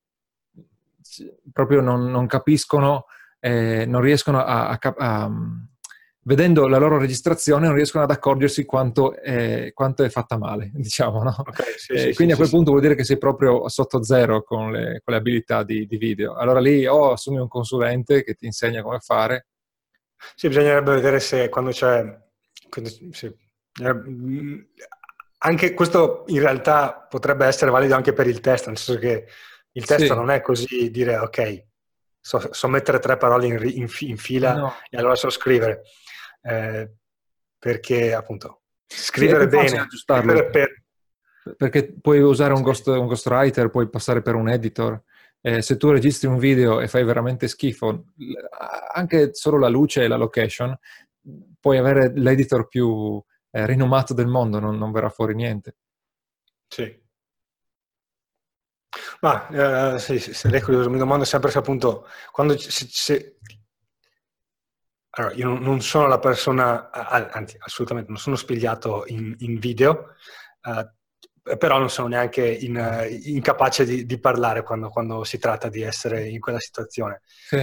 proprio 1.52 1.80
non, 1.80 2.08
non 2.12 2.28
capiscono, 2.28 3.06
non 3.40 4.00
riescono 4.00 4.38
a, 4.38 4.68
a, 4.68 4.78
a 4.98 5.30
vedendo 6.28 6.68
la 6.68 6.76
loro 6.76 6.98
registrazione 6.98 7.66
non 7.66 7.74
riescono 7.74 8.04
ad 8.04 8.10
accorgersi 8.10 8.66
quanto 8.66 9.14
è, 9.14 9.72
quanto 9.72 10.04
è 10.04 10.10
fatta 10.10 10.36
male, 10.36 10.70
diciamo, 10.76 11.22
no? 11.22 11.34
Okay, 11.38 11.78
sì, 11.78 11.92
eh, 11.92 11.98
sì, 11.98 12.14
quindi 12.14 12.26
sì, 12.26 12.32
a 12.32 12.36
quel 12.36 12.50
punto 12.50 12.70
vuol 12.70 12.82
dire 12.82 12.94
che 12.94 13.04
sei 13.04 13.16
proprio 13.16 13.66
sotto 13.70 14.02
zero 14.02 14.42
con 14.42 14.70
le, 14.70 15.00
con 15.02 15.14
le 15.14 15.16
abilità 15.16 15.62
di, 15.62 15.86
di, 15.86 15.96
video. 15.96 16.34
Allora 16.34 16.60
lì 16.60 16.86
o 16.86 17.12
assumi 17.12 17.38
un 17.38 17.48
consulente 17.48 18.22
che 18.24 18.34
ti 18.34 18.44
insegna 18.44 18.82
come 18.82 18.98
fare. 19.00 19.46
Sì, 20.34 20.48
bisognerebbe 20.48 20.94
vedere 20.94 21.18
se 21.18 21.48
quando 21.48 21.70
c'è... 21.70 22.04
Quando, 22.68 22.90
eh, 23.80 24.68
anche 25.40 25.72
questo 25.72 26.24
in 26.26 26.40
realtà 26.40 27.06
potrebbe 27.08 27.46
essere 27.46 27.70
valido 27.70 27.94
anche 27.94 28.12
per 28.12 28.26
il 28.26 28.40
testo, 28.40 28.68
nel 28.68 28.76
senso 28.76 29.00
che 29.00 29.26
il 29.72 29.86
testo 29.86 30.14
non 30.14 30.30
è 30.30 30.42
così 30.42 30.90
dire 30.90 31.16
ok, 31.16 31.64
so, 32.20 32.52
so 32.52 32.68
mettere 32.68 32.98
tre 32.98 33.16
parole 33.16 33.46
in, 33.46 33.58
in, 33.62 33.86
in 34.00 34.16
fila 34.18 34.54
no. 34.54 34.74
e 34.90 34.98
allora 34.98 35.14
so 35.14 35.30
scrivere 35.30 35.84
eh, 36.42 36.92
perché 37.58 38.14
appunto 38.14 38.62
scrivere 38.86 39.44
sì, 39.44 39.48
bene, 39.48 39.86
scrivere 39.90 40.50
per... 40.50 40.84
perché 41.56 41.92
puoi 42.00 42.20
usare 42.20 42.52
un, 42.52 42.62
ghost, 42.62 42.86
un 42.86 43.06
ghostwriter, 43.06 43.70
puoi 43.70 43.88
passare 43.88 44.22
per 44.22 44.34
un 44.34 44.48
editor. 44.48 45.02
Eh, 45.40 45.62
se 45.62 45.76
tu 45.76 45.90
registri 45.90 46.26
un 46.26 46.38
video 46.38 46.80
e 46.80 46.88
fai 46.88 47.04
veramente 47.04 47.46
schifo, 47.46 48.06
anche 48.92 49.34
solo 49.34 49.58
la 49.58 49.68
luce 49.68 50.02
e 50.02 50.08
la 50.08 50.16
location, 50.16 50.76
puoi 51.60 51.78
avere 51.78 52.12
l'editor 52.14 52.66
più 52.66 53.22
eh, 53.50 53.66
rinomato 53.66 54.14
del 54.14 54.26
mondo, 54.26 54.58
non, 54.58 54.76
non, 54.76 54.90
verrà 54.90 55.10
fuori 55.10 55.34
niente. 55.34 55.76
Sì. 56.66 57.06
Ma 59.20 59.94
eh, 59.94 59.98
sì, 59.98 60.18
sì, 60.18 60.48
curioso, 60.60 60.90
mi 60.90 60.98
domando 60.98 61.24
sempre 61.24 61.50
se 61.50 61.58
appunto 61.58 62.06
quando 62.30 62.56
se, 62.56 62.86
se 62.88 63.38
allora, 65.10 65.34
io 65.34 65.58
non 65.58 65.80
sono 65.80 66.06
la 66.06 66.18
persona, 66.18 66.90
anzi, 66.90 67.56
assolutamente 67.58 68.10
non 68.10 68.20
sono 68.20 68.36
spigliato 68.36 69.04
in, 69.06 69.34
in 69.38 69.58
video, 69.58 70.14
uh, 70.62 71.56
però 71.56 71.78
non 71.78 71.88
sono 71.88 72.08
neanche 72.08 72.46
in, 72.46 72.76
uh, 72.76 73.06
incapace 73.08 73.84
di, 73.84 74.04
di 74.04 74.20
parlare 74.20 74.62
quando, 74.62 74.90
quando, 74.90 75.24
si 75.24 75.38
tratta 75.38 75.68
di 75.68 75.80
essere 75.80 76.28
in 76.28 76.40
quella 76.40 76.60
situazione. 76.60 77.22
Sì. 77.24 77.56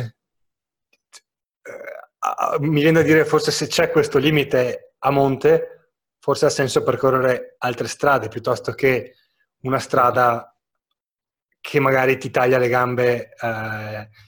Uh, 1.64 2.64
mi 2.64 2.82
viene 2.82 3.02
da 3.02 3.06
dire 3.06 3.26
forse 3.26 3.52
se 3.52 3.68
c'è 3.68 3.92
questo 3.92 4.18
limite 4.18 4.96
a 5.00 5.12
monte, 5.12 5.92
forse 6.20 6.48
ha 6.48 6.50
senso 6.50 6.82
percorrere 6.82 7.56
altre 7.60 7.88
strade 7.88 8.28
piuttosto 8.28 8.74
che 8.74 9.14
una 9.62 9.78
strada 9.78 10.52
che 11.62 11.80
magari 11.80 12.18
ti 12.18 12.32
taglia 12.32 12.58
le 12.58 12.68
gambe. 12.68 13.30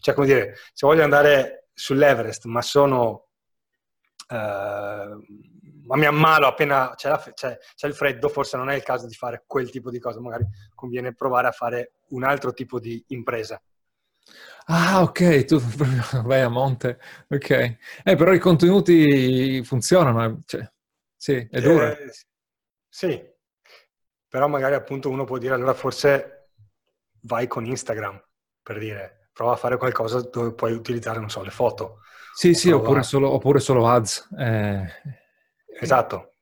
cioè, 0.01 0.13
come 0.13 0.27
dire, 0.27 0.55
se 0.73 0.85
voglio 0.85 1.03
andare 1.03 1.56
sull'Everest, 1.77 2.45
ma 2.45 2.61
sono... 2.61 3.27
Eh, 4.29 5.17
ma 5.87 5.95
mi 5.95 6.05
ammalo 6.05 6.47
appena 6.47 6.93
c'è, 6.95 7.07
la, 7.07 7.31
c'è, 7.33 7.57
c'è, 7.75 7.87
il 7.87 7.93
freddo, 7.93 8.27
forse 8.27 8.57
non 8.57 8.69
è 8.69 8.75
il 8.75 8.83
caso 8.83 9.07
di 9.07 9.13
fare 9.13 9.43
quel 9.47 9.69
tipo 9.69 9.89
di 9.89 9.99
cosa, 9.99 10.19
magari 10.19 10.45
conviene 10.75 11.13
provare 11.13 11.47
a 11.47 11.51
fare 11.51 11.93
un 12.09 12.23
altro 12.23 12.51
tipo 12.51 12.79
di 12.79 13.01
impresa. 13.09 13.61
Ah, 14.65 15.01
ok, 15.01 15.45
tu 15.45 15.59
vai 16.25 16.41
a 16.41 16.49
monte, 16.49 16.99
ok. 17.29 17.77
Eh, 18.03 18.15
però 18.15 18.33
i 18.33 18.39
contenuti 18.39 19.63
funzionano, 19.63 20.41
cioè, 20.45 20.69
sì, 21.15 21.47
è 21.49 21.61
duro. 21.61 21.91
Eh, 21.91 22.11
sì, 22.89 23.23
però 24.27 24.47
magari 24.47 24.73
appunto 24.73 25.09
uno 25.09 25.23
può 25.23 25.37
dire 25.37 25.53
allora 25.53 25.73
forse 25.73 26.49
vai 27.21 27.47
con 27.47 27.65
Instagram, 27.65 28.21
per 28.61 28.77
dire, 28.77 29.16
prova 29.37 29.53
a 29.53 29.55
fare 29.55 29.77
qualcosa 29.77 30.19
dove 30.21 30.51
puoi 30.53 30.73
utilizzare, 30.73 31.19
non 31.19 31.29
so, 31.29 31.43
le 31.43 31.51
foto. 31.51 31.99
Sì, 32.33 32.55
sì, 32.55 32.71
oppure 32.71 33.03
solo, 33.03 33.29
oppure 33.29 33.59
solo, 33.59 33.87
ads. 33.87 34.29
Eh... 34.35 34.83
Esatto. 35.79 36.33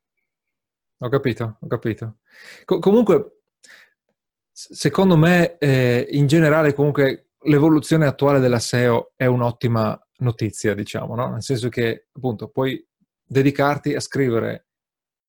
Ho 1.00 1.10
capito, 1.10 1.58
ho 1.60 1.68
capito. 1.68 2.20
Co- 2.64 2.80
comunque, 2.80 3.42
secondo 4.50 5.18
me, 5.18 5.58
eh, 5.58 6.08
in 6.12 6.26
generale, 6.28 6.74
comunque, 6.74 7.32
l'evoluzione 7.44 8.06
attuale 8.06 8.40
della 8.40 8.60
SEO 8.60 9.12
è 9.18 9.26
un'ottima 9.26 10.00
notizia, 10.20 10.74
diciamo, 10.74 11.16
no? 11.16 11.32
Nel 11.32 11.44
senso 11.44 11.68
che, 11.68 12.08
appunto, 12.14 12.48
puoi 12.48 12.82
dedicarti 13.22 13.94
a 13.94 14.00
scrivere 14.00 14.68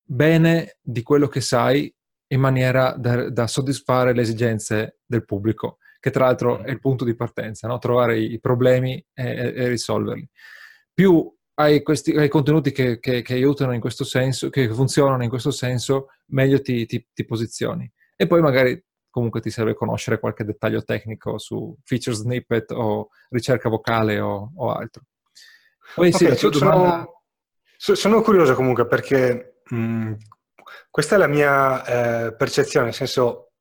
bene 0.05 0.77
di 0.81 1.03
quello 1.03 1.27
che 1.27 1.41
sai 1.41 1.93
in 2.29 2.39
maniera 2.39 2.95
da, 2.97 3.29
da 3.29 3.49
soddisfare 3.49 4.15
le 4.15 4.23
esigenze 4.23 5.01
del 5.05 5.25
pubblico 5.25 5.79
che 6.01 6.11
tra 6.11 6.27
l'altro 6.27 6.63
è 6.63 6.71
il 6.71 6.81
punto 6.81 7.05
di 7.05 7.15
partenza, 7.15 7.69
no? 7.69 7.79
trovare 7.79 8.19
i 8.19 8.39
problemi 8.41 9.05
e, 9.13 9.53
e, 9.57 9.69
risolverli. 9.69 10.29
Più 10.93 11.35
hai, 11.55 11.83
questi, 11.83 12.13
hai 12.13 12.29
contenuti 12.29 12.73
che, 12.73 12.99
che, 12.99 13.23
che, 13.23 13.35
aiutano 13.35 13.73
in 13.73 13.81
questo 13.81 14.05
senso, 14.05 14.51
che 14.51 14.69
funzionano 14.69 15.23
in 15.23 15.29
questo 15.29 15.51
senso, 15.51 16.09
meglio 16.27 16.61
ti, 16.61 16.87
ti, 16.87 17.07
ti 17.13 17.25
posizioni. 17.25 17.91
E 18.15 18.27
poi 18.27 18.41
magari 18.41 18.83
comunque 19.11 19.41
ti 19.41 19.51
serve 19.51 19.75
conoscere 19.75 20.19
qualche 20.19 20.45
dettaglio 20.45 20.83
tecnico 20.83 21.39
su 21.39 21.75
feature 21.85 22.15
snippet 22.15 22.71
o 22.73 23.09
ricerca 23.31 23.71
vocale 23.71 24.21
o, 24.21 24.53
o 24.55 24.73
altro. 24.73 25.05
Poi 25.95 26.13
okay, 26.13 26.37
sì, 26.37 26.51
sono, 26.53 27.23
sono, 27.77 28.21
curioso 28.21 28.55
comunque 28.55 28.87
perché 28.87 29.61
mh, 29.71 30.13
questa 30.91 31.15
è 31.15 31.19
la 31.19 31.29
mia 31.29 32.27
eh, 32.27 32.37
percezione, 32.37 32.87
nel 32.87 32.95
senso 32.95 33.53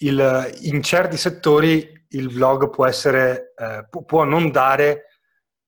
il, 0.00 0.56
in 0.62 0.82
certi 0.82 1.16
settori 1.16 2.06
il 2.10 2.32
blog 2.32 2.70
può, 2.70 2.86
essere, 2.86 3.52
eh, 3.56 3.86
può 4.04 4.24
non 4.24 4.50
dare 4.50 5.06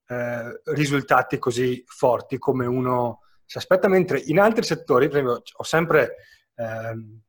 eh, 0.07 0.61
risultati 0.65 1.37
così 1.37 1.83
forti 1.85 2.37
come 2.37 2.65
uno 2.65 3.21
si 3.45 3.57
aspetta, 3.57 3.87
mentre 3.87 4.19
in 4.19 4.39
altri 4.39 4.63
settori, 4.63 5.07
per 5.07 5.19
esempio, 5.19 5.43
ho 5.53 5.63
sempre, 5.63 6.15
eh, 6.55 7.21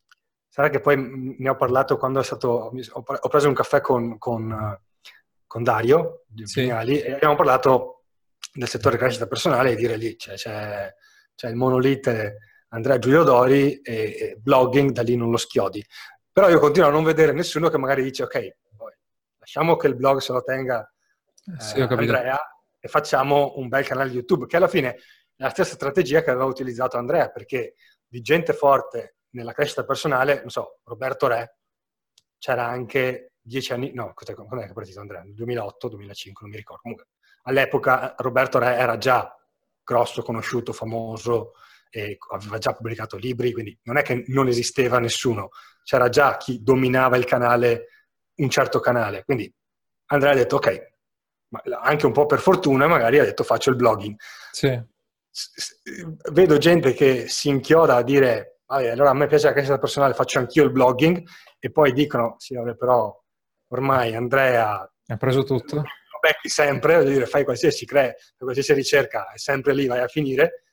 sarà 0.49 0.71
che 0.71 0.81
poi 0.81 1.37
ne 1.39 1.49
ho 1.49 1.57
parlato 1.57 1.97
quando 1.97 2.23
stato, 2.23 2.73
ho 2.73 3.29
preso 3.29 3.49
un 3.49 3.55
caffè 3.55 3.81
con, 3.81 4.19
con, 4.19 4.81
con 5.47 5.63
Dario 5.63 6.25
di 6.27 6.47
sì. 6.47 6.67
e 6.67 7.13
abbiamo 7.13 7.35
parlato 7.35 8.05
del 8.53 8.69
settore 8.69 8.97
crescita 8.97 9.27
personale 9.27 9.73
e 9.73 9.77
dire 9.77 9.97
lì 9.97 10.17
cioè, 10.17 10.35
c'è, 10.37 10.95
c'è 11.35 11.49
il 11.49 11.57
monolite 11.57 12.39
Andrea 12.69 12.99
Giulio 12.99 13.23
Dori 13.23 13.81
e, 13.81 13.93
e 13.93 14.37
blogging, 14.41 14.91
da 14.91 15.03
lì 15.03 15.17
non 15.17 15.31
lo 15.31 15.37
schiodi. 15.37 15.85
Però 16.35 16.49
io 16.49 16.59
continuo 16.59 16.89
a 16.89 16.91
non 16.91 17.05
vedere 17.05 17.31
nessuno 17.31 17.69
che 17.69 17.79
magari 17.79 18.03
dice 18.03 18.25
ok, 18.25 18.57
lasciamo 19.39 19.77
che 19.77 19.87
il 19.87 19.95
blog 19.95 20.19
se 20.19 20.33
lo 20.33 20.43
tenga 20.43 20.83
eh, 20.83 21.61
sì, 21.61 21.81
Andrea 21.81 22.37
e 22.81 22.89
facciamo 22.89 23.53
un 23.59 23.69
bel 23.69 23.87
canale 23.87 24.11
YouTube, 24.11 24.47
che 24.47 24.57
alla 24.57 24.67
fine 24.67 24.95
è 24.97 24.99
la 25.37 25.51
stessa 25.51 25.75
strategia 25.75 26.25
che 26.25 26.31
aveva 26.31 26.47
utilizzato 26.47 26.97
Andrea, 26.97 27.29
perché 27.29 27.77
di 28.05 28.21
gente 28.21 28.53
forte 28.53 29.19
nella 29.31 29.53
crescita 29.53 29.85
personale, 29.85 30.41
non 30.41 30.51
so, 30.51 30.81
Roberto 30.83 31.29
Re, 31.29 31.59
c'era 32.37 32.67
anche 32.67 33.35
dieci 33.41 33.73
anni, 33.73 33.93
no, 33.93 34.13
quando 34.13 34.57
è 34.57 34.65
che 34.65 34.71
è 34.71 34.75
partito 34.75 34.99
Andrea? 34.99 35.23
Nel 35.23 35.35
2008, 35.35 35.89
2005, 35.89 36.43
non 36.43 36.51
mi 36.51 36.57
ricordo. 36.57 36.83
Comunque, 36.83 37.09
all'epoca 37.43 38.17
Roberto 38.19 38.59
Re 38.59 38.75
era 38.75 38.99
già 38.99 39.33
grosso, 39.85 40.23
conosciuto, 40.23 40.73
famoso, 40.73 41.53
e 41.97 42.19
aveva 42.33 42.59
già 42.59 42.73
pubblicato 42.73 43.17
libri, 43.17 43.53
quindi 43.53 43.79
non 43.85 43.97
è 43.97 44.03
che 44.03 44.25
non 44.27 44.49
esisteva 44.49 44.99
nessuno, 44.99 45.51
c'era 45.85 46.09
già 46.09 46.37
chi 46.37 46.61
dominava 46.61 47.17
il 47.17 47.25
canale, 47.25 47.87
un 48.35 48.51
certo 48.51 48.81
canale. 48.81 49.23
Quindi 49.23 49.53
Andrea 50.07 50.33
ha 50.33 50.35
detto, 50.35 50.57
ok, 50.57 50.93
anche 51.83 52.07
un 52.07 52.11
po' 52.11 52.27
per 52.27 52.41
fortuna, 52.41 52.89
magari 52.89 53.21
ha 53.21 53.25
detto 53.25 53.45
faccio 53.45 53.71
il 53.71 53.77
blogging. 53.77 54.17
Sì. 54.51 54.83
Vedo 56.33 56.59
gente 56.59 56.95
che 56.95 57.29
si 57.29 57.49
inchioda 57.49 57.95
a 57.95 58.03
dire, 58.03 58.63
allora 58.67 59.11
a 59.11 59.15
me 59.15 59.29
piace 59.29 59.47
la 59.47 59.53
crescita 59.53 59.79
personale, 59.79 60.15
faccio 60.15 60.41
anch'io 60.41 60.65
il 60.65 60.73
blogging, 60.73 61.23
e 61.61 61.71
poi 61.71 61.93
dicono, 61.93 62.35
sì, 62.39 62.57
vabbè, 62.57 62.75
però 62.75 63.17
ormai 63.69 64.17
Andrea... 64.17 64.81
Ha 65.07 65.17
preso 65.17 65.45
tutto? 65.45 65.77
Lo 65.77 66.19
becchi 66.21 66.49
sempre, 66.49 66.97
voglio 66.97 67.11
dire, 67.11 67.27
fai 67.27 67.45
qualsiasi, 67.45 67.87
crea, 67.87 68.13
qualsiasi 68.37 68.73
ricerca, 68.73 69.31
è 69.31 69.39
sempre 69.39 69.75
lì, 69.75 69.87
vai 69.87 70.01
a 70.01 70.09
finire 70.09 70.64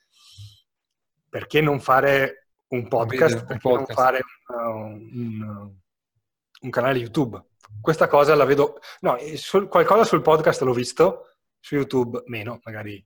perché 1.31 1.61
non 1.61 1.79
fare 1.79 2.49
un 2.67 2.89
podcast? 2.89 3.33
Video, 3.33 3.45
perché 3.45 3.67
un 3.67 3.73
podcast. 3.73 3.87
non 3.87 4.05
fare 4.05 4.19
un, 4.47 5.09
un, 5.13 5.71
un, 6.61 6.69
canale 6.69 6.99
YouTube? 6.99 7.41
Questa 7.79 8.07
cosa 8.07 8.35
la 8.35 8.43
vedo... 8.43 8.79
No, 8.99 9.17
sul, 9.35 9.69
qualcosa 9.69 10.03
sul 10.03 10.21
podcast 10.21 10.61
l'ho 10.61 10.73
visto, 10.73 11.37
su 11.57 11.75
YouTube 11.75 12.23
meno, 12.25 12.59
magari 12.65 13.03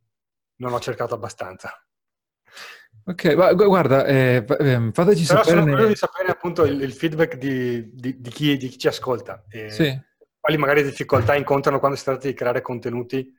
non 0.55 0.73
ho 0.73 0.79
cercato 0.79 1.13
abbastanza. 1.13 1.71
Ok, 3.03 3.35
ma 3.35 3.53
guarda, 3.53 4.05
eh, 4.05 4.43
ehm, 4.59 4.91
fateci 4.91 5.27
Però 5.27 5.43
sapere... 5.43 5.59
sono 5.59 5.69
curioso 5.69 5.87
di 5.89 5.95
sapere 5.95 6.31
appunto 6.31 6.65
il, 6.65 6.81
il 6.81 6.93
feedback 6.93 7.35
di, 7.35 7.93
di, 7.93 8.19
di, 8.19 8.29
chi, 8.31 8.57
di, 8.57 8.69
chi, 8.69 8.77
ci 8.79 8.87
ascolta. 8.87 9.43
E 9.49 9.69
sì. 9.69 10.01
Quali 10.39 10.57
magari 10.57 10.81
difficoltà 10.81 11.35
incontrano 11.35 11.77
quando 11.77 11.95
si 11.95 12.03
tratta 12.03 12.27
di 12.27 12.33
creare 12.33 12.61
contenuti 12.61 13.31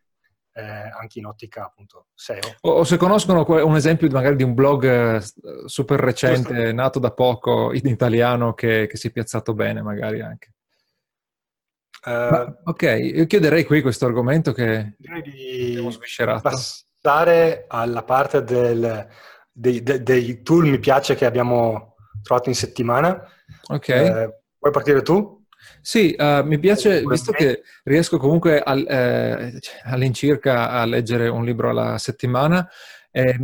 eh, 0.56 0.90
anche 0.98 1.18
in 1.18 1.26
ottica 1.26 1.66
appunto 1.66 2.06
SEO. 2.14 2.56
O, 2.62 2.84
se 2.84 2.96
conoscono 2.96 3.44
un 3.46 3.76
esempio 3.76 4.08
magari 4.08 4.36
di 4.36 4.42
un 4.42 4.54
blog 4.54 4.84
eh, 4.84 5.22
super 5.66 6.00
recente, 6.00 6.54
Giusto. 6.54 6.72
nato 6.72 6.98
da 6.98 7.12
poco, 7.12 7.74
in 7.74 7.86
italiano, 7.86 8.54
che, 8.54 8.86
che 8.86 8.96
si 8.96 9.08
è 9.08 9.10
piazzato 9.10 9.52
bene 9.52 9.82
magari 9.82 10.22
anche. 10.22 10.54
Uh, 12.06 12.10
Ma, 12.10 12.56
ok, 12.64 12.82
io 12.82 13.26
chiuderei 13.26 13.64
qui 13.64 13.82
questo 13.82 14.06
argomento 14.06 14.52
che 14.52 14.94
direi 14.96 15.22
di 15.22 15.98
passare 16.40 17.64
alla 17.66 18.04
parte 18.04 18.44
del, 18.44 19.08
dei, 19.50 19.82
dei, 19.82 20.02
dei, 20.02 20.42
tool 20.42 20.68
mi 20.68 20.78
piace 20.78 21.16
che 21.16 21.26
abbiamo 21.26 21.96
trovato 22.22 22.48
in 22.48 22.54
settimana. 22.54 23.28
Ok. 23.68 23.88
Eh, 23.88 24.42
puoi 24.56 24.72
partire 24.72 25.02
tu? 25.02 25.35
Sì, 25.80 26.14
uh, 26.18 26.44
mi 26.44 26.58
piace, 26.58 27.02
visto 27.04 27.32
che 27.32 27.62
riesco 27.84 28.18
comunque 28.18 28.60
al, 28.60 28.86
eh, 28.86 29.58
all'incirca 29.84 30.70
a 30.70 30.84
leggere 30.84 31.28
un 31.28 31.44
libro 31.44 31.70
alla 31.70 31.98
settimana, 31.98 32.68
eh, 33.10 33.36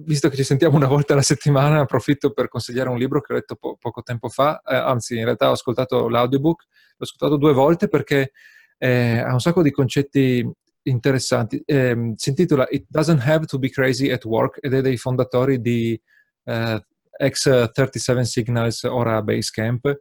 visto 0.00 0.28
che 0.28 0.36
ci 0.36 0.44
sentiamo 0.44 0.76
una 0.76 0.86
volta 0.86 1.12
alla 1.12 1.22
settimana, 1.22 1.80
approfitto 1.80 2.32
per 2.32 2.48
consigliare 2.48 2.88
un 2.88 2.98
libro 2.98 3.20
che 3.20 3.32
ho 3.32 3.36
letto 3.36 3.56
po- 3.56 3.76
poco 3.80 4.02
tempo 4.02 4.28
fa, 4.28 4.60
eh, 4.64 4.76
anzi 4.76 5.16
in 5.16 5.24
realtà 5.24 5.48
ho 5.48 5.52
ascoltato 5.52 6.08
l'audiobook, 6.08 6.64
l'ho 6.96 7.04
ascoltato 7.04 7.36
due 7.36 7.52
volte 7.52 7.88
perché 7.88 8.32
eh, 8.78 9.18
ha 9.18 9.32
un 9.32 9.40
sacco 9.40 9.62
di 9.62 9.70
concetti 9.70 10.48
interessanti. 10.82 11.62
Eh, 11.64 12.12
si 12.16 12.28
intitola 12.30 12.66
It 12.70 12.86
Doesn't 12.88 13.20
Have 13.26 13.46
to 13.46 13.58
Be 13.58 13.70
Crazy 13.70 14.10
at 14.10 14.24
Work 14.24 14.58
ed 14.60 14.74
è 14.74 14.80
dei 14.80 14.96
fondatori 14.96 15.60
di 15.60 16.00
eh, 16.44 16.84
X37 17.20 18.20
Signals, 18.20 18.84
ora 18.84 19.20
Basecamp. 19.22 19.98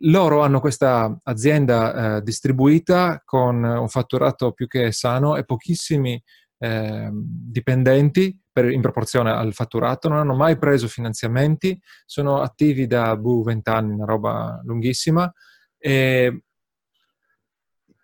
Loro 0.00 0.42
hanno 0.42 0.60
questa 0.60 1.18
azienda 1.22 2.16
eh, 2.16 2.22
distribuita 2.22 3.22
con 3.24 3.62
un 3.62 3.88
fatturato 3.88 4.52
più 4.52 4.66
che 4.66 4.92
sano 4.92 5.36
e 5.36 5.44
pochissimi 5.44 6.22
eh, 6.58 7.10
dipendenti 7.12 8.38
per, 8.52 8.70
in 8.70 8.80
proporzione 8.80 9.30
al 9.30 9.52
fatturato, 9.52 10.08
non 10.08 10.18
hanno 10.18 10.34
mai 10.34 10.56
preso 10.56 10.88
finanziamenti, 10.88 11.78
sono 12.06 12.40
attivi 12.40 12.86
da 12.86 13.16
buh, 13.16 13.44
20 13.44 13.70
anni, 13.70 13.92
una 13.92 14.06
roba 14.06 14.60
lunghissima, 14.64 15.30
e, 15.78 16.42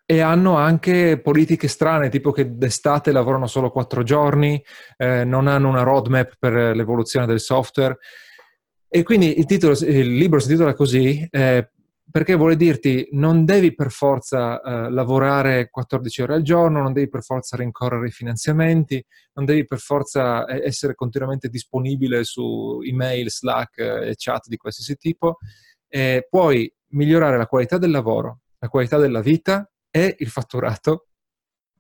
e, 0.04 0.20
hanno 0.20 0.56
anche 0.56 1.18
politiche 1.20 1.68
strane, 1.68 2.10
tipo 2.10 2.32
che 2.32 2.56
d'estate 2.56 3.12
lavorano 3.12 3.46
solo 3.46 3.70
4 3.70 4.02
giorni, 4.02 4.62
eh, 4.98 5.24
non 5.24 5.46
hanno 5.46 5.68
una 5.68 5.82
roadmap 5.82 6.34
per 6.38 6.76
l'evoluzione 6.76 7.24
del 7.24 7.40
software. 7.40 7.96
E 8.88 9.02
quindi 9.04 9.38
il, 9.38 9.46
titolo, 9.46 9.72
il 9.72 10.14
libro 10.16 10.38
si 10.38 10.50
intitola 10.50 10.74
così, 10.74 11.26
eh, 11.30 11.70
perché 12.12 12.34
vuole 12.34 12.56
dirti 12.56 13.08
non 13.12 13.46
devi 13.46 13.74
per 13.74 13.90
forza 13.90 14.60
eh, 14.60 14.90
lavorare 14.90 15.70
14 15.70 16.22
ore 16.22 16.34
al 16.34 16.42
giorno, 16.42 16.82
non 16.82 16.92
devi 16.92 17.08
per 17.08 17.22
forza 17.22 17.56
rincorrere 17.56 18.08
i 18.08 18.10
finanziamenti, 18.10 19.04
non 19.32 19.46
devi 19.46 19.66
per 19.66 19.78
forza 19.78 20.44
eh, 20.44 20.64
essere 20.64 20.94
continuamente 20.94 21.48
disponibile 21.48 22.22
su 22.22 22.80
email, 22.84 23.30
Slack 23.30 23.78
eh, 23.78 24.10
e 24.10 24.14
chat 24.16 24.46
di 24.46 24.58
qualsiasi 24.58 24.96
tipo. 24.96 25.38
Eh, 25.88 26.26
puoi 26.28 26.70
migliorare 26.88 27.38
la 27.38 27.46
qualità 27.46 27.78
del 27.78 27.90
lavoro, 27.90 28.40
la 28.58 28.68
qualità 28.68 28.98
della 28.98 29.22
vita 29.22 29.68
e 29.90 30.14
il 30.18 30.28
fatturato 30.28 31.06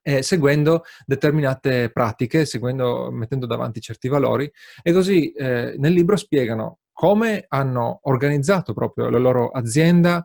eh, 0.02 0.22
seguendo 0.22 0.84
determinate 1.06 1.90
pratiche, 1.90 2.46
seguendo, 2.46 3.10
mettendo 3.10 3.46
davanti 3.46 3.80
certi 3.80 4.08
valori 4.08 4.50
e 4.82 4.92
così 4.92 5.30
eh, 5.32 5.74
nel 5.78 5.92
libro 5.92 6.16
spiegano 6.16 6.78
come 6.92 7.44
hanno 7.48 8.00
organizzato 8.02 8.72
proprio 8.72 9.08
la 9.08 9.18
loro 9.18 9.50
azienda, 9.50 10.24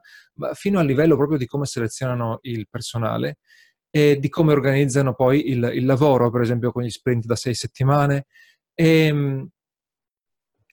fino 0.53 0.79
al 0.79 0.85
livello 0.85 1.15
proprio 1.15 1.37
di 1.37 1.45
come 1.47 1.65
selezionano 1.65 2.39
il 2.41 2.67
personale 2.69 3.37
e 3.89 4.17
di 4.19 4.29
come 4.29 4.51
organizzano 4.51 5.13
poi 5.15 5.49
il, 5.49 5.71
il 5.73 5.85
lavoro, 5.85 6.29
per 6.29 6.41
esempio 6.41 6.71
con 6.71 6.83
gli 6.83 6.89
sprint 6.89 7.25
da 7.25 7.35
sei 7.35 7.53
settimane. 7.55 8.25
E, 8.73 9.05
ehm, 9.05 9.49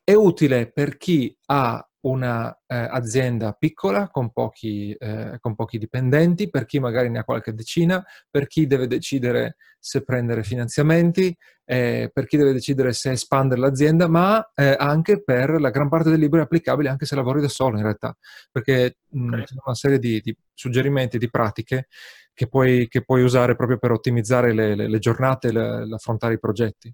è 0.04 0.12
utile 0.12 0.70
per 0.70 0.98
chi 0.98 1.34
ha 1.46 1.88
un'azienda 2.04 3.48
eh, 3.48 3.56
piccola 3.58 4.08
con 4.08 4.30
pochi, 4.30 4.92
eh, 4.92 5.38
con 5.40 5.54
pochi, 5.54 5.78
dipendenti, 5.78 6.50
per 6.50 6.66
chi 6.66 6.78
magari 6.78 7.08
ne 7.08 7.20
ha 7.20 7.24
qualche 7.24 7.54
decina, 7.54 8.04
per 8.30 8.46
chi 8.46 8.66
deve 8.66 8.86
decidere 8.86 9.56
se 9.78 10.02
prendere 10.02 10.42
finanziamenti, 10.42 11.34
eh, 11.64 12.10
per 12.12 12.26
chi 12.26 12.36
deve 12.36 12.52
decidere 12.52 12.92
se 12.92 13.12
espandere 13.12 13.60
l'azienda, 13.60 14.06
ma 14.06 14.50
eh, 14.54 14.74
anche 14.78 15.22
per 15.22 15.60
la 15.60 15.70
gran 15.70 15.88
parte 15.88 16.10
del 16.10 16.18
libro 16.18 16.40
è 16.40 16.42
applicabile 16.42 16.88
anche 16.88 17.06
se 17.06 17.14
lavori 17.14 17.40
da 17.40 17.48
solo 17.48 17.76
in 17.76 17.82
realtà, 17.82 18.16
perché 18.50 18.98
mh, 19.08 19.28
okay. 19.28 19.44
c'è 19.44 19.54
una 19.64 19.74
serie 19.74 19.98
di, 19.98 20.20
di, 20.20 20.36
suggerimenti, 20.52 21.18
di 21.18 21.30
pratiche 21.30 21.86
che 22.34 22.48
puoi, 22.48 22.88
che 22.88 23.02
puoi, 23.02 23.22
usare 23.22 23.56
proprio 23.56 23.78
per 23.78 23.92
ottimizzare 23.92 24.52
le, 24.52 24.74
le, 24.74 24.88
le 24.88 24.98
giornate 24.98 25.48
e 25.48 25.52
l'affrontare 25.52 26.34
i 26.34 26.38
progetti. 26.38 26.92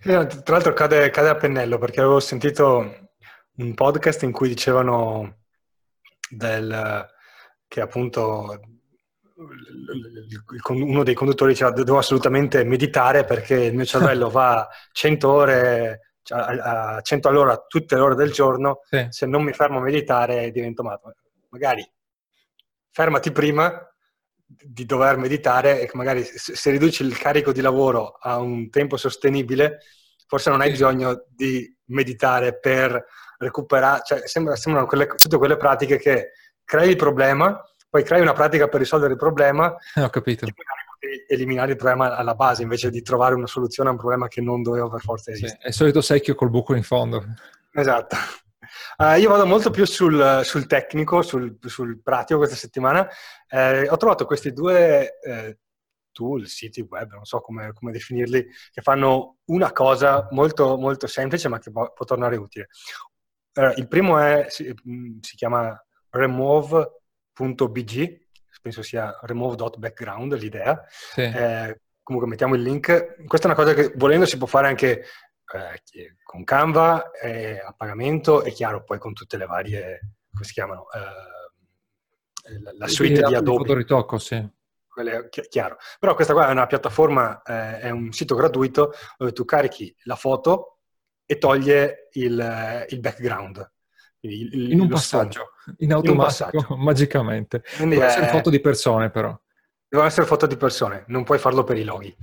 Tra 0.00 0.26
l'altro 0.46 0.72
cade, 0.72 1.10
cade 1.10 1.28
a 1.28 1.36
pennello 1.36 1.78
perché 1.78 2.00
avevo 2.00 2.18
sentito 2.18 3.05
un 3.56 3.74
podcast 3.74 4.22
in 4.22 4.32
cui 4.32 4.48
dicevano 4.48 5.38
del, 6.28 7.06
che 7.66 7.80
appunto 7.80 8.60
uno 10.68 11.02
dei 11.02 11.14
conduttori 11.14 11.52
diceva 11.52 11.70
devo 11.70 11.98
assolutamente 11.98 12.64
meditare 12.64 13.24
perché 13.24 13.64
il 13.64 13.74
mio 13.74 13.84
cervello 13.84 14.30
va 14.30 14.66
100 14.92 15.30
ore 15.30 16.00
cioè, 16.22 16.38
a 16.38 17.00
100 17.00 17.28
all'ora 17.28 17.58
tutte 17.66 17.96
le 17.96 18.00
ore 18.00 18.14
del 18.14 18.32
giorno 18.32 18.80
sì. 18.88 19.06
se 19.10 19.26
non 19.26 19.42
mi 19.42 19.52
fermo 19.52 19.78
a 19.78 19.82
meditare 19.82 20.50
divento 20.50 20.82
matto 20.82 21.14
magari 21.50 21.86
fermati 22.90 23.30
prima 23.30 23.78
di 24.46 24.86
dover 24.86 25.18
meditare 25.18 25.82
e 25.82 25.90
magari 25.92 26.24
se 26.24 26.70
riduci 26.70 27.04
il 27.04 27.18
carico 27.18 27.52
di 27.52 27.60
lavoro 27.60 28.16
a 28.18 28.38
un 28.38 28.70
tempo 28.70 28.96
sostenibile 28.96 29.80
forse 30.26 30.48
non 30.48 30.62
hai 30.62 30.70
bisogno 30.70 31.26
di 31.28 31.75
meditare 31.86 32.58
per 32.58 33.04
recuperare, 33.38 34.02
cioè 34.04 34.26
sembra, 34.26 34.56
sembrano 34.56 34.86
quelle, 34.86 35.06
tutte 35.06 35.36
quelle 35.36 35.56
pratiche 35.56 35.98
che 35.98 36.32
crei 36.64 36.90
il 36.90 36.96
problema, 36.96 37.60
poi 37.88 38.02
crei 38.02 38.20
una 38.20 38.32
pratica 38.32 38.68
per 38.68 38.80
risolvere 38.80 39.12
il 39.12 39.18
problema 39.18 39.74
ho 39.94 40.08
capito. 40.10 40.46
e 40.46 41.26
eliminare 41.28 41.72
il 41.72 41.76
problema 41.76 42.16
alla 42.16 42.34
base 42.34 42.62
invece 42.62 42.90
di 42.90 43.02
trovare 43.02 43.34
una 43.34 43.46
soluzione 43.46 43.88
a 43.88 43.92
un 43.92 43.98
problema 43.98 44.28
che 44.28 44.40
non 44.40 44.62
doveva 44.62 44.88
per 44.88 45.00
forza 45.00 45.30
esistere. 45.30 45.58
Sì, 45.60 45.64
è 45.64 45.68
il 45.68 45.74
solito 45.74 46.00
secchio 46.00 46.34
col 46.34 46.50
buco 46.50 46.74
in 46.74 46.82
fondo. 46.82 47.24
Esatto. 47.72 48.16
Uh, 48.98 49.18
io 49.18 49.28
vado 49.28 49.46
molto 49.46 49.70
più 49.70 49.84
sul, 49.84 50.40
sul 50.42 50.66
tecnico, 50.66 51.22
sul, 51.22 51.58
sul, 51.64 52.00
pratico 52.02 52.38
questa 52.38 52.56
settimana. 52.56 53.08
Eh, 53.48 53.88
ho 53.88 53.96
trovato 53.96 54.24
questi 54.24 54.52
due 54.52 55.20
eh, 55.20 55.58
tool, 56.16 56.46
siti 56.46 56.80
web, 56.80 57.12
non 57.12 57.26
so 57.26 57.40
come, 57.40 57.74
come, 57.74 57.92
definirli, 57.92 58.48
che 58.72 58.80
fanno 58.80 59.36
una 59.46 59.70
cosa 59.72 60.26
molto, 60.30 60.78
molto 60.78 61.06
semplice 61.06 61.48
ma 61.48 61.58
che 61.58 61.70
può, 61.70 61.92
può 61.92 62.06
tornare 62.06 62.36
utile. 62.36 62.68
Uh, 63.52 63.72
il 63.76 63.86
primo 63.86 64.18
è, 64.18 64.46
si, 64.48 64.74
mm, 64.88 65.18
si 65.20 65.36
chiama 65.36 65.78
remove.bg, 66.08 67.44
penso 68.62 68.82
sia 68.82 69.18
remove.background 69.22 70.34
l'idea. 70.38 70.82
Sì. 70.88 71.20
Eh, 71.20 71.82
comunque 72.02 72.30
mettiamo 72.30 72.54
il 72.54 72.62
link. 72.62 73.24
Questa 73.26 73.48
è 73.48 73.50
una 73.52 73.60
cosa 73.60 73.74
che 73.74 73.92
volendo 73.96 74.24
si 74.24 74.38
può 74.38 74.46
fare 74.46 74.68
anche 74.68 75.04
eh, 75.54 76.16
con 76.22 76.44
Canva, 76.44 77.10
eh, 77.10 77.58
a 77.58 77.74
pagamento 77.76 78.42
e 78.42 78.52
chiaro 78.52 78.82
poi 78.84 78.98
con 78.98 79.12
tutte 79.12 79.36
le 79.36 79.46
varie, 79.46 80.16
come 80.32 80.44
si 80.44 80.52
chiamano, 80.52 80.86
eh, 80.92 82.58
la, 82.60 82.72
la 82.74 82.88
suite 82.88 83.22
di 83.22 83.34
Adobe. 83.34 83.58
Fotoritocco, 83.58 84.18
sì 84.18 84.54
quelle, 84.96 85.28
chiaro. 85.28 85.76
Però 86.00 86.14
questa 86.14 86.32
qua 86.32 86.48
è 86.48 86.52
una 86.52 86.66
piattaforma, 86.66 87.42
eh, 87.42 87.80
è 87.80 87.90
un 87.90 88.12
sito 88.12 88.34
gratuito 88.34 88.94
dove 89.18 89.32
tu 89.32 89.44
carichi 89.44 89.94
la 90.04 90.16
foto 90.16 90.78
e 91.26 91.36
toglie 91.36 92.08
il, 92.12 92.86
il 92.88 93.00
background. 93.00 93.72
Il, 94.20 94.72
in 94.72 94.80
un 94.80 94.88
passaggio, 94.88 95.50
in 95.78 95.92
automatico, 95.92 96.44
in 96.44 96.50
passaggio. 96.50 96.76
magicamente. 96.82 97.62
Quindi 97.76 97.96
Devono 97.96 98.10
essere 98.10 98.28
foto 98.28 98.48
di 98.48 98.60
persone 98.60 99.10
però. 99.10 99.38
Devono 99.86 100.08
essere 100.08 100.26
foto 100.26 100.46
di 100.46 100.56
persone, 100.56 101.04
non 101.08 101.24
puoi 101.24 101.38
farlo 101.38 101.62
per 101.62 101.76
i 101.76 101.84
loghi. 101.84 102.16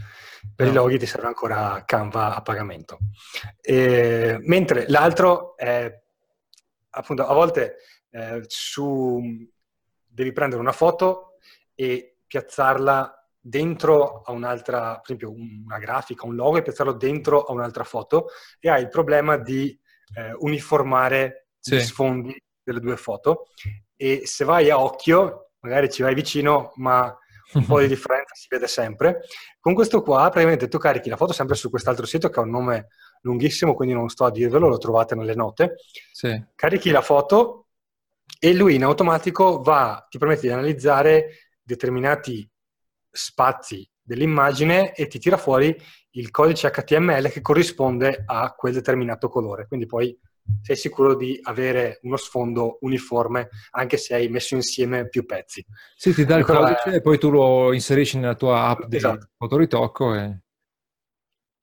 Per 0.56 0.66
no. 0.66 0.72
i 0.72 0.76
loghi 0.76 0.98
ti 0.98 1.06
serve 1.06 1.28
ancora 1.28 1.84
Canva 1.86 2.36
a 2.36 2.42
pagamento. 2.42 2.98
E, 3.62 4.38
mentre 4.42 4.90
l'altro 4.90 5.56
è, 5.56 5.94
appunto, 6.90 7.26
a 7.26 7.34
volte 7.34 7.78
eh, 8.10 8.42
su, 8.48 9.22
devi 10.06 10.32
prendere 10.34 10.60
una 10.60 10.74
foto 10.74 11.38
e 11.76 12.13
piazzarla 12.34 13.28
dentro 13.40 14.24
a 14.24 14.32
un'altra, 14.32 14.94
per 14.94 15.02
esempio 15.04 15.32
una 15.32 15.78
grafica, 15.78 16.26
un 16.26 16.34
logo 16.34 16.58
e 16.58 16.64
piazzarlo 16.64 16.94
dentro 16.94 17.44
a 17.44 17.52
un'altra 17.52 17.84
foto 17.84 18.30
e 18.60 18.70
hai 18.70 18.82
il 18.82 18.88
problema 18.90 19.38
di 19.38 19.80
eh, 20.16 20.34
uniformare 20.40 21.50
sì. 21.60 21.76
gli 21.76 21.82
sfondi 21.82 22.36
delle 22.64 22.80
due 22.80 22.98
foto 22.98 23.50
e 23.96 24.22
se 24.26 24.46
vai 24.46 24.72
a 24.72 24.80
occhio, 24.80 25.52
magari 25.60 25.92
ci 25.92 26.02
vai 26.02 26.16
vicino, 26.16 26.72
ma 26.78 27.16
un 27.54 27.66
po' 27.68 27.80
di 27.80 27.86
differenza 27.88 28.34
si 28.34 28.48
vede 28.50 28.66
sempre. 28.66 29.20
Con 29.60 29.76
questo 29.76 30.02
qua, 30.02 30.22
praticamente 30.30 30.68
tu 30.68 30.80
carichi 30.80 31.10
la 31.10 31.18
foto 31.18 31.34
sempre 31.34 31.56
su 31.56 31.70
quest'altro 31.70 32.08
sito 32.08 32.30
che 32.30 32.40
ha 32.40 32.44
un 32.44 32.50
nome 32.50 32.88
lunghissimo, 33.22 33.76
quindi 33.76 33.94
non 33.94 34.10
sto 34.10 34.26
a 34.26 34.32
dirvelo, 34.32 34.68
lo 34.68 34.80
trovate 34.80 35.14
nelle 35.14 35.36
note. 35.36 35.76
Sì. 36.12 36.44
Carichi 36.56 36.90
la 36.90 37.02
foto 37.02 37.68
e 38.40 38.54
lui 38.54 38.74
in 38.74 38.84
automatico 38.84 39.62
va, 39.62 40.04
ti 40.10 40.18
permette 40.18 40.48
di 40.48 40.54
analizzare 40.54 41.28
determinati 41.64 42.48
spazi 43.10 43.88
dell'immagine 44.02 44.94
e 44.94 45.08
ti 45.08 45.20
tira 45.20 45.38
fuori 45.38 45.76
il 46.12 46.30
codice 46.30 46.70
HTML 46.70 47.30
che 47.30 47.42
corrisponde 47.42 48.24
a 48.26 48.54
quel 48.54 48.74
determinato 48.74 49.30
colore. 49.30 49.68
Quindi 49.68 49.86
poi 49.86 50.18
sei 50.62 50.76
sicuro 50.76 51.16
di 51.16 51.40
avere 51.44 52.00
uno 52.04 52.18
sfondo 52.18 52.78
uniforme 52.82 53.50
anche 53.72 53.98
se 53.98 54.14
hai 54.14 54.28
messo 54.28 54.56
insieme 54.56 55.08
più 55.08 55.26
pezzi. 55.26 55.66
Sì, 55.96 56.14
ti 56.14 56.26
dà 56.26 56.38
il 56.38 56.46
codice 56.46 56.92
è... 56.92 56.96
e 56.96 57.02
poi 57.02 57.18
tu 57.18 57.30
lo 57.30 57.74
inserisci 57.74 58.18
nella 58.18 58.36
tua 58.36 58.68
app 58.68 58.84
di 58.84 58.98
esatto. 58.98 59.30
fotoritocco 59.38 60.14
e... 60.16 60.42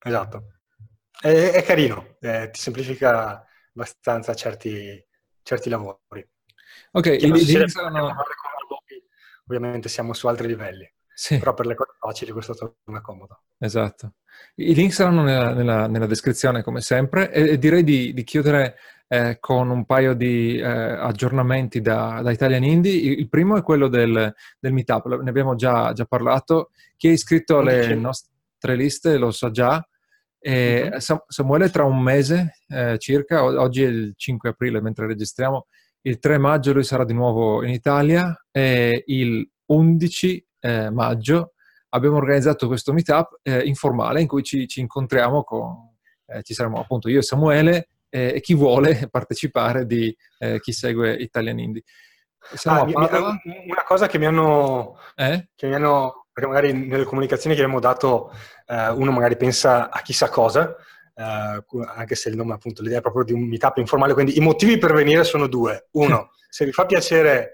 esatto. 0.02 0.44
È, 1.20 1.28
è 1.28 1.62
carino, 1.62 2.16
eh, 2.20 2.48
ti 2.50 2.58
semplifica 2.58 3.44
abbastanza 3.74 4.34
certi, 4.34 5.04
certi 5.42 5.68
lavori. 5.68 6.26
Ok, 6.92 7.06
i 7.06 7.30
link 7.30 7.70
saranno... 7.70 8.14
Ovviamente 9.50 9.88
siamo 9.88 10.12
su 10.12 10.28
altri 10.28 10.46
livelli. 10.46 10.88
Sì. 11.12 11.38
Però 11.38 11.54
per 11.54 11.66
le 11.66 11.74
cose 11.74 11.90
facili 11.98 12.30
questo 12.30 12.54
torna 12.54 13.00
comodo. 13.00 13.40
Esatto. 13.58 14.14
I 14.54 14.74
link 14.74 14.92
saranno 14.92 15.22
nella, 15.22 15.52
nella, 15.52 15.86
nella 15.88 16.06
descrizione 16.06 16.62
come 16.62 16.80
sempre 16.80 17.32
e, 17.32 17.50
e 17.50 17.58
direi 17.58 17.82
di, 17.82 18.14
di 18.14 18.22
chiudere 18.22 18.76
eh, 19.08 19.38
con 19.40 19.70
un 19.70 19.84
paio 19.86 20.14
di 20.14 20.56
eh, 20.56 20.64
aggiornamenti 20.64 21.80
da, 21.80 22.20
da, 22.22 22.30
Italian 22.30 22.62
Indie. 22.62 23.12
Il 23.12 23.28
primo 23.28 23.56
è 23.56 23.62
quello 23.62 23.88
del, 23.88 24.32
del 24.60 24.72
meetup, 24.72 25.20
ne 25.20 25.28
abbiamo 25.28 25.56
già, 25.56 25.92
già, 25.92 26.04
parlato. 26.04 26.70
Chi 26.96 27.08
è 27.08 27.10
iscritto 27.10 27.58
alle 27.58 27.92
nostre 27.96 28.76
liste 28.76 29.18
lo 29.18 29.32
sa 29.32 29.50
già. 29.50 29.84
E 30.38 30.90
uh-huh. 30.92 31.24
Samuele 31.26 31.70
tra 31.70 31.82
un 31.82 32.00
mese 32.00 32.60
eh, 32.68 32.98
circa, 32.98 33.42
oggi 33.42 33.82
è 33.82 33.88
il 33.88 34.14
5 34.16 34.50
aprile 34.50 34.80
mentre 34.80 35.08
registriamo, 35.08 35.66
il 36.02 36.18
3 36.18 36.38
maggio 36.38 36.72
lui 36.72 36.84
sarà 36.84 37.04
di 37.04 37.12
nuovo 37.12 37.62
in 37.62 37.70
Italia 37.70 38.34
e 38.50 39.02
il 39.06 39.48
11 39.66 40.46
eh, 40.60 40.90
maggio 40.90 41.52
abbiamo 41.90 42.16
organizzato 42.16 42.66
questo 42.66 42.92
meetup 42.92 43.40
eh, 43.42 43.60
informale 43.60 44.20
in 44.20 44.26
cui 44.26 44.42
ci, 44.42 44.66
ci 44.66 44.80
incontriamo 44.80 45.42
con, 45.42 45.94
eh, 46.26 46.42
ci 46.42 46.54
saremo 46.54 46.80
appunto 46.80 47.08
io 47.08 47.18
e 47.18 47.22
Samuele 47.22 47.88
eh, 48.08 48.32
e 48.36 48.40
chi 48.40 48.54
vuole 48.54 49.08
partecipare 49.10 49.86
di 49.86 50.14
eh, 50.38 50.60
chi 50.60 50.72
segue 50.72 51.14
Italian 51.14 51.58
Indie. 51.58 51.82
Ah, 52.64 52.84
mi, 52.86 52.94
una 52.94 53.84
cosa 53.84 54.06
che 54.06 54.18
mi 54.18 54.24
hanno, 54.24 54.98
eh? 55.14 55.50
che 55.54 55.66
mi 55.66 55.74
hanno 55.74 56.26
perché 56.32 56.48
magari 56.48 56.72
nelle 56.72 57.04
comunicazioni 57.04 57.54
che 57.54 57.60
abbiamo 57.60 57.80
dato 57.80 58.32
uno 58.68 59.10
magari 59.10 59.36
pensa 59.36 59.90
a 59.90 60.00
chissà 60.00 60.28
cosa, 60.28 60.74
anche 61.14 62.14
se 62.14 62.28
il 62.28 62.36
nome 62.36 62.54
appunto 62.54 62.82
l'idea 62.82 62.98
è 62.98 63.02
proprio 63.02 63.24
di 63.24 63.32
un 63.32 63.46
meetup 63.46 63.78
informale, 63.78 64.14
quindi 64.14 64.36
i 64.36 64.40
motivi 64.40 64.78
per 64.78 64.92
venire 64.92 65.24
sono 65.24 65.46
due. 65.46 65.88
Uno, 65.92 66.32
se 66.48 66.64
vi 66.64 66.72
fa 66.72 66.86
piacere 66.86 67.52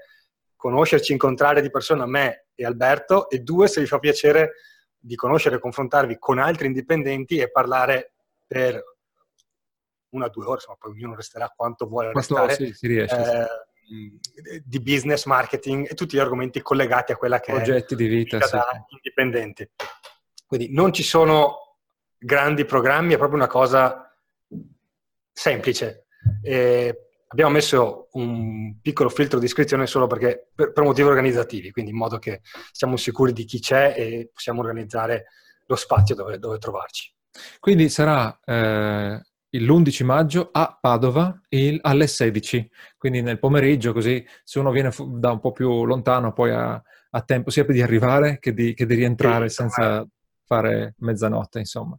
conoscerci, 0.57 1.13
incontrare 1.13 1.63
di 1.63 1.71
persona 1.71 2.07
me 2.07 2.47
e 2.55 2.65
Alberto, 2.65 3.29
e 3.29 3.41
due, 3.41 3.69
se 3.69 3.81
vi 3.81 3.87
fa 3.87 3.99
piacere 3.99 4.53
di 4.99 5.15
conoscere 5.15 5.57
e 5.57 5.61
confrontarvi 5.61 6.19
con 6.19 6.39
altri 6.39 6.67
indipendenti 6.67 7.39
e 7.39 7.51
parlare 7.51 8.15
per 8.47 8.83
una 10.11 10.27
o 10.27 10.29
due 10.31 10.45
ore, 10.45 10.55
insomma, 10.55 10.77
poi 10.79 10.93
ognuno 10.93 11.15
resterà 11.15 11.53
quanto 11.55 11.87
vuole 11.87 12.13
restare, 12.13 12.55
sì, 12.55 12.73
si 12.73 12.87
riesce, 12.87 13.17
eh, 13.17 13.47
sì. 13.87 14.63
di 14.65 14.81
business, 14.81 15.27
marketing 15.27 15.91
e 15.91 15.95
tutti 15.95 16.17
gli 16.17 16.21
argomenti 16.21 16.63
collegati 16.63 17.13
a 17.13 17.17
quella 17.17 17.39
che 17.39 17.53
Progetti 17.53 17.95
è 17.95 17.97
di 17.97 18.07
vita, 18.07 18.41
sì. 18.41 18.57
indipendenti. 18.89 19.69
Quindi 20.47 20.73
non 20.73 20.93
ci 20.93 21.03
sono 21.03 21.66
grandi 22.27 22.65
programmi, 22.65 23.15
è 23.15 23.19
proprio 23.19 23.39
una 23.39 23.47
cosa 23.47 24.13
semplice. 25.33 26.07
E 26.43 27.09
abbiamo 27.29 27.53
messo 27.53 28.09
un 28.13 28.81
piccolo 28.83 29.09
filtro 29.09 29.39
di 29.39 29.47
iscrizione 29.47 29.87
solo 29.87 30.09
perché, 30.09 30.49
per, 30.53 30.73
per, 30.73 30.83
motivi 30.83 31.09
organizzativi, 31.09 31.71
quindi 31.71 31.93
in 31.93 31.97
modo 31.97 32.19
che 32.19 32.41
siamo 32.73 32.97
sicuri 32.97 33.33
di 33.33 33.45
chi 33.45 33.61
c'è 33.61 33.95
e 33.97 34.31
possiamo 34.33 34.61
organizzare 34.61 35.27
lo 35.67 35.77
spazio 35.77 36.15
dove, 36.15 36.39
dove 36.39 36.59
trovarci. 36.59 37.15
Quindi 37.61 37.89
sarà 37.89 38.39
eh, 38.45 39.21
l'11 39.51 40.05
maggio 40.05 40.49
a 40.51 40.77
Padova 40.81 41.41
il, 41.51 41.79
alle 41.83 42.09
16, 42.09 42.71
quindi 42.99 43.23
nel 43.23 43.39
pomeriggio, 43.39 43.93
così 43.93 44.25
se 44.43 44.59
uno 44.59 44.73
viene 44.73 44.91
da 45.09 45.31
un 45.31 45.41
po' 45.41 45.53
più 45.53 45.85
lontano 45.85 46.33
poi 46.33 46.51
ha, 46.51 46.83
ha 47.11 47.23
tempo 47.23 47.51
sia 47.51 47.65
di 47.65 47.83
arrivare 47.83 48.39
che 48.41 48.53
di, 48.53 48.75
che 48.75 48.85
di 48.85 48.95
rientrare 48.95 49.49
sì, 49.49 49.57
senza 49.57 50.07
fare 50.45 50.95
mezzanotte, 50.99 51.59
insomma. 51.61 51.97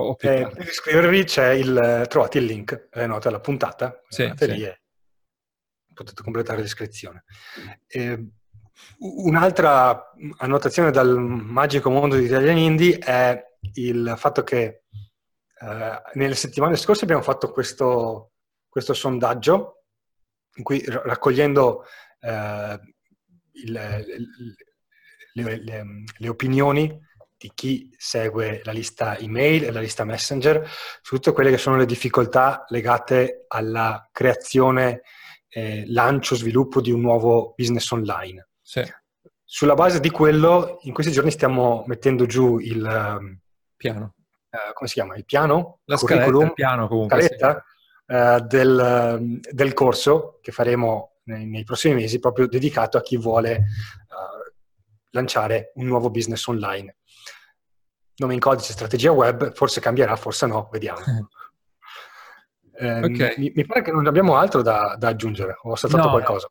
O 0.00 0.16
eh, 0.20 0.48
per 0.48 0.66
iscrivervi 0.68 1.24
c'è 1.24 1.50
il, 1.50 2.06
trovate 2.08 2.38
il 2.38 2.44
link, 2.44 2.88
le 2.92 3.06
note 3.06 3.28
della 3.28 3.40
puntata, 3.40 4.00
sì, 4.08 4.32
sì. 4.36 4.44
e 4.44 4.80
potete 5.92 6.22
completare 6.22 6.60
l'iscrizione. 6.60 7.24
Eh, 7.86 8.26
un'altra 8.98 10.12
annotazione 10.38 10.90
dal 10.90 11.18
magico 11.18 11.90
mondo 11.90 12.16
di 12.16 12.24
Italian 12.24 12.56
Indie 12.56 12.98
è 12.98 13.42
il 13.74 14.14
fatto 14.16 14.42
che 14.42 14.84
eh, 15.60 16.02
nelle 16.14 16.34
settimane 16.34 16.76
scorse 16.76 17.04
abbiamo 17.04 17.22
fatto 17.22 17.52
questo, 17.52 18.32
questo 18.68 18.94
sondaggio 18.94 19.84
in 20.54 20.64
cui 20.64 20.82
raccogliendo 20.86 21.84
eh, 22.20 22.80
il, 23.52 23.72
le, 25.32 25.44
le, 25.62 25.84
le, 26.16 26.28
opinioni 26.28 26.98
di 27.40 27.50
chi 27.54 27.90
segue 27.96 28.60
la 28.64 28.72
lista 28.72 29.16
email 29.16 29.64
e 29.64 29.72
la 29.72 29.80
lista 29.80 30.04
messenger 30.04 30.62
su 31.00 31.14
tutte 31.14 31.32
quelle 31.32 31.48
che 31.48 31.56
sono 31.56 31.78
le 31.78 31.86
difficoltà 31.86 32.66
legate 32.68 33.46
alla 33.48 34.06
creazione, 34.12 35.00
eh, 35.48 35.84
lancio, 35.86 36.34
sviluppo 36.34 36.82
di 36.82 36.90
un 36.90 37.00
nuovo 37.00 37.54
business 37.56 37.90
online. 37.92 38.48
Sì. 38.60 38.84
Sulla 39.42 39.72
base 39.72 40.00
di 40.00 40.10
quello, 40.10 40.80
in 40.82 40.92
questi 40.92 41.12
giorni 41.12 41.30
stiamo 41.30 41.82
mettendo 41.86 42.26
giù 42.26 42.58
il 42.58 42.82
um, 42.84 43.38
piano. 43.74 44.16
Uh, 44.50 44.74
come 44.74 44.88
si 44.88 44.94
chiama? 44.96 45.16
Il 45.16 45.24
piano? 45.24 45.78
La 45.84 45.96
scaletta, 45.96 46.44
il 46.44 46.52
piano 46.52 46.88
comunque. 46.88 47.22
Scaletta, 47.22 47.64
sì. 48.04 48.14
uh, 48.14 48.46
del, 48.46 49.40
del, 49.50 49.72
corso 49.72 50.40
che 50.42 50.52
faremo 50.52 51.20
nei, 51.24 51.46
nei, 51.46 51.64
prossimi 51.64 51.94
mesi, 51.94 52.18
proprio 52.18 52.46
dedicato 52.48 52.98
a 52.98 53.00
chi 53.00 53.16
vuole 53.16 53.56
uh, 53.56 54.52
lanciare 55.12 55.72
un 55.76 55.86
nuovo 55.86 56.10
business 56.10 56.46
online 56.46 56.96
nome 58.20 58.34
in 58.34 58.40
codice 58.40 58.72
strategia 58.72 59.10
web, 59.10 59.52
forse 59.54 59.80
cambierà, 59.80 60.14
forse 60.16 60.46
no, 60.46 60.68
vediamo. 60.70 61.00
Eh, 62.80 63.04
okay. 63.04 63.34
mi, 63.36 63.52
mi, 63.54 63.66
pare 63.66 63.82
che 63.82 63.92
non 63.92 64.06
abbiamo 64.06 64.38
altro 64.38 64.62
da, 64.62 64.96
da 64.98 65.08
aggiungere, 65.08 65.58
ho 65.60 65.76
saltato 65.76 66.04
no, 66.04 66.10
qualcosa. 66.12 66.50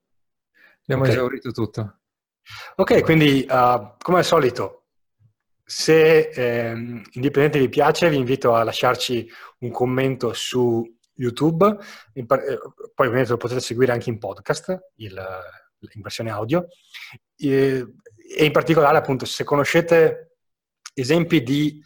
Abbiamo 0.84 1.02
okay. 1.02 1.16
esaurito 1.16 1.50
tutto. 1.50 2.02
Ok, 2.76 3.02
quindi 3.02 3.48
uh, 3.50 3.96
come 3.98 4.20
al 4.20 4.26
solito, 4.26 4.84
se 5.64 6.30
eh, 6.30 6.72
Indipendente 7.14 7.58
vi 7.58 7.68
piace, 7.68 8.12
vi 8.12 8.18
invito 8.18 8.54
a 8.54 8.64
lasciarci 8.64 9.28
un 9.62 9.72
commento 9.72 10.32
su 10.34 10.88
YouTube, 11.16 11.66
in, 12.14 12.28
eh, 12.30 12.60
poi 12.94 13.08
ovviamente 13.08 13.32
lo 13.32 13.38
potete 13.38 13.60
seguire 13.60 13.92
anche 13.92 14.12
in 14.12 14.20
podcast, 14.20 14.78
il, 14.98 15.20
in 15.94 16.02
versione 16.02 16.30
audio, 16.30 16.68
e, 17.36 17.88
e 18.38 18.46
in 18.46 18.52
particolare 18.52 18.98
appunto 18.98 19.26
se 19.26 19.44
conoscete 19.44 20.29
esempi 21.00 21.42
di 21.44 21.84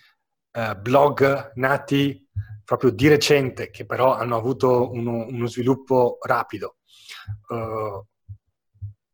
uh, 0.53 0.79
blog 0.79 1.51
nati 1.55 2.27
proprio 2.63 2.91
di 2.91 3.07
recente, 3.07 3.69
che 3.69 3.85
però 3.85 4.15
hanno 4.15 4.37
avuto 4.37 4.91
uno, 4.91 5.25
uno 5.27 5.47
sviluppo 5.47 6.17
rapido, 6.21 6.77
uh, 7.49 8.05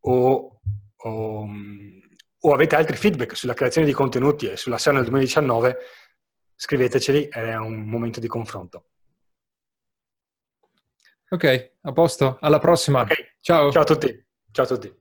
o, 0.01 0.59
o, 0.95 1.49
o, 2.39 2.53
avete 2.53 2.75
altri 2.75 2.95
feedback 2.95 3.35
sulla 3.35 3.53
creazione 3.53 3.87
di 3.87 3.93
contenuti 3.93 4.47
e 4.47 4.57
sulla 4.57 4.77
SEO 4.77 4.93
nel 4.93 5.03
2019, 5.03 5.77
scriveteceli, 6.55 7.27
è 7.27 7.55
un 7.55 7.81
momento 7.81 8.19
di 8.19 8.27
confronto. 8.27 8.85
Ok, 11.31 11.73
a 11.81 11.91
posto, 11.91 12.37
alla 12.41 12.59
prossima. 12.59 13.01
Okay. 13.01 13.35
Ciao. 13.39 13.71
Ciao 13.71 13.83
a 13.83 13.85
tutti. 13.85 14.25
Ciao 14.51 14.65
a 14.65 14.67
tutti. 14.67 14.97